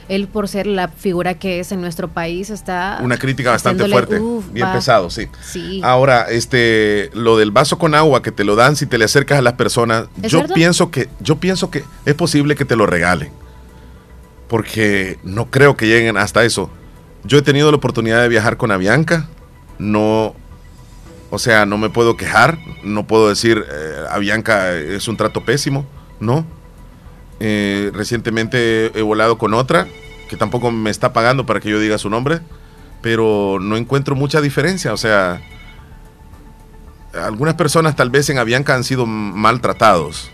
[0.08, 3.00] él por ser la figura que es en nuestro país, está...
[3.02, 4.20] Una crítica bastante fuerte.
[4.20, 4.74] uf, bien va.
[4.74, 5.28] pesado, sí.
[5.44, 5.82] Sí.
[5.84, 9.40] Ahora, este, lo del vaso con agua que te lo dan si te le acercas
[9.40, 10.54] a las personas, ¿Es yo cierto?
[10.54, 13.32] pienso que, yo pienso que es posible que te lo regalen.
[14.48, 16.70] porque no creo que lleguen hasta eso.
[17.24, 19.28] Yo he tenido la oportunidad de viajar con Avianca,
[19.80, 20.36] no,
[21.30, 25.86] o sea, no me puedo quejar, no puedo decir eh, Avianca es un trato pésimo,
[26.20, 26.46] no.
[27.40, 29.88] Eh, recientemente he volado con otra
[30.30, 32.40] que tampoco me está pagando para que yo diga su nombre,
[33.02, 35.42] pero no encuentro mucha diferencia, o sea,
[37.14, 40.32] algunas personas tal vez en Avianca han sido maltratados,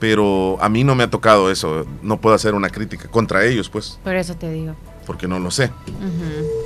[0.00, 3.68] pero a mí no me ha tocado eso, no puedo hacer una crítica contra ellos,
[3.68, 3.98] pues.
[4.04, 4.74] Por eso te digo.
[5.06, 5.70] Porque no lo sé.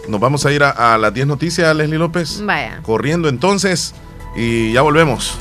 [0.09, 2.40] Nos vamos a ir a, a las 10 noticias, Leslie López.
[2.43, 2.81] Vaya.
[2.82, 3.94] Corriendo entonces
[4.36, 5.39] y ya volvemos.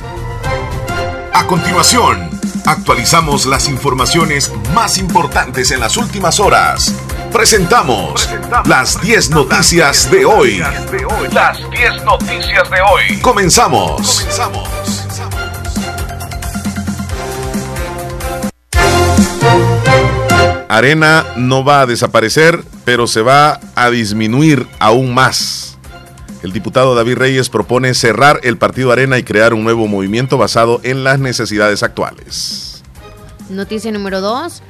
[1.32, 2.28] A continuación,
[2.66, 6.92] actualizamos las informaciones más importantes en las últimas horas.
[7.32, 8.28] Presentamos
[8.66, 10.58] las 10 noticias de hoy.
[11.32, 13.18] Las 10 noticias de hoy.
[13.20, 14.26] Comenzamos.
[20.78, 25.76] Arena no va a desaparecer, pero se va a disminuir aún más.
[26.44, 30.80] El diputado David Reyes propone cerrar el partido Arena y crear un nuevo movimiento basado
[30.84, 32.84] en las necesidades actuales.
[33.50, 34.62] Noticia número 2.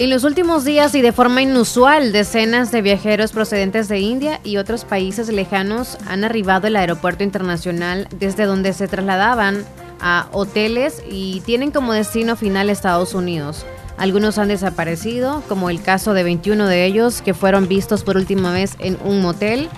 [0.00, 4.56] En los últimos días y de forma inusual, decenas de viajeros procedentes de India y
[4.56, 9.64] otros países lejanos han arribado al aeropuerto internacional desde donde se trasladaban
[10.00, 13.64] a hoteles y tienen como destino final Estados Unidos.
[13.98, 18.52] Algunos han desaparecido, como el caso de 21 de ellos que fueron vistos por última
[18.52, 19.68] vez en un motel.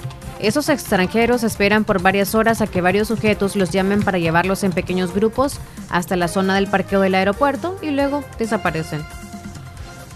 [0.41, 4.73] Esos extranjeros esperan por varias horas a que varios sujetos los llamen para llevarlos en
[4.73, 9.03] pequeños grupos hasta la zona del parqueo del aeropuerto y luego desaparecen.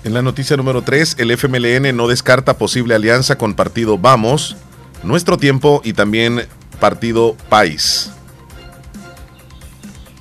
[0.05, 4.55] En la noticia número 3, el FMLN no descarta posible alianza con partido Vamos,
[5.03, 6.47] Nuestro Tiempo y también
[6.79, 8.11] partido País.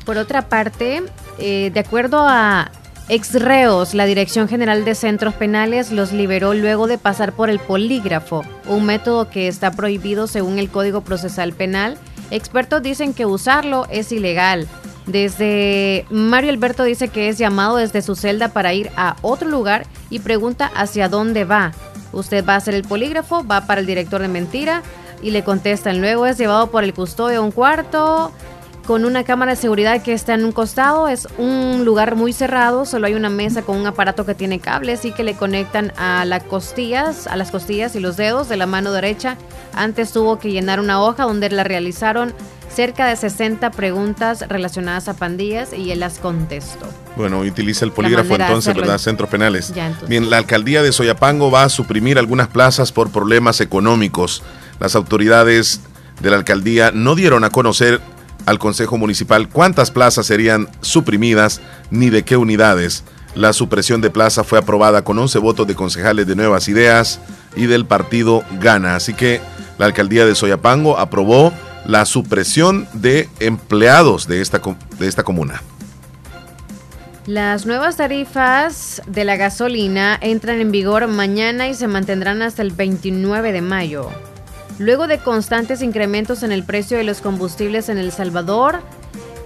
[0.05, 1.03] Por otra parte,
[1.37, 2.71] eh, de acuerdo a
[3.09, 8.43] exreos, la Dirección General de Centros Penales los liberó luego de pasar por el polígrafo,
[8.67, 11.97] un método que está prohibido según el Código Procesal Penal.
[12.31, 14.67] Expertos dicen que usarlo es ilegal.
[15.05, 19.85] Desde Mario Alberto dice que es llamado desde su celda para ir a otro lugar
[20.09, 21.73] y pregunta hacia dónde va.
[22.13, 24.81] Usted va a hacer el polígrafo, va para el director de mentira
[25.21, 25.99] y le contestan.
[25.99, 28.31] Luego es llevado por el custodio a un cuarto
[28.85, 31.07] con una cámara de seguridad que está en un costado.
[31.07, 35.05] Es un lugar muy cerrado, solo hay una mesa con un aparato que tiene cables
[35.05, 38.65] y que le conectan a las costillas, a las costillas y los dedos de la
[38.65, 39.37] mano derecha.
[39.73, 42.33] Antes tuvo que llenar una hoja donde la realizaron
[42.73, 46.87] cerca de 60 preguntas relacionadas a pandillas y él las contestó.
[47.15, 48.75] Bueno, utiliza el polígrafo entonces.
[48.75, 48.97] ¿verdad?
[48.97, 49.73] Centros penales.
[49.73, 50.09] Ya, entonces.
[50.09, 54.41] Bien, la alcaldía de Soyapango va a suprimir algunas plazas por problemas económicos.
[54.79, 55.81] Las autoridades
[56.21, 58.01] de la alcaldía no dieron a conocer
[58.45, 61.61] al Consejo Municipal cuántas plazas serían suprimidas
[61.91, 63.03] ni de qué unidades.
[63.35, 67.19] La supresión de plaza fue aprobada con 11 votos de concejales de Nuevas Ideas
[67.55, 68.95] y del partido Gana.
[68.95, 69.41] Así que
[69.77, 71.51] la alcaldía de Soyapango aprobó
[71.85, 74.61] la supresión de empleados de esta,
[74.99, 75.61] de esta comuna.
[77.25, 82.71] Las nuevas tarifas de la gasolina entran en vigor mañana y se mantendrán hasta el
[82.71, 84.09] 29 de mayo.
[84.79, 88.81] Luego de constantes incrementos en el precio de los combustibles en El Salvador,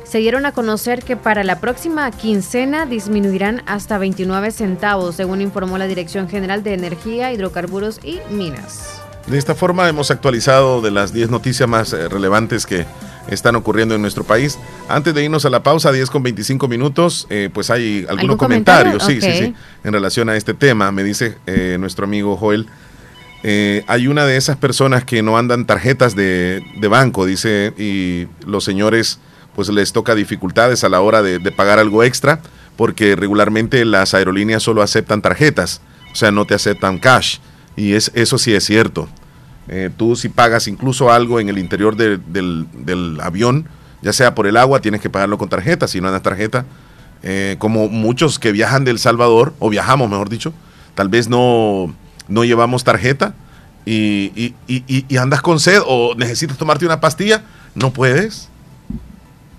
[0.05, 5.77] se dieron a conocer que para la próxima quincena disminuirán hasta 29 centavos, según informó
[5.77, 9.01] la Dirección General de Energía, Hidrocarburos y Minas.
[9.27, 12.85] De esta forma hemos actualizado de las 10 noticias más eh, relevantes que
[13.27, 14.57] están ocurriendo en nuestro país.
[14.87, 18.37] Antes de irnos a la pausa, 10 con 25 minutos, eh, pues hay algunos ¿Algún
[18.37, 19.29] comentarios, comentario?
[19.29, 20.89] sí, sí, sí, en relación a este tema.
[20.93, 22.67] Me dice eh, nuestro amigo Joel,
[23.43, 28.27] eh, hay una de esas personas que no andan tarjetas de, de banco, dice, y
[28.45, 29.19] los señores
[29.55, 32.41] pues les toca dificultades a la hora de, de pagar algo extra,
[32.75, 35.81] porque regularmente las aerolíneas solo aceptan tarjetas,
[36.11, 37.37] o sea, no te aceptan cash,
[37.75, 39.07] y es, eso sí es cierto.
[39.67, 43.67] Eh, tú si pagas incluso algo en el interior de- del, del avión,
[44.01, 46.65] ya sea por el agua, tienes que pagarlo con tarjeta, si no andas tarjeta,
[47.23, 50.53] eh, como muchos que viajan del Salvador, o viajamos mejor dicho,
[50.93, 51.93] tal vez no,
[52.27, 53.33] no llevamos tarjeta
[53.85, 54.31] y,
[54.67, 57.43] y- y- andas con sed o necesitas tomarte una pastilla,
[57.75, 58.49] no puedes.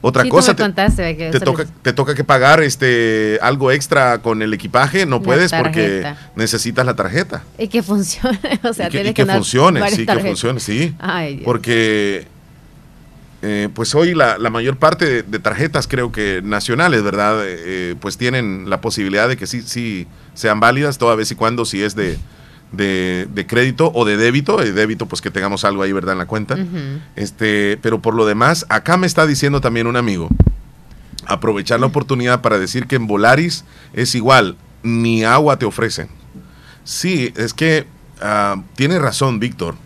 [0.01, 2.63] Otra Sí, cosa, te, contaste de que te eso toca, les- te toca que pagar
[2.63, 7.43] este algo extra con el equipaje, no puedes porque necesitas la tarjeta.
[7.59, 10.61] Y que funcione, o sea, y que, tienes y que andar funcione, sí, que funcione,
[10.61, 10.95] sí.
[11.01, 11.41] Ay.
[11.45, 12.29] Porque
[13.43, 17.41] eh, pues hoy la, la mayor parte de, de tarjetas creo que nacionales, ¿verdad?
[17.45, 21.65] Eh, pues tienen la posibilidad de que sí, sí sean válidas toda vez y cuando
[21.65, 22.19] si es de,
[22.73, 26.13] de, de crédito o de débito, de débito pues que tengamos algo ahí, ¿verdad?
[26.13, 26.57] En la cuenta.
[27.17, 30.29] Este, pero por lo demás, acá me está diciendo también un amigo,
[31.27, 36.09] aprovechar la oportunidad para decir que en Volaris es igual, ni agua te ofrecen.
[36.85, 37.87] Sí, es que
[38.21, 39.77] ah, tiene razón, Víctor.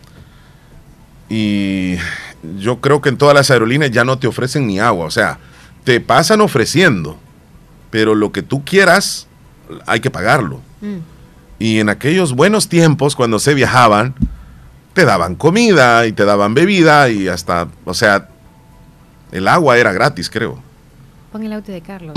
[1.29, 1.95] Y
[2.59, 5.05] yo creo que en todas las aerolíneas ya no te ofrecen ni agua.
[5.05, 5.39] O sea,
[5.83, 7.17] te pasan ofreciendo,
[7.89, 9.27] pero lo que tú quieras
[9.85, 10.61] hay que pagarlo.
[10.81, 11.12] Mm.
[11.59, 14.15] Y en aquellos buenos tiempos, cuando se viajaban,
[14.93, 18.27] te daban comida y te daban bebida y hasta, o sea,
[19.31, 20.59] el agua era gratis, creo.
[21.31, 22.13] Pon el auto de Carlos.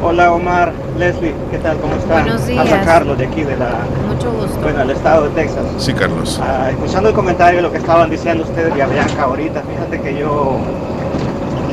[0.00, 1.76] Hola Omar, Leslie, ¿qué tal?
[1.78, 2.22] ¿Cómo están?
[2.22, 2.60] Buenos días.
[2.60, 4.60] Habla Carlos de aquí de la, Mucho gusto.
[4.60, 5.64] bueno, el estado de Texas.
[5.78, 6.40] Sí, Carlos.
[6.40, 10.18] Ah, escuchando el comentario de lo que estaban diciendo ustedes de Avianca ahorita, fíjate que
[10.18, 10.56] yo,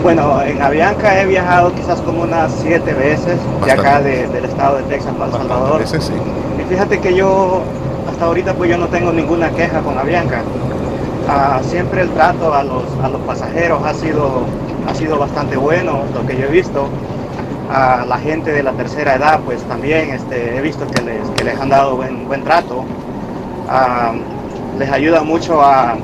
[0.06, 4.78] bueno, en Avianca he viajado quizás como unas siete veces de acá de- del estado
[4.78, 5.82] de Texas para El Salvador.
[5.82, 6.14] Ese sí.
[6.60, 7.64] Y fíjate que yo,
[8.08, 10.44] hasta ahorita pues yo no tengo ninguna queja con Avianca.
[11.28, 14.42] Ah, siempre el trato a los, a los pasajeros ha sido,
[14.88, 16.88] ha sido bastante bueno, lo que yo he visto.
[17.74, 21.46] A la gente de la tercera edad pues también este, he visto que les, que
[21.46, 22.86] les han dado buen, buen trato.
[23.68, 24.12] Ah,
[24.78, 25.96] les ayuda mucho a,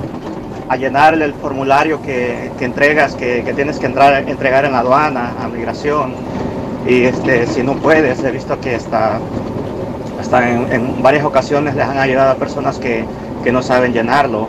[0.71, 4.79] a llenar el formulario que, que entregas, que, que tienes que entrar, entregar en la
[4.79, 6.13] aduana, a migración.
[6.87, 9.19] Y este, si no puedes, he visto que está
[10.17, 13.03] hasta en, en varias ocasiones les han ayudado a personas que,
[13.43, 14.47] que no saben llenarlo.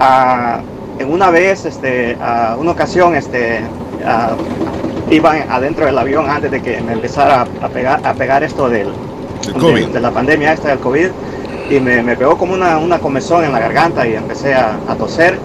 [0.00, 0.60] Ah,
[0.98, 3.60] en una vez, este, ah, una ocasión, este,
[4.06, 4.36] ah,
[5.10, 8.88] iban adentro del avión antes de que me empezara a, pegar, a pegar esto del,
[9.60, 9.88] COVID.
[9.88, 11.10] de, de la pandemia esta del COVID
[11.70, 14.94] y me, me pegó como una, una comezón en la garganta y empecé a, a
[14.94, 15.38] toser.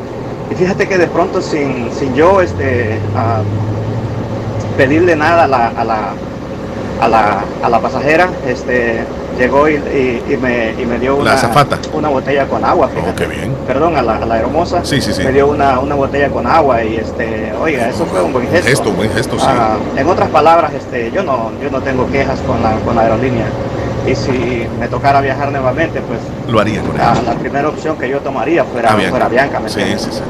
[0.51, 2.97] Y fíjate que de pronto sin, sin yo este,
[4.77, 5.99] pedirle nada a la, a la,
[7.01, 9.01] a la, a la pasajera, este,
[9.37, 11.31] llegó y, y- y me, y me dio una,
[11.93, 12.89] una botella con agua.
[13.09, 13.53] Oh, qué bien.
[13.67, 14.83] Perdón, a la, a la aeromoza.
[14.83, 15.23] Sí, sí, sí.
[15.23, 18.67] Me dio una, una botella con agua y este, oiga, eso fue un buen gesto.
[18.69, 19.45] Gesto, buen gesto, sí.
[19.47, 23.03] Ah, en otras palabras, este, yo no, yo no tengo quejas con la, con la
[23.03, 23.45] aerolínea.
[24.07, 28.19] Y si me tocara viajar nuevamente, pues Lo haría con la, primera opción que yo
[28.19, 29.09] tomaría fuera, Avianca.
[29.11, 29.59] fuera Bianca.
[29.59, 30.21] ¿me Sí, sí, sí.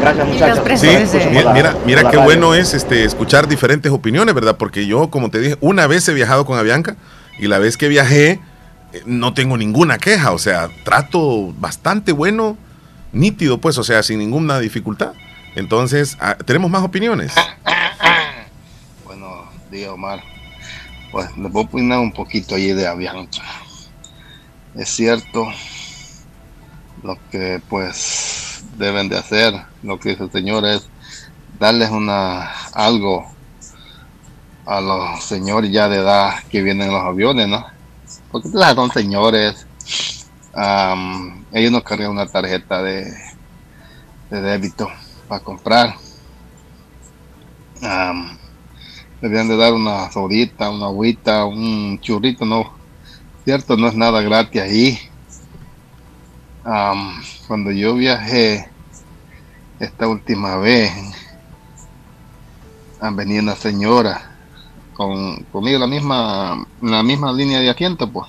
[0.00, 0.80] Gracias muchachos.
[0.80, 2.22] Sí, por mira, la- mira, mira qué radio.
[2.22, 4.56] bueno es este escuchar diferentes opiniones, ¿verdad?
[4.56, 6.96] Porque yo, como te dije, una vez he viajado con Avianca
[7.38, 8.40] y la vez que viajé
[8.92, 12.56] eh, no tengo ninguna queja, o sea, trato bastante bueno,
[13.12, 15.12] nítido, pues, o sea, sin ninguna dificultad.
[15.54, 17.32] Entonces, ah, tenemos más opiniones.
[19.04, 20.20] Buenos días, Omar.
[21.12, 23.42] Pues les voy a opinar un poquito ahí de Avianca.
[24.74, 25.46] Es cierto
[27.02, 29.52] lo que pues deben de hacer,
[29.82, 30.88] lo que dice el señor es
[31.58, 33.30] darles una algo
[34.64, 37.66] a los señores ya de edad que vienen en los aviones, ¿no?
[38.30, 39.66] Porque son señores,
[40.54, 43.12] am, ellos no cargan una tarjeta de,
[44.30, 44.88] de débito
[45.28, 45.94] para comprar.
[49.22, 52.72] Deberían de dar una sodita, una agüita, un churrito, no,
[53.44, 54.98] cierto, no es nada gratis ahí.
[56.64, 58.68] Am, cuando yo viajé
[59.78, 60.92] esta última vez,
[63.00, 64.36] han venido una señora
[64.94, 68.28] con conmigo la misma, la misma línea de asiento, pues.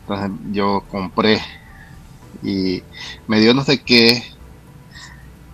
[0.00, 1.40] Entonces yo compré
[2.42, 2.82] y
[3.28, 4.24] me dio no sé qué,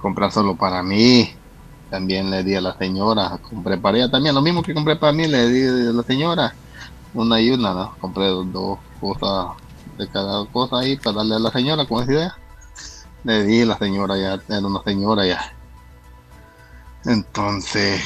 [0.01, 1.36] comprar solo para mí.
[1.91, 5.13] También le di a la señora, compré para ella también, lo mismo que compré para
[5.13, 6.55] mí, le di a la señora,
[7.15, 7.95] una y una, ¿no?
[8.01, 9.57] Compré dos, cosas
[9.97, 12.39] de cada cosa ahí para darle a la señora, como decía ella.
[13.25, 15.53] Le di a la señora ya, era una señora ya.
[17.05, 18.03] Entonces,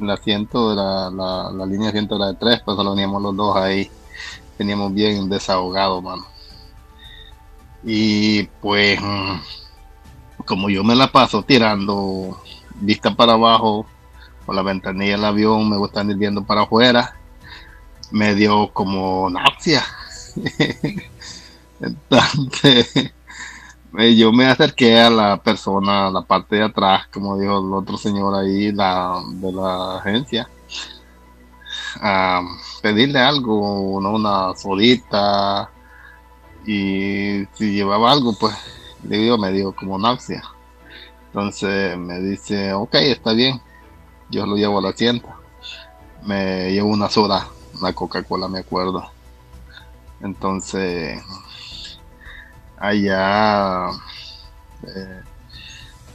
[0.00, 3.56] el asiento la, la, línea de asiento era de tres, pues solo veníamos los dos
[3.56, 3.90] ahí.
[4.58, 6.26] Teníamos bien desahogado, mano.
[7.84, 9.40] Y pues, mm,
[10.50, 12.36] como yo me la paso tirando
[12.80, 13.86] vista para abajo
[14.44, 17.14] por la ventanilla del avión, me gusta ir viendo para afuera,
[18.10, 19.84] me dio como náusea.
[21.80, 23.12] Entonces,
[23.96, 27.72] eh, yo me acerqué a la persona, a la parte de atrás, como dijo el
[27.72, 30.50] otro señor ahí la, de la agencia,
[32.00, 32.42] a
[32.82, 34.14] pedirle algo, ¿no?
[34.14, 35.70] una sodita,
[36.66, 40.42] y si llevaba algo, pues le digo, me dio como náusea.
[41.26, 43.60] Entonces me dice, ok, está bien,
[44.30, 45.28] yo lo llevo al asiento.
[46.24, 47.48] Me llevo una soda,
[47.78, 49.10] una Coca-Cola, me acuerdo.
[50.20, 51.22] Entonces,
[52.76, 53.90] allá,
[54.82, 55.22] eh,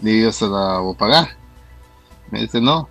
[0.01, 1.27] digo, se la voy a pagar.
[2.29, 2.89] Me dice, no,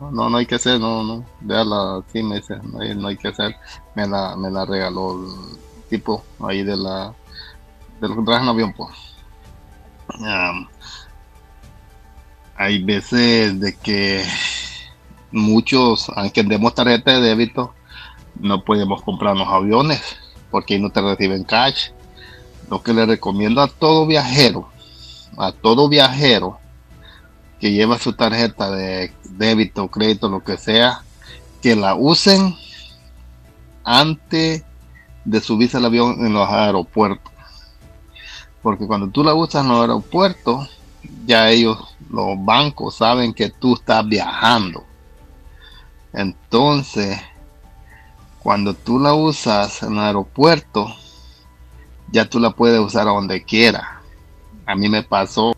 [0.00, 3.16] no, no, hay que hacer, no, no, déjala así, me dice, no hay, no hay
[3.16, 3.56] que hacer.
[3.94, 7.12] Me la, me la regaló el tipo ahí de la,
[8.00, 9.07] de lo que en avión, pues.
[12.56, 14.24] Hay veces de que
[15.30, 17.74] muchos, aunque demos tarjeta de débito,
[18.40, 20.00] no podemos comprarnos aviones
[20.50, 21.90] porque no te reciben cash.
[22.70, 24.68] Lo que le recomiendo a todo viajero,
[25.36, 26.58] a todo viajero
[27.60, 31.02] que lleva su tarjeta de débito, crédito, lo que sea,
[31.62, 32.54] que la usen
[33.84, 34.64] antes
[35.24, 37.32] de subirse al avión en los aeropuertos.
[38.68, 40.68] Porque cuando tú la usas en los aeropuertos,
[41.24, 44.84] ya ellos, los bancos, saben que tú estás viajando.
[46.12, 47.18] Entonces,
[48.42, 50.94] cuando tú la usas en el aeropuerto,
[52.12, 54.02] ya tú la puedes usar a donde quiera.
[54.66, 55.56] A mí me pasó.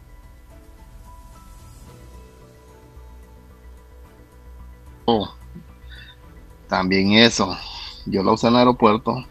[6.69, 7.59] También eso.
[8.07, 9.25] Yo la usé en el aeropuerto.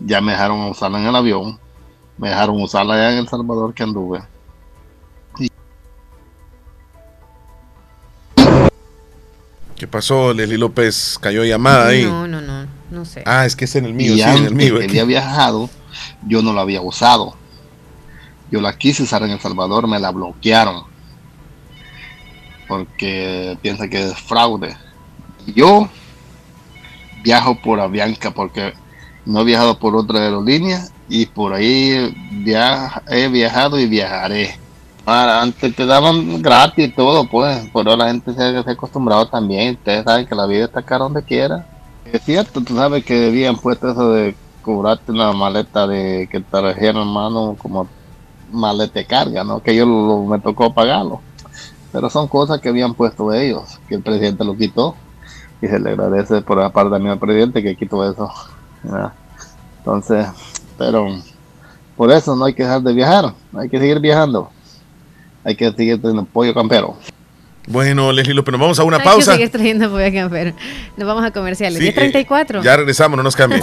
[0.00, 1.60] Ya me dejaron usarla en el avión.
[2.18, 4.20] Me dejaron usarla allá en El Salvador que anduve.
[9.76, 10.34] ¿Qué pasó?
[10.34, 12.04] Leslie López cayó llamada ahí.
[12.04, 13.22] No, no, no, no sé.
[13.24, 14.76] Ah, es que es en el mío, y sí, en el mío.
[14.78, 15.70] que había viajado,
[16.26, 17.36] yo no la había usado.
[18.50, 20.82] Yo la quise usar en El Salvador, me la bloquearon.
[22.66, 24.76] Porque piensa que es fraude.
[25.46, 25.88] Yo
[27.22, 28.74] viajo por Avianca porque
[29.24, 32.14] no he viajado por otra aerolínea y por ahí
[32.44, 34.58] via- he viajado y viajaré.
[35.06, 39.74] Ah, Antes te daban gratis todo, pues, pero la gente se, ha acostumbrado también.
[39.74, 41.64] Ustedes saben que la vida está cara donde quiera.
[42.04, 46.50] Es cierto, tú sabes que habían puesto eso de cobrarte una maleta de que te
[46.50, 47.88] trajeron mano como
[48.52, 49.62] maleta de carga, ¿no?
[49.62, 51.22] Que yo lo- me tocó pagarlo.
[51.90, 54.94] Pero son cosas que habían puesto ellos, que el presidente lo quitó.
[55.62, 58.30] Y se le agradece por la parte también al presidente que quitó eso.
[59.78, 60.26] Entonces,
[60.78, 61.08] pero
[61.96, 64.50] por eso no hay que dejar de viajar, hay que seguir viajando.
[65.44, 66.96] Hay que seguir teniendo pollo campero.
[67.70, 69.32] Bueno, Leslie López, nos vamos a una Hay pausa.
[69.32, 70.52] que seguir trayendo pollo campero.
[70.96, 71.78] Nos vamos a comerciales.
[71.78, 72.62] Sí, 1034.
[72.62, 73.62] Ya regresamos, no nos cambien.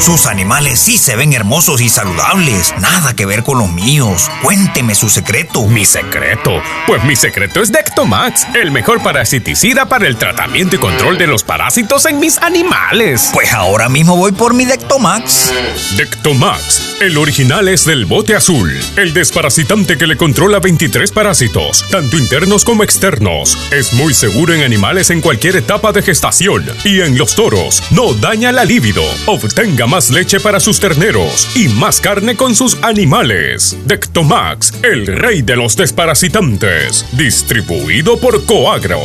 [0.00, 2.74] Sus animales sí se ven hermosos y saludables.
[2.78, 4.30] Nada que ver con los míos.
[4.42, 5.66] Cuénteme su secreto.
[5.66, 6.62] Mi secreto.
[6.86, 11.42] Pues mi secreto es Dectomax, el mejor parasiticida para el tratamiento y control de los
[11.42, 13.30] parásitos en mis animales.
[13.32, 15.54] Pues ahora mismo voy por mi Dectomax.
[15.96, 22.18] Dectomax, el original es del bote azul, el desparasitante que le controla 23 parásitos, tanto
[22.18, 23.37] internos como externos.
[23.70, 27.82] Es muy seguro en animales en cualquier etapa de gestación y en los toros.
[27.90, 29.02] No daña la libido.
[29.26, 33.76] Obtenga más leche para sus terneros y más carne con sus animales.
[33.86, 37.06] Dectomax, el rey de los desparasitantes.
[37.12, 39.00] Distribuido por Coagro.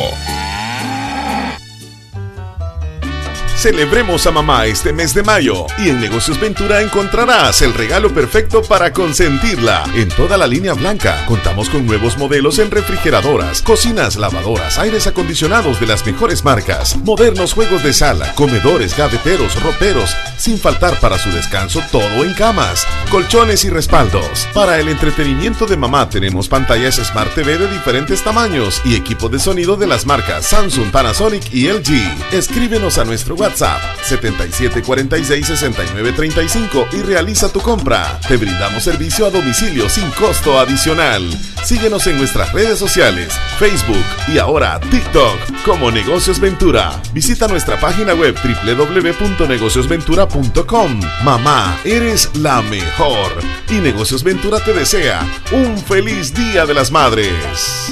[3.56, 8.62] Celebremos a mamá este mes de mayo y en Negocios Ventura encontrarás el regalo perfecto
[8.62, 9.84] para consentirla.
[9.96, 15.80] En toda la línea blanca contamos con nuevos modelos en refrigeradoras, cocinas, lavadoras, aires acondicionados
[15.80, 21.32] de las mejores marcas, modernos juegos de sala, comedores, gaveteros, roperos, sin faltar para su
[21.32, 24.48] descanso todo en camas, colchones y respaldos.
[24.54, 29.40] Para el entretenimiento de mamá tenemos pantallas Smart TV de diferentes tamaños y equipo de
[29.40, 32.34] sonido de las marcas Samsung, Panasonic y LG.
[32.34, 38.18] Escríbenos a nuestro WhatsApp 77466935 y realiza tu compra.
[38.26, 41.30] Te brindamos servicio a domicilio sin costo adicional.
[41.62, 47.02] Síguenos en nuestras redes sociales, Facebook y ahora TikTok como Negocios Ventura.
[47.14, 51.02] Visita nuestra página web www.negociosventura.com.
[51.26, 53.34] Mamá, eres la mejor.
[53.70, 55.20] Y Negocios Ventura te desea
[55.52, 57.92] un feliz Día de las Madres.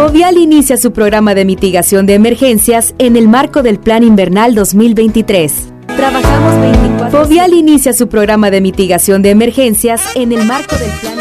[0.00, 5.74] Fovial inicia su programa de mitigación de emergencias en el marco del Plan Invernal 2023.
[5.94, 7.10] Trabajamos 24.
[7.10, 11.19] Fovial inicia su programa de mitigación de emergencias en el marco del Plan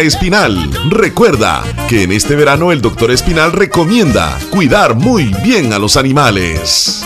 [0.00, 0.70] Espinal.
[0.88, 7.04] Recuerda que en este verano el doctor Espinal recomienda cuidar muy bien a los animales.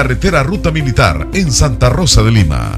[0.01, 2.71] carretera Ruta Militar en Santa Rosa de Lima.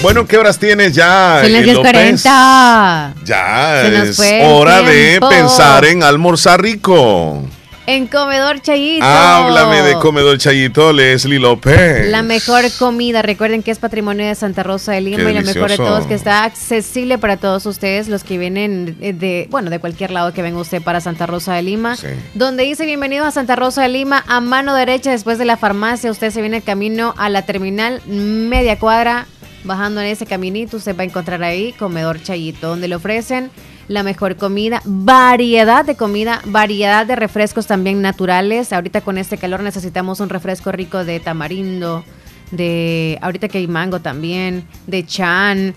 [0.00, 1.40] Bueno, ¿qué horas tienes ya?
[1.42, 2.24] Son las eh, López?
[2.24, 3.14] 10.40.
[3.24, 7.42] Ya Se nos es fue hora de pensar en almorzar rico.
[7.90, 9.04] En Comedor Chayito.
[9.04, 12.08] Háblame de comedor Chayito, Leslie López.
[12.08, 15.40] La mejor comida, recuerden que es patrimonio de Santa Rosa de Lima Qué y lo
[15.40, 15.84] mejor de delicioso.
[15.84, 20.12] todo es que está accesible para todos ustedes, los que vienen de, bueno, de cualquier
[20.12, 21.96] lado que venga usted para Santa Rosa de Lima.
[22.34, 26.12] Donde dice bienvenido a Santa Rosa de Lima, a mano derecha después de la farmacia,
[26.12, 29.26] usted se viene camino a la terminal, media cuadra,
[29.64, 33.50] bajando en ese caminito, usted va a encontrar ahí Comedor Chayito, donde le ofrecen
[33.90, 38.72] la mejor comida, variedad de comida, variedad de refrescos también naturales.
[38.72, 42.04] Ahorita con este calor necesitamos un refresco rico de tamarindo,
[42.52, 45.74] de ahorita que hay mango también, de chan,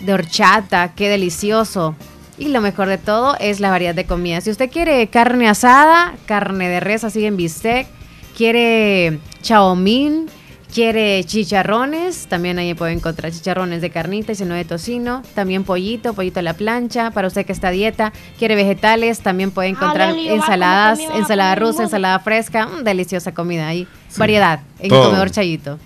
[0.00, 1.94] de horchata, qué delicioso.
[2.38, 4.40] Y lo mejor de todo es la variedad de comida.
[4.40, 7.86] Si usted quiere carne asada, carne de res así en bistec,
[8.34, 10.30] quiere chaomín,
[10.74, 16.14] quiere chicharrones, también ahí puede encontrar chicharrones de carnita y sino de tocino, también pollito,
[16.14, 20.10] pollito a la plancha, para usted que está a dieta, quiere vegetales, también puede encontrar
[20.10, 23.86] Leli, yo ensaladas, ensalada rusa, ensalada fresca, mm, deliciosa comida ahí,
[24.16, 25.02] variedad en Todo.
[25.02, 25.78] el comedor Chayito.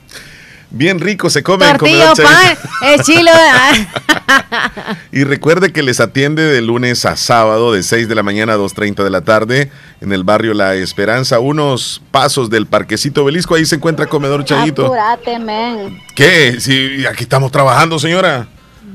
[0.70, 2.69] Bien rico se come Tortillo, Comedor pan, Chayito.
[3.01, 3.31] es chilo.
[3.35, 4.97] ah.
[5.12, 8.57] Y recuerde que les atiende de lunes a sábado de 6 de la mañana a
[8.59, 9.70] 2.30 de la tarde
[10.03, 13.55] en el barrio La Esperanza, unos pasos del Parquecito Belisco.
[13.55, 14.85] Ahí se encuentra Comedor Chayito.
[14.86, 15.99] Apúrate, men.
[16.15, 16.61] ¿Qué?
[16.61, 18.47] Si aquí estamos trabajando, señora.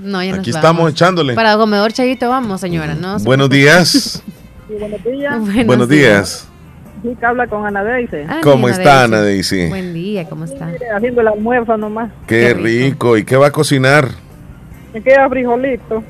[0.04, 0.62] No, ya nos Aquí vamos.
[0.64, 1.34] estamos echándole.
[1.34, 3.18] Para comedor Chayito vamos, señora, ¿no?
[3.18, 4.22] se Buenos días.
[4.68, 5.40] buenos días.
[5.40, 6.48] Buenos Buenos días.
[7.03, 8.17] Que habla con Ana Daisy.
[8.27, 9.03] Ah, ¿Cómo Ana está, Daisy.
[9.13, 9.69] Ana Daisy?
[9.69, 10.69] Buen día, ¿cómo está?
[10.95, 12.11] Haciendo el almuerzo nomás.
[12.27, 13.17] Qué rico.
[13.17, 14.07] ¿Y qué va a cocinar?
[14.93, 16.03] Me queda frijolito.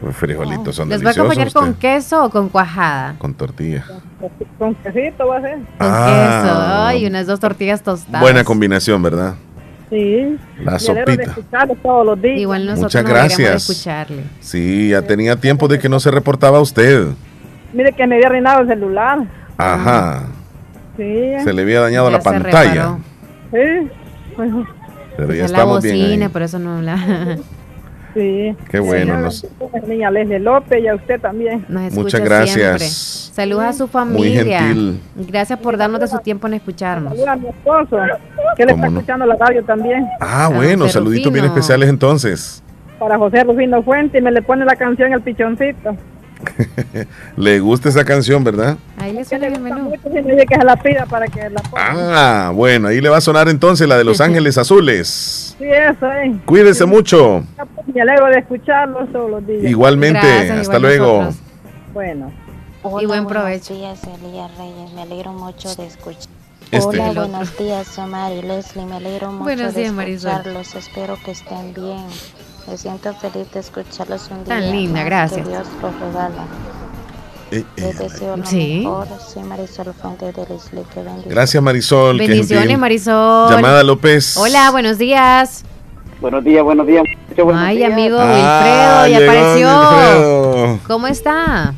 [0.00, 3.16] Pues frijolitos son ¿Les va a acompañar con queso o con cuajada?
[3.18, 3.84] Con tortilla.
[4.58, 5.54] Con quesito va a ser.
[5.56, 6.40] Con Ah.
[6.42, 6.58] queso.
[6.86, 8.20] Ay, unas dos tortillas tostadas.
[8.22, 9.34] Buena combinación, ¿verdad?
[9.90, 10.38] Sí.
[10.62, 11.22] La de sopita.
[11.24, 12.38] escucharlo todos los días.
[12.38, 13.70] Igual nosotros Muchas nos de gracias.
[13.70, 14.22] escucharle.
[14.40, 17.08] Sí, ya tenía tiempo de que no se reportaba usted.
[17.74, 19.18] Mire que me había arruinado el celular.
[19.60, 20.22] Ajá.
[20.96, 21.32] Sí.
[21.44, 22.70] Se le había dañado Ya la se pantalla.
[22.72, 22.98] reparó.
[23.52, 23.90] Sí.
[24.36, 24.66] Bueno,
[25.16, 25.96] Pero ya la estamos bien.
[25.98, 26.32] bocina, ahí.
[26.32, 26.96] por eso no la...
[28.14, 28.56] sí.
[28.70, 29.30] Qué bueno.
[29.30, 31.64] Sí, nos- a la Niña Leslie López y a usted también.
[31.68, 32.54] Nos Muchas gracias.
[32.54, 32.86] siempre.
[32.88, 34.60] Saludos a su familia.
[34.62, 35.00] gentil.
[35.28, 37.12] Gracias por darnos de su tiempo en escucharnos.
[37.14, 37.96] Saluda a mi esposo,
[38.56, 38.98] que le está ¿Cómo no?
[39.00, 40.06] escuchando la radio también.
[40.20, 42.62] Ah, bueno, José saluditos bien especiales entonces.
[42.98, 45.96] Para José Rufino Fuente y me le pone la canción El Pichoncito.
[47.36, 48.76] Le gusta esa canción, ¿verdad?
[48.98, 49.92] Ahí le suena el menú.
[51.76, 55.54] Ah, bueno, ahí le va a sonar entonces la de Los Ángeles Azules.
[55.58, 56.38] Sí, eso, eh.
[56.46, 57.42] Cuídese mucho.
[57.92, 59.64] Me alegro de escucharlo todos los días.
[59.64, 61.22] Igualmente, Gracias, hasta igual luego.
[61.24, 61.36] nosotros.
[61.92, 62.32] Bueno.
[62.82, 63.74] Hola, Y buen buenos provecho.
[63.74, 64.92] días, Elías Reyes.
[64.94, 66.28] Me alegro mucho de escuchar.
[66.70, 66.86] Este.
[67.00, 68.86] Hola, buenos días, soy Mari Leslie.
[68.86, 70.30] Me alegro mucho Buenos de días, Marisol.
[70.30, 70.74] escucharlos.
[70.76, 72.06] Espero que estén bien.
[72.70, 74.70] Me siento feliz de escucharlos un Tan día.
[74.70, 75.04] linda, más.
[75.06, 75.42] gracias.
[75.42, 76.44] Que Dios los regala.
[77.50, 78.08] Eh, eh,
[78.44, 78.78] Sí.
[78.84, 79.08] mejor.
[79.26, 80.84] Soy Marisol Fuente de Leslie.
[80.94, 81.26] Que bendiga.
[81.30, 82.18] Gracias, Marisol.
[82.18, 82.78] Bendiciones.
[82.78, 83.50] Marisol.
[83.50, 84.36] Llamada López.
[84.36, 85.64] Hola, buenos días.
[86.20, 87.02] Buenos días, buenos días.
[87.02, 87.92] muchachos, buenos Ay, días.
[87.92, 89.68] amigo Ah, Wilfredo, ya apareció.
[89.80, 90.78] Wilfredo.
[90.86, 91.74] ¿Cómo está?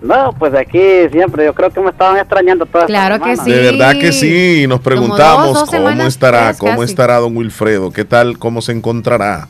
[0.00, 0.80] No, pues aquí
[1.12, 3.54] siempre, yo creo que me estaban extrañando todas Claro esta que semana.
[3.56, 6.84] De verdad que sí, nos preguntamos dos, dos cómo estará, tres cómo casi.
[6.84, 9.48] estará don Wilfredo, qué tal, cómo se encontrará.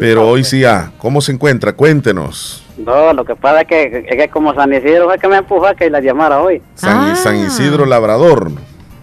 [0.00, 1.74] Pero hoy sí ya, ¿cómo se encuentra?
[1.74, 2.64] Cuéntenos.
[2.78, 5.66] No, lo que pasa es que, es que como San Isidro fue que me empujó
[5.66, 6.60] a que la llamara hoy.
[6.74, 7.14] San, Ah.
[7.16, 8.50] San Isidro Labrador.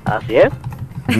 [0.03, 0.49] Así es.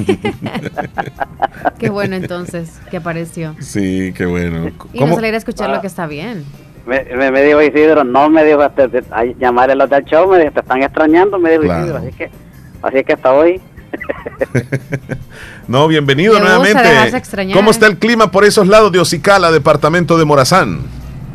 [1.79, 3.55] Qué bueno entonces que apareció.
[3.59, 4.67] Sí, qué bueno.
[4.93, 5.09] Y ¿Cómo?
[5.11, 5.75] nos alegra escuchar Ah.
[5.75, 6.43] lo que está bien.
[6.85, 10.05] Me, me, me dijo Isidro, no me dijo, te, te- a llamarle a los del
[10.05, 11.83] show, me dijo, te están extrañando, me dijo Claro.
[11.83, 12.29] Isidro, así que,
[12.81, 13.61] así que hasta hoy.
[15.67, 16.81] No, bienvenido nuevamente.
[17.53, 20.79] ¿Cómo está el clima por esos lados de Ocicala, departamento de Morazán?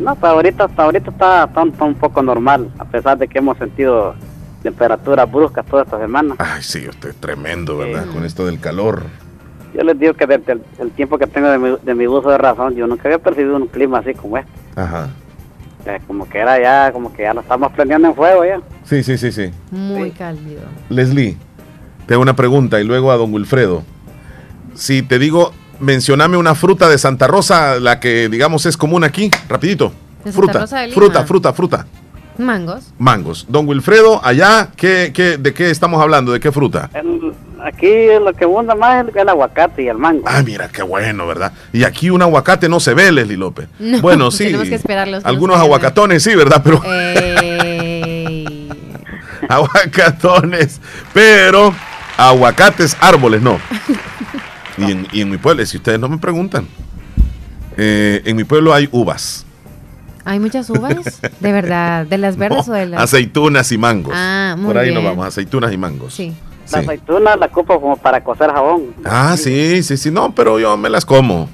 [0.01, 3.29] No, hasta ahorita, hasta ahorita está, está un- está un poco normal, a pesar de
[3.29, 4.15] que hemos sentido
[4.63, 6.35] temperaturas bruscas toda esta semana.
[6.39, 8.07] Ay, sí, usted es tremendo, ¿verdad?
[8.07, 9.03] Con esto del calor.
[9.75, 12.31] Yo les digo que desde el, el tiempo que tengo de mi, de mi uso
[12.31, 14.51] de razón, yo nunca había percibido un clima así como este.
[14.77, 15.09] Ajá.
[15.85, 18.61] Eh, como que era ya, como que ya lo estamos prendiendo en fuego ya.
[18.85, 19.51] Sí, sí, sí, sí.
[19.71, 20.63] Muy cálido.
[20.89, 21.37] Leslie,
[22.13, 23.85] te hago una pregunta y luego a don Wilfredo.
[24.75, 29.31] Si te digo, mencioname una fruta de Santa Rosa, la que digamos es común aquí,
[29.49, 29.95] rapidito.
[30.23, 30.95] ¿De Santa fruta, Rosa de Lima?
[30.95, 31.87] fruta, fruta, fruta.
[32.37, 32.93] Mangos.
[32.99, 33.47] Mangos.
[33.49, 36.33] Don Wilfredo, allá, ¿qué, qué, ¿de qué estamos hablando?
[36.33, 36.91] ¿De qué fruta?
[36.93, 37.33] El-
[37.65, 37.87] aquí
[38.23, 40.25] lo que abunda más es el, el aguacate y el mango.
[40.27, 41.51] Ah, mira, qué bueno, ¿verdad?
[41.73, 43.69] Y aquí un aguacate no se ve, Leslie López.
[43.79, 44.45] No, bueno, sí.
[44.45, 46.61] tenemos que esperarlos, tenemos Algunos aguacatones, sí, ¿verdad?
[46.63, 48.69] Pero Ey.
[49.49, 50.79] aguacatones,
[51.15, 51.75] pero
[52.17, 53.59] aguacates, árboles, no.
[54.79, 56.67] Y en, y en mi pueblo, si ustedes no me preguntan,
[57.77, 59.47] eh, en mi pueblo hay uvas,
[60.25, 61.21] ¿Hay muchas uvas?
[61.41, 62.07] De verdad.
[62.07, 63.03] ¿De las verdes o de las.?
[63.03, 64.15] aceitunas y mangos.
[64.17, 65.17] Ah, muy Por ahí nos bien.
[65.17, 66.15] vamos, aceitunas y mangos.
[66.15, 66.33] Sí.
[66.65, 66.73] Sí.
[66.75, 68.95] La aceituna la ocupo como para cocer jabón.
[69.05, 71.49] Ah, sí, sí, sí, no, pero yo me las como.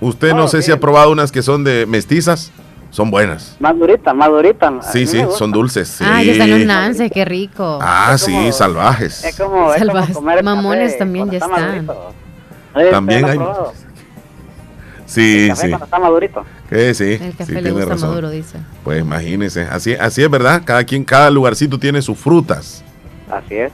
[0.00, 2.50] Usted no Oh, sé si ha probado unas que son de mestizas,
[2.94, 3.56] son buenas.
[3.58, 4.68] Más durita, más durita.
[4.68, 5.88] A Sí, sí, son dulces.
[5.88, 6.04] Sí.
[6.06, 7.80] Ah, ya están los Nancy, qué rico.
[7.82, 9.24] Ah, sí, salvajes.
[9.24, 10.14] Es como, es como Salvajes.
[10.16, 11.86] comer Mamones café también ya cuando está están.
[11.86, 12.90] madurito.
[12.92, 13.74] También ¿usted lo hay-?
[15.06, 15.68] Sí, El café sí.
[15.70, 16.44] cuando está madurito.
[16.70, 17.12] Que sí.
[17.20, 18.08] El café sí, le tiene gusta razón.
[18.10, 18.58] maduro, dice.
[18.84, 22.84] Pues imagínese, así, así es verdad, cada quien, cada lugarcito tiene sus frutas.
[23.30, 23.72] Así es.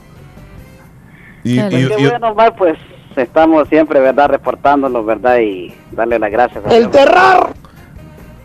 [1.43, 1.77] Y, Claro.
[1.77, 2.77] y- Qué y- bueno, pues
[3.15, 4.29] estamos siempre, ¿verdad?
[4.29, 5.37] Reportándonos, ¿verdad?
[5.39, 6.65] Y darle las gracias.
[6.65, 7.53] a ¡El terror!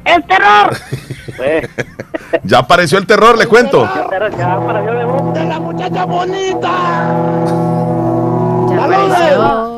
[0.06, 0.76] ¡El terror!
[1.36, 1.68] Pues,
[2.44, 3.82] ya apareció el terror, le cuento.
[3.84, 5.34] el terror ya para yo de vos.
[5.34, 6.70] ¡De la muchacha bonita!
[8.70, 9.75] Ya apareció.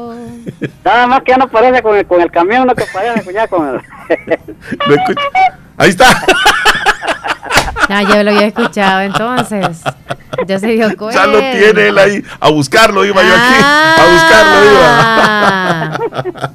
[0.85, 3.47] Nada más que ya no parece con el, con el camión, no que parece ya
[3.49, 3.81] con el...
[5.77, 6.07] Ahí está.
[7.89, 9.83] Ah, ya lo había escuchado entonces.
[10.47, 11.21] Ya se dio cuenta.
[11.25, 12.23] Ya lo tiene él ahí.
[12.39, 13.55] A buscarlo iba yo aquí.
[13.63, 13.97] Ah.
[13.99, 14.65] A buscarlo
[16.33, 16.53] iba.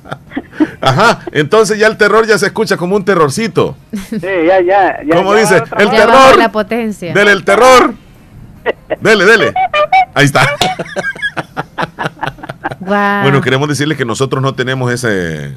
[0.81, 1.19] Ajá.
[1.31, 3.75] Entonces ya el terror ya se escucha como un terrorcito.
[4.09, 4.99] Sí, ya, ya.
[5.03, 5.63] ya ¿Cómo ya dice?
[5.77, 5.89] El.
[5.91, 6.37] Ya terror.
[6.37, 7.13] la potencia.
[7.13, 7.95] Dele el terror.
[8.99, 9.53] Dele, dele.
[10.13, 10.45] Ahí está.
[12.79, 13.23] Guau.
[13.23, 15.53] Bueno, queremos decirles que nosotros no tenemos ese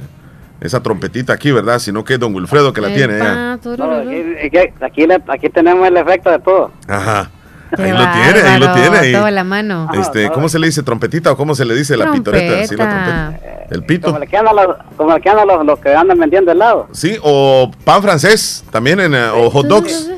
[0.61, 1.79] esa trompetita aquí, ¿verdad?
[1.79, 3.19] Sino que es don Wilfredo que la tiene.
[3.19, 3.93] Epa, No, tururú.
[3.93, 6.71] aquí, aquí- aquí le- tenemos el efecto de todo.
[6.89, 7.31] Ajá.
[7.77, 8.97] Qué Ahí lo tiene, ahí lo tiene.
[8.99, 9.13] ahí.
[9.13, 9.89] Todo a la mano.
[9.93, 10.83] Este, ¿cómo se le dice?
[10.83, 12.67] ¿Trompetita o cómo se le dice la pitoreta?
[12.67, 13.67] Sí, la trompeta.
[13.71, 14.07] El pito.
[14.13, 16.89] Como el que andan los, como el que andan los, los que andan vendiendo helado.
[16.93, 20.11] Sí, o pan francés también, en, eh, o hot dogs,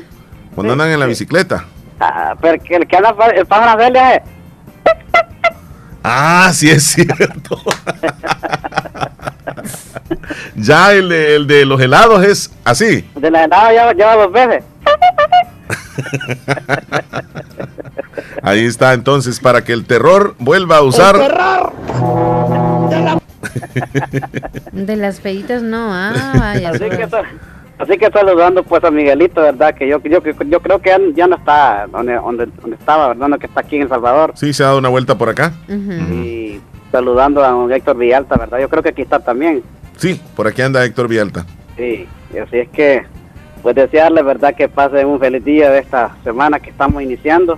[0.55, 1.65] cuando andan en la bicicleta.
[1.99, 4.21] Ah, pero el que anda el pan francés le hace-
[6.03, 7.55] Ah, sí es cierto.
[10.55, 13.03] ya el de, el de los helados es así.
[13.15, 14.63] de la helado lleva, lleva dos veces.
[18.41, 21.17] Ahí está, entonces, para que el terror vuelva a usar.
[24.71, 26.69] De las feitas no, ah, vaya.
[26.69, 27.07] Así que,
[27.79, 29.73] así que saludando pues a Miguelito, ¿verdad?
[29.73, 33.27] Que yo, yo, yo creo que ya, ya no está donde, donde, donde estaba, ¿verdad?
[33.27, 34.33] No, que está aquí en El Salvador.
[34.35, 35.53] Sí, se ha dado una vuelta por acá.
[35.67, 36.59] Y
[36.91, 38.59] saludando a don Héctor Villalta, ¿verdad?
[38.59, 39.63] Yo creo que aquí está también.
[39.97, 41.45] Sí, por aquí anda Héctor Vialta.
[41.75, 43.03] Sí, y así es que,
[43.61, 44.53] pues desearle, ¿verdad?
[44.55, 47.57] Que pase un feliz día de esta semana que estamos iniciando.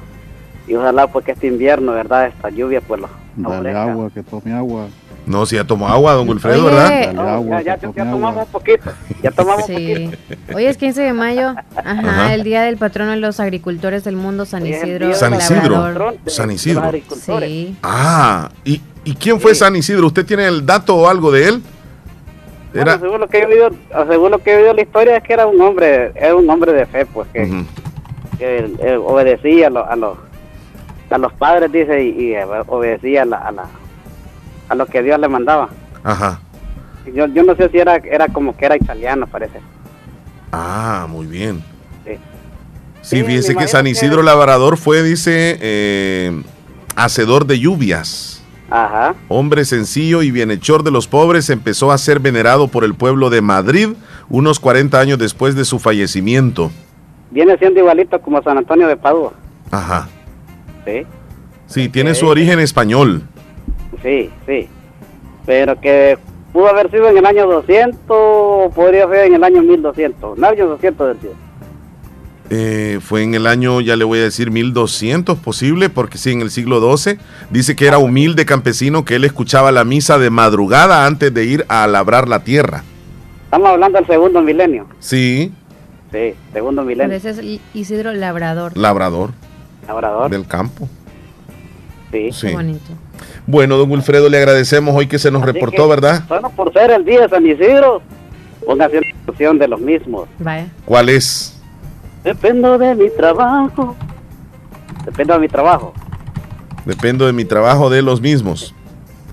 [0.67, 2.27] Y ojalá pues que este invierno, ¿verdad?
[2.27, 4.87] Esta lluvia pues lo Dale agua, que tome agua.
[5.31, 6.75] No, si ya tomó agua, don Wilfredo, Oye.
[6.75, 7.35] ¿verdad?
[7.35, 8.91] Agua, ya, tomamos un poquito,
[9.23, 10.09] ya tomamos un Sí.
[10.27, 10.57] poquito.
[10.57, 12.33] Hoy es 15 de mayo, ajá, Ajá.
[12.33, 15.13] el día del patrono de los agricultores del mundo, San Isidro.
[15.15, 16.13] San Isidro.
[16.27, 16.91] San Isidro.
[17.39, 17.75] Sí.
[17.81, 20.07] Ah, ¿y, y quién fue San Isidro?
[20.07, 21.61] ¿Usted tiene el dato o algo de él?
[22.73, 22.99] Bueno, Era.
[22.99, 23.69] según lo que he oído,
[24.09, 26.73] según lo que he oído la historia es que era un hombre, era un hombre
[26.73, 27.65] de fe, pues que, Ujú.
[28.37, 30.17] que él- él obedecía a los, a los
[31.09, 33.63] a los padres, dice, y, y, eh, obedecía a la, a la
[34.71, 35.69] a lo que Dios le mandaba.
[36.03, 36.39] Ajá.
[37.13, 39.59] Yo, yo no sé si era era como que era italiano, parece.
[40.51, 41.61] Ah, muy bien.
[42.05, 42.11] Sí.
[43.01, 46.41] Sí, Sí, fíjese que San que- Isidro Labrador fue, dice, eh,
[46.95, 48.43] hacedor de lluvias.
[48.69, 49.15] Ajá.
[49.27, 53.41] Hombre sencillo y bienhechor de los pobres, empezó a ser venerado por el pueblo de
[53.41, 53.89] Madrid
[54.29, 56.71] unos 40 años después de su fallecimiento.
[57.31, 59.33] Viene siendo igualito como San Antonio de Padua.
[59.71, 60.07] Ajá.
[60.85, 61.05] Sí.
[61.67, 63.23] Sí, tiene su origen español.
[64.03, 64.67] Sí, sí.
[65.45, 66.17] Pero que
[66.53, 70.37] pudo haber sido en el año 200 o podría ser en el año 1200.
[70.37, 71.31] En el año 200 del.
[72.53, 76.41] Eh, fue en el año, ya le voy a decir, 1200 posible, porque sí, en
[76.41, 77.17] el siglo XII.
[77.49, 81.65] Dice que era humilde campesino, que él escuchaba la misa de madrugada antes de ir
[81.69, 82.83] a labrar la tierra.
[83.45, 84.85] Estamos hablando del segundo milenio.
[84.99, 85.53] Sí,
[86.11, 87.15] Sí, segundo milenio.
[87.15, 87.41] ese es
[87.73, 88.75] Isidro Labrador.
[88.75, 89.31] labrador
[89.87, 90.29] Labrador.
[90.29, 90.89] del campo.
[92.11, 92.31] Sí.
[92.31, 92.47] Sí.
[92.47, 92.91] Qué bonito.
[93.47, 96.23] Bueno, don Wilfredo, le agradecemos hoy que se nos Así reportó, que, ¿verdad?
[96.27, 98.01] Bueno, por ser el día de San Isidro,
[98.65, 100.27] póngase discusión de los mismos.
[100.39, 100.67] Vaya.
[100.85, 101.59] ¿Cuál es?
[102.23, 103.95] Dependo de mi trabajo.
[105.05, 105.93] Dependo de mi trabajo.
[106.85, 108.75] Dependo de mi trabajo de los mismos.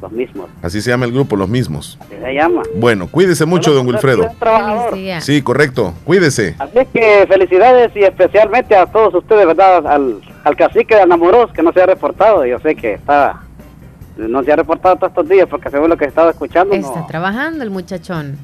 [0.01, 0.49] Los mismos.
[0.63, 1.99] Así se llama el grupo, los mismos.
[2.01, 2.63] Así se llama.
[2.77, 4.29] Bueno, cuídese mucho, don Wilfredo.
[4.39, 4.91] Trabajador.
[4.91, 5.21] Feliz día.
[5.21, 5.95] Sí, correcto.
[6.05, 6.55] Cuídese.
[6.59, 9.87] Así es que felicidades y especialmente a todos ustedes, ¿verdad?
[9.87, 12.47] Al, al cacique de Anamoros que no se ha reportado.
[12.47, 13.41] Yo sé que está,
[14.17, 17.01] no se ha reportado todos estos días porque según lo que he estado escuchando, Está
[17.01, 17.07] no.
[17.07, 18.37] trabajando el muchachón.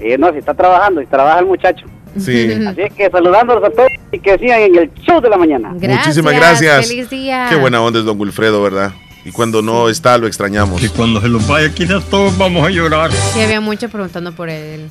[0.00, 1.86] Y no, si está trabajando y trabaja el muchacho.
[2.18, 2.50] Sí.
[2.66, 5.70] Así es que saludándolos a todos y que sigan en el show de la mañana.
[5.74, 6.06] Gracias.
[6.06, 6.88] Muchísimas gracias.
[6.88, 7.46] Feliz día.
[7.48, 8.92] Qué buena onda es don Wilfredo, ¿verdad?
[9.24, 10.82] Y cuando no está, lo extrañamos.
[10.82, 13.10] Y cuando se los vaya, quizás todos vamos a llorar.
[13.34, 14.88] Sí, había mucho preguntando por él.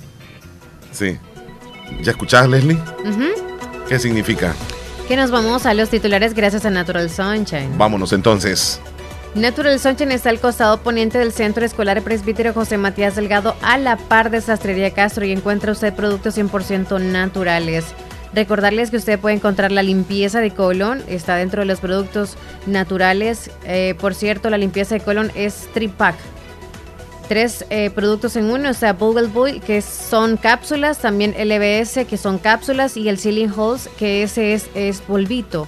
[0.92, 1.18] Sí.
[2.04, 2.78] ¿Ya escuchás, Leslie?
[3.06, 3.26] Ujú.
[3.88, 4.54] ¿Qué significa?
[5.08, 7.76] Que nos vamos a los titulares gracias a Natural Sunshine.
[7.78, 8.80] Vámonos entonces.
[9.36, 13.98] Natural Sunshine está al costado poniente del Centro Escolar Presbítero José Matías Delgado a la
[13.98, 17.86] par de Sastrería Castro y encuentra usted productos 100% naturales.
[18.34, 22.38] Recordarles que usted puede encontrar la limpieza de colon, está dentro de los productos
[22.68, 23.50] naturales.
[23.66, 26.16] Eh, por cierto, la limpieza de colon es tripack.
[27.28, 32.18] Tres eh, productos en uno, o sea, Bubble Boy, que son cápsulas, también LBS, que
[32.18, 35.68] son cápsulas, y el Ceiling Halls, que ese es, es polvito.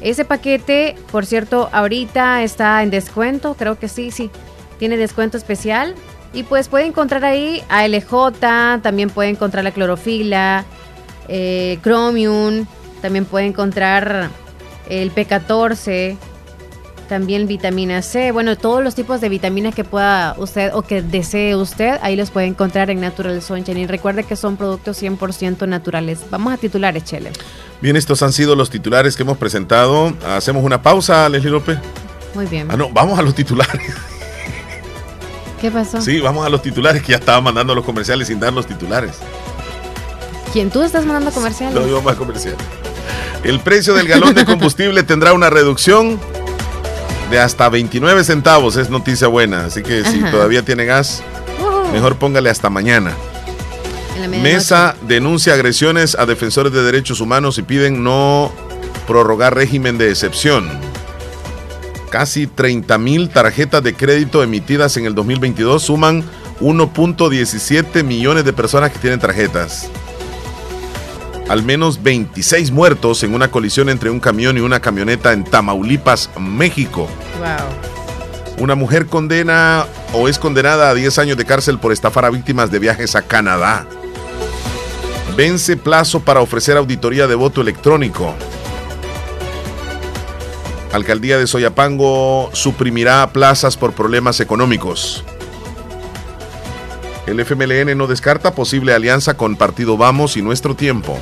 [0.00, 4.30] Ese paquete, por cierto, ahorita está en descuento, creo que sí, sí,
[4.78, 5.94] tiene descuento especial.
[6.34, 8.32] Y pues puede encontrar ahí ALJ,
[8.82, 10.64] también puede encontrar la clorofila,
[11.28, 12.66] eh, Chromium,
[13.00, 14.30] también puede encontrar
[14.88, 16.16] el P14,
[17.08, 21.54] También vitamina C, bueno, todos los tipos de vitaminas que pueda usted o que desee
[21.56, 23.78] usted, ahí los puede encontrar en Natural Sunshine.
[23.78, 26.20] Y recuerde que son productos 100% naturales.
[26.30, 27.32] Vamos a titulares, Chele.
[27.82, 30.14] Bien, estos han sido los titulares que hemos presentado.
[30.26, 31.78] Hacemos una pausa, Leslie López.
[32.34, 32.70] Muy bien.
[32.70, 33.94] Ah, no, vamos a los titulares.
[35.60, 36.00] ¿Qué pasó?
[36.00, 39.18] Sí, vamos a los titulares que ya estaba mandando los comerciales sin dar los titulares.
[40.52, 41.74] ¿Quién tú estás mandando comerciales?
[41.74, 42.56] No, yo más comercial.
[43.42, 46.20] El precio del galón de combustible tendrá una reducción
[47.30, 48.76] de hasta 29 centavos.
[48.76, 49.64] Es noticia buena.
[49.64, 51.22] Así que si todavía tiene gas,
[51.92, 53.12] mejor póngale hasta mañana.
[54.28, 58.52] Mesa denuncia agresiones a defensores de derechos humanos y piden no
[59.06, 60.68] prorrogar régimen de excepción.
[62.10, 66.22] Casi 30 mil tarjetas de crédito emitidas en el 2022 suman
[66.60, 69.88] 1.17 millones de personas que tienen tarjetas.
[71.52, 76.30] Al menos 26 muertos en una colisión entre un camión y una camioneta en Tamaulipas,
[76.40, 77.06] México.
[77.38, 78.56] Wow.
[78.64, 79.84] Una mujer condena
[80.14, 83.20] o es condenada a 10 años de cárcel por estafar a víctimas de viajes a
[83.20, 83.86] Canadá.
[85.36, 88.34] Vence plazo para ofrecer auditoría de voto electrónico.
[90.90, 95.22] Alcaldía de Soyapango suprimirá plazas por problemas económicos.
[97.26, 101.18] El FMLN no descarta posible alianza con Partido Vamos y Nuestro Tiempo.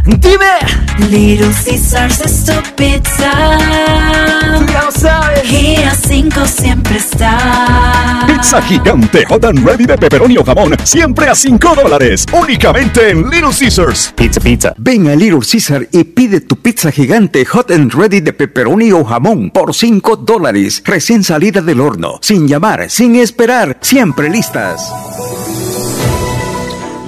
[0.05, 0.59] Dime.
[1.09, 3.31] Little Caesars es tu pizza.
[4.71, 5.51] Ya lo sabes.
[5.51, 8.23] Y a 5 siempre está.
[8.27, 13.29] Pizza gigante hot and ready de pepperoni o jamón, siempre a 5 dólares, únicamente en
[13.29, 14.13] Little Caesars.
[14.15, 14.73] Pizza, pizza.
[14.77, 19.03] Ven a Little Caesar y pide tu pizza gigante hot and ready de pepperoni o
[19.03, 24.91] jamón por 5 dólares, recién salida del horno, sin llamar, sin esperar, siempre listas.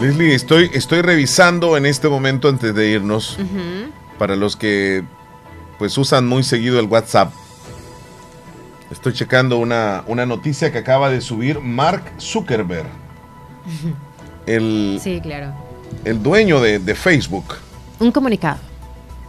[0.02, 3.38] Leslie, estoy, estoy revisando en este momento antes de irnos,
[4.20, 5.04] para los que
[5.80, 7.32] pues usan muy seguido el WhatsApp.
[8.92, 12.88] Estoy checando una, una noticia que acaba de subir Mark Zuckerberg,
[14.46, 15.54] el, Sí, claro.
[16.06, 17.56] el dueño de, de Facebook.
[18.00, 18.60] Un comunicado.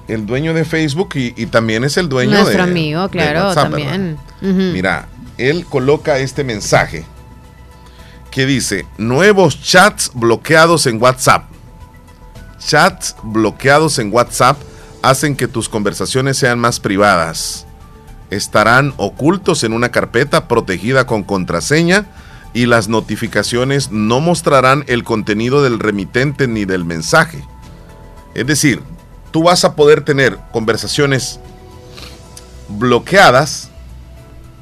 [0.06, 3.40] El dueño de Facebook y, y también es el dueño Nuestro de amigo, de claro,
[3.48, 4.18] WhatsApp, también.
[4.40, 5.08] Mira,
[5.38, 7.04] él coloca este mensaje
[8.30, 11.44] que dice, nuevos chats bloqueados en WhatsApp.
[12.58, 14.58] Chats bloqueados en WhatsApp
[15.02, 17.66] hacen que tus conversaciones sean más privadas.
[18.30, 22.06] Estarán ocultos en una carpeta protegida con contraseña
[22.52, 27.44] y las notificaciones no mostrarán el contenido del remitente ni del mensaje.
[28.34, 28.82] Es decir,
[29.30, 31.40] tú vas a poder tener conversaciones
[32.68, 33.70] bloqueadas,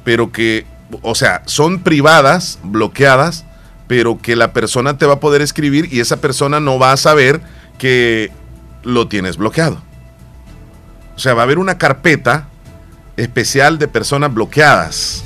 [0.03, 0.65] pero que,
[1.01, 3.45] o sea, son privadas, bloqueadas,
[3.87, 6.97] pero que la persona te va a poder escribir y esa persona no va a
[6.97, 7.41] saber
[7.77, 8.31] que
[8.83, 9.81] lo tienes bloqueado.
[11.15, 12.47] O sea, va a haber una carpeta
[13.15, 15.23] especial de personas bloqueadas.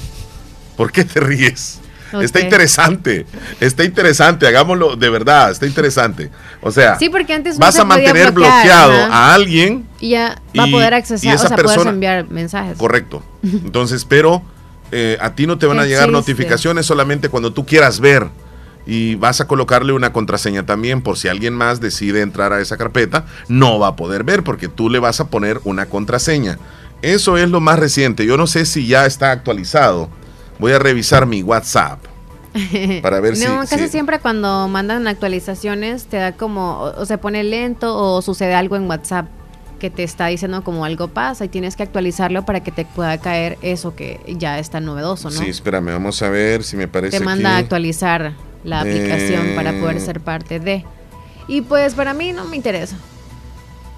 [0.77, 1.79] ¿Por qué te ríes?
[2.21, 3.25] Está interesante,
[3.61, 6.29] está interesante, hagámoslo de verdad, está interesante.
[6.61, 9.07] O sea, Sí, porque antes vas a mantener bloquear, bloqueado ajá.
[9.31, 12.29] a alguien Y ya va a poder y accesar, esa o sea, puedes persona- enviar
[12.29, 12.77] mensajes.
[12.77, 13.23] Correcto.
[13.43, 14.41] Entonces, pero
[14.91, 16.11] eh, a ti no te van a llegar chiste.
[16.11, 18.27] notificaciones solamente cuando tú quieras ver.
[18.85, 22.77] Y vas a colocarle una contraseña también por si alguien más decide entrar a esa
[22.77, 26.57] carpeta, no va a poder ver porque tú le vas a poner una contraseña.
[27.01, 28.25] Eso es lo más reciente.
[28.25, 30.09] Yo no sé si ya está actualizado.
[30.59, 31.99] Voy a revisar mi WhatsApp.
[33.01, 37.05] Para ver si- No, casi si- siempre cuando mandan actualizaciones te da como, o, o
[37.05, 39.27] se pone lento o sucede algo en WhatsApp
[39.79, 43.17] que te está diciendo como algo pasa y tienes que actualizarlo para que te pueda
[43.19, 45.39] caer eso que ya está novedoso, ¿no?
[45.39, 48.33] Sí, espérame, vamos a ver si me parece te manda a actualizar
[48.63, 49.99] la aplicación para poder Eh.
[50.01, 50.85] ser parte de.
[51.47, 52.95] Y pues para mí no me interesa.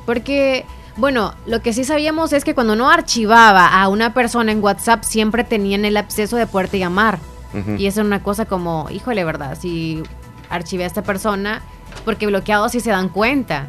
[0.05, 0.65] Porque,
[0.97, 5.03] bueno, lo que sí sabíamos es que cuando no archivaba a una persona en WhatsApp,
[5.03, 7.19] siempre tenían el acceso de poderte llamar.
[7.53, 7.75] Ujú.
[7.77, 9.57] Y eso es una cosa como, híjole, ¿verdad?
[9.59, 10.03] Si
[10.49, 11.61] archivé a esta persona,
[12.05, 13.67] porque bloqueado sí se dan cuenta.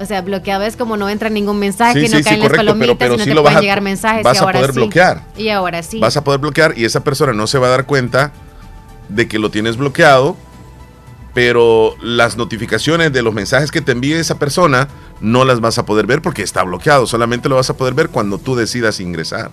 [0.00, 2.64] O sea, bloqueado es como no entra ningún mensaje, Sí, no sí, caen las correcto,
[2.64, 4.22] pero- palomitas pero y no te lo pueden a- llegar mensajes.
[4.22, 4.78] vas y a ahora poder sí.
[4.80, 5.22] bloquear.
[5.36, 5.98] Y ahora sí.
[6.00, 8.32] Vas a poder bloquear y esa persona no se va a dar cuenta
[9.10, 10.36] de que lo tienes bloqueado,
[11.34, 14.88] pero las notificaciones de los mensajes que te envíe esa persona
[15.20, 17.06] no las vas a poder ver porque está bloqueado.
[17.06, 19.50] Solamente lo vas a poder ver cuando tú decidas ingresar.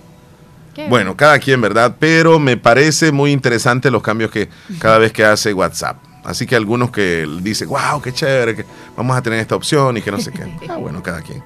[0.74, 1.96] Qué Bueno, cada quien, ¿verdad?
[1.98, 4.48] Pero me parece muy interesante los cambios que
[4.78, 6.07] cada vez que hace WhatsApp.
[6.24, 8.64] Así que algunos que dicen, wow, qué chévere, que
[8.96, 10.48] vamos a tener esta opción y que no sé qué.
[10.68, 11.42] Ah, bueno, cada quien.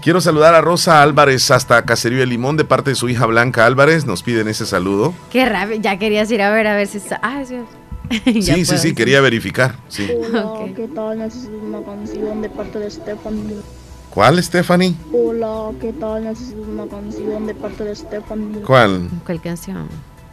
[0.00, 3.66] Quiero saludar a Rosa Álvarez hasta Caserío de Limón de parte de su hija Blanca
[3.66, 4.06] Álvarez.
[4.06, 5.12] Nos piden ese saludo.
[5.30, 7.20] Qué rabia, ya querías ir a ver a ver si está.
[7.22, 8.42] Ah, sí.
[8.42, 9.76] Sí, sí, quería verificar.
[9.88, 10.08] Sí.
[10.10, 10.72] Hola.
[10.74, 11.18] ¿qué tal?
[11.18, 13.56] Necesito una canción de parte de Stephanie.
[14.10, 14.94] ¿Cuál, Stephanie?
[15.12, 16.24] Hola, ¿qué tal?
[16.24, 18.60] Necesito una canción de parte de Stephanie.
[18.62, 19.08] ¿Cuál?
[19.24, 19.88] ¿Cuál canción?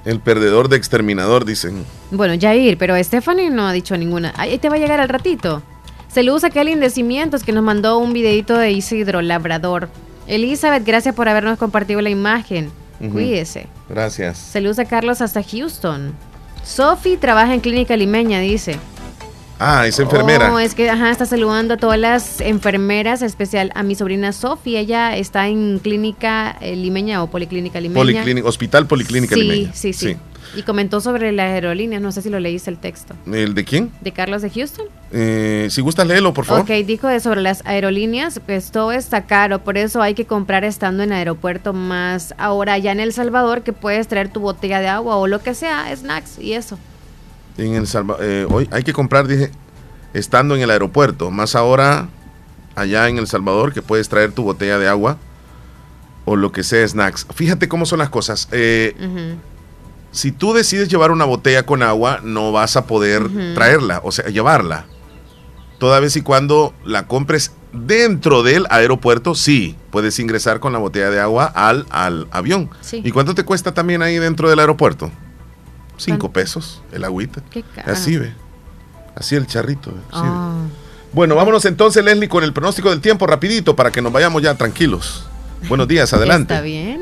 [0.09, 1.85] El perdedor de exterminador, dicen.
[2.09, 4.33] Bueno, Jair, pero Stephanie no ha dicho ninguna.
[4.37, 5.61] Ahí te va a llegar al ratito.
[6.07, 9.87] Saludos a Kelly de Cimientos que nos mandó un videito de Isidro Labrador.
[10.25, 12.71] Elizabeth, gracias por habernos compartido la imagen.
[12.99, 13.11] Ujú.
[13.11, 13.67] Cuídese.
[13.87, 14.39] Gracias.
[14.39, 16.15] Saludos a Carlos hasta Houston.
[16.63, 18.79] Sophie trabaja en clínica limeña, dice.
[19.59, 20.53] Ah, es enfermera.
[20.53, 24.79] Oh, es que ajá, está saludando a todas las enfermeras, especial a mi sobrina Sophie.
[24.79, 27.99] Ella está en clínica eh, limeña o policlínica limeña.
[27.99, 29.73] Policlínica, Hospital Policlínica sí, Limeña.
[29.73, 30.15] sí, sí,
[30.55, 32.01] Y comentó sobre las aerolíneas.
[32.01, 33.15] No sé si lo leíste el texto.
[33.29, 33.91] ¿El de quién?
[33.99, 34.85] ¿De Carlos de Houston?
[35.11, 36.63] Eh, si gustas, léelo, por favor.
[36.63, 40.63] Ok, dijo de sobre las aerolíneas, pues todo está caro, por eso hay que comprar
[40.63, 44.87] estando en aeropuerto más ahora ya en El Salvador que puedes traer tu botella de
[44.87, 46.79] agua o lo que sea, snacks y eso.
[47.65, 49.51] En el Salva- eh, hoy hay que comprar, dije,
[50.13, 51.29] estando en el aeropuerto.
[51.31, 52.07] Más ahora,
[52.75, 55.17] allá en El Salvador, que puedes traer tu botella de agua
[56.25, 57.25] o lo que sea, snacks.
[57.33, 58.47] Fíjate cómo son las cosas.
[58.51, 58.95] Eh,
[60.11, 64.25] si tú decides llevar una botella con agua, no vas a poder traerla, o sea,
[64.29, 64.85] llevarla.
[65.79, 71.09] Toda vez y cuando la compres dentro del aeropuerto, sí, puedes ingresar con la botella
[71.09, 72.69] de agua al, al avión.
[72.81, 73.01] Sí.
[73.03, 75.11] ¿Y cuánto te cuesta también ahí dentro del aeropuerto?
[75.99, 77.41] Cinco pesos el agüita.
[77.49, 77.91] Qué caro.
[77.91, 78.33] Así ve.
[79.15, 79.91] Así el charrito.
[80.11, 80.29] así ve.
[80.31, 80.65] Ah.
[81.11, 84.55] Bueno, vámonos entonces, Leslie, con el pronóstico del tiempo rapidito para que nos vayamos ya
[84.55, 85.27] tranquilos.
[85.67, 86.53] Buenos días, adelante.
[86.53, 87.01] ¿Está bien?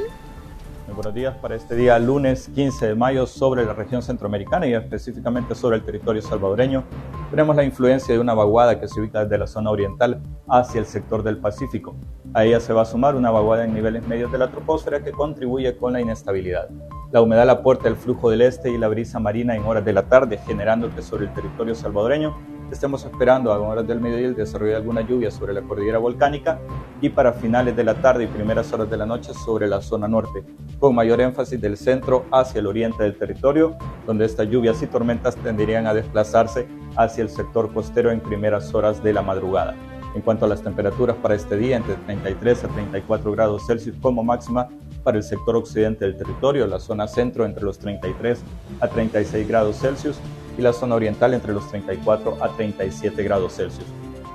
[0.88, 4.74] Muy buenos días para este día lunes 15 de mayo sobre la región centroamericana y
[4.74, 6.86] específicamente sobre el territorio salvadoreño.
[7.30, 10.86] Tenemos la influencia de una vaguada que se ubica desde la zona oriental hacia el
[10.86, 11.98] sector del Pacífico.
[12.38, 15.12] A ella se va a sumar una vaguada en niveles medios de la troposfera que
[15.12, 16.70] contribuye con la inestabilidad.
[17.12, 20.04] La humedad aporta el flujo del este y la brisa marina en horas de la
[20.04, 22.38] tarde, generando que sobre el territorio salvadoreño
[22.72, 26.60] estemos esperando a horas del mediodía el desarrollo de alguna lluvia sobre la cordillera volcánica
[27.02, 30.08] y para finales de la tarde y primeras horas de la noche sobre la zona
[30.08, 30.44] norte,
[30.78, 35.36] con mayor énfasis del centro hacia el oriente del territorio, donde estas lluvias y tormentas
[35.38, 39.74] tenderían a desplazarse hacia el sector costero en primeras horas de la madrugada.
[40.18, 44.24] En cuanto a las temperaturas para este día, entre 33 a 34 grados Celsius como
[44.24, 44.68] máxima
[45.04, 48.40] para el sector occidente del territorio, la zona centro entre los 33
[48.80, 50.18] a 36 grados Celsius
[50.58, 53.86] y la zona oriental entre los 34 a 37 grados Celsius.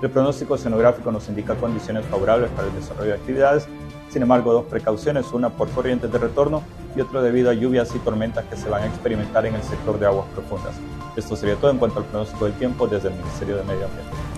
[0.00, 3.66] El pronóstico oceanográfico nos indica condiciones favorables para el desarrollo de actividades,
[4.08, 6.62] sin embargo, dos precauciones, una por corrientes de retorno
[6.94, 9.98] y otro debido a lluvias y tormentas que se van a experimentar en el sector
[9.98, 10.76] de aguas profundas.
[11.16, 14.31] Esto sería todo en cuanto al pronóstico del tiempo desde el Ministerio de Medio Ambiente.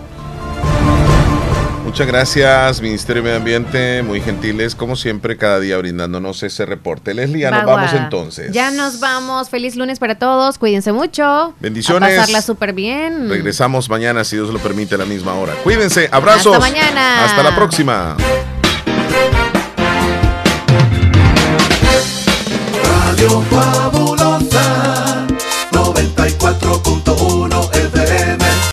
[1.95, 7.15] Muchas gracias, Ministerio de Medio Ambiente, muy gentiles, como siempre, cada día brindándonos ese reporte.
[7.15, 8.51] Leslie, ya nos vamos entonces.
[8.51, 11.55] Ya nos vamos, feliz lunes para todos, cuídense mucho.
[11.61, 12.19] Bendiciones.
[12.19, 13.29] A pasarla súper bien.
[13.29, 15.55] Regresamos mañana, si Dios lo permite, a la misma hora.
[15.63, 16.57] Cuídense, abrazos.
[16.57, 17.27] Hasta mañana.
[17.27, 18.17] Hasta la próxima.
[22.83, 23.45] Radio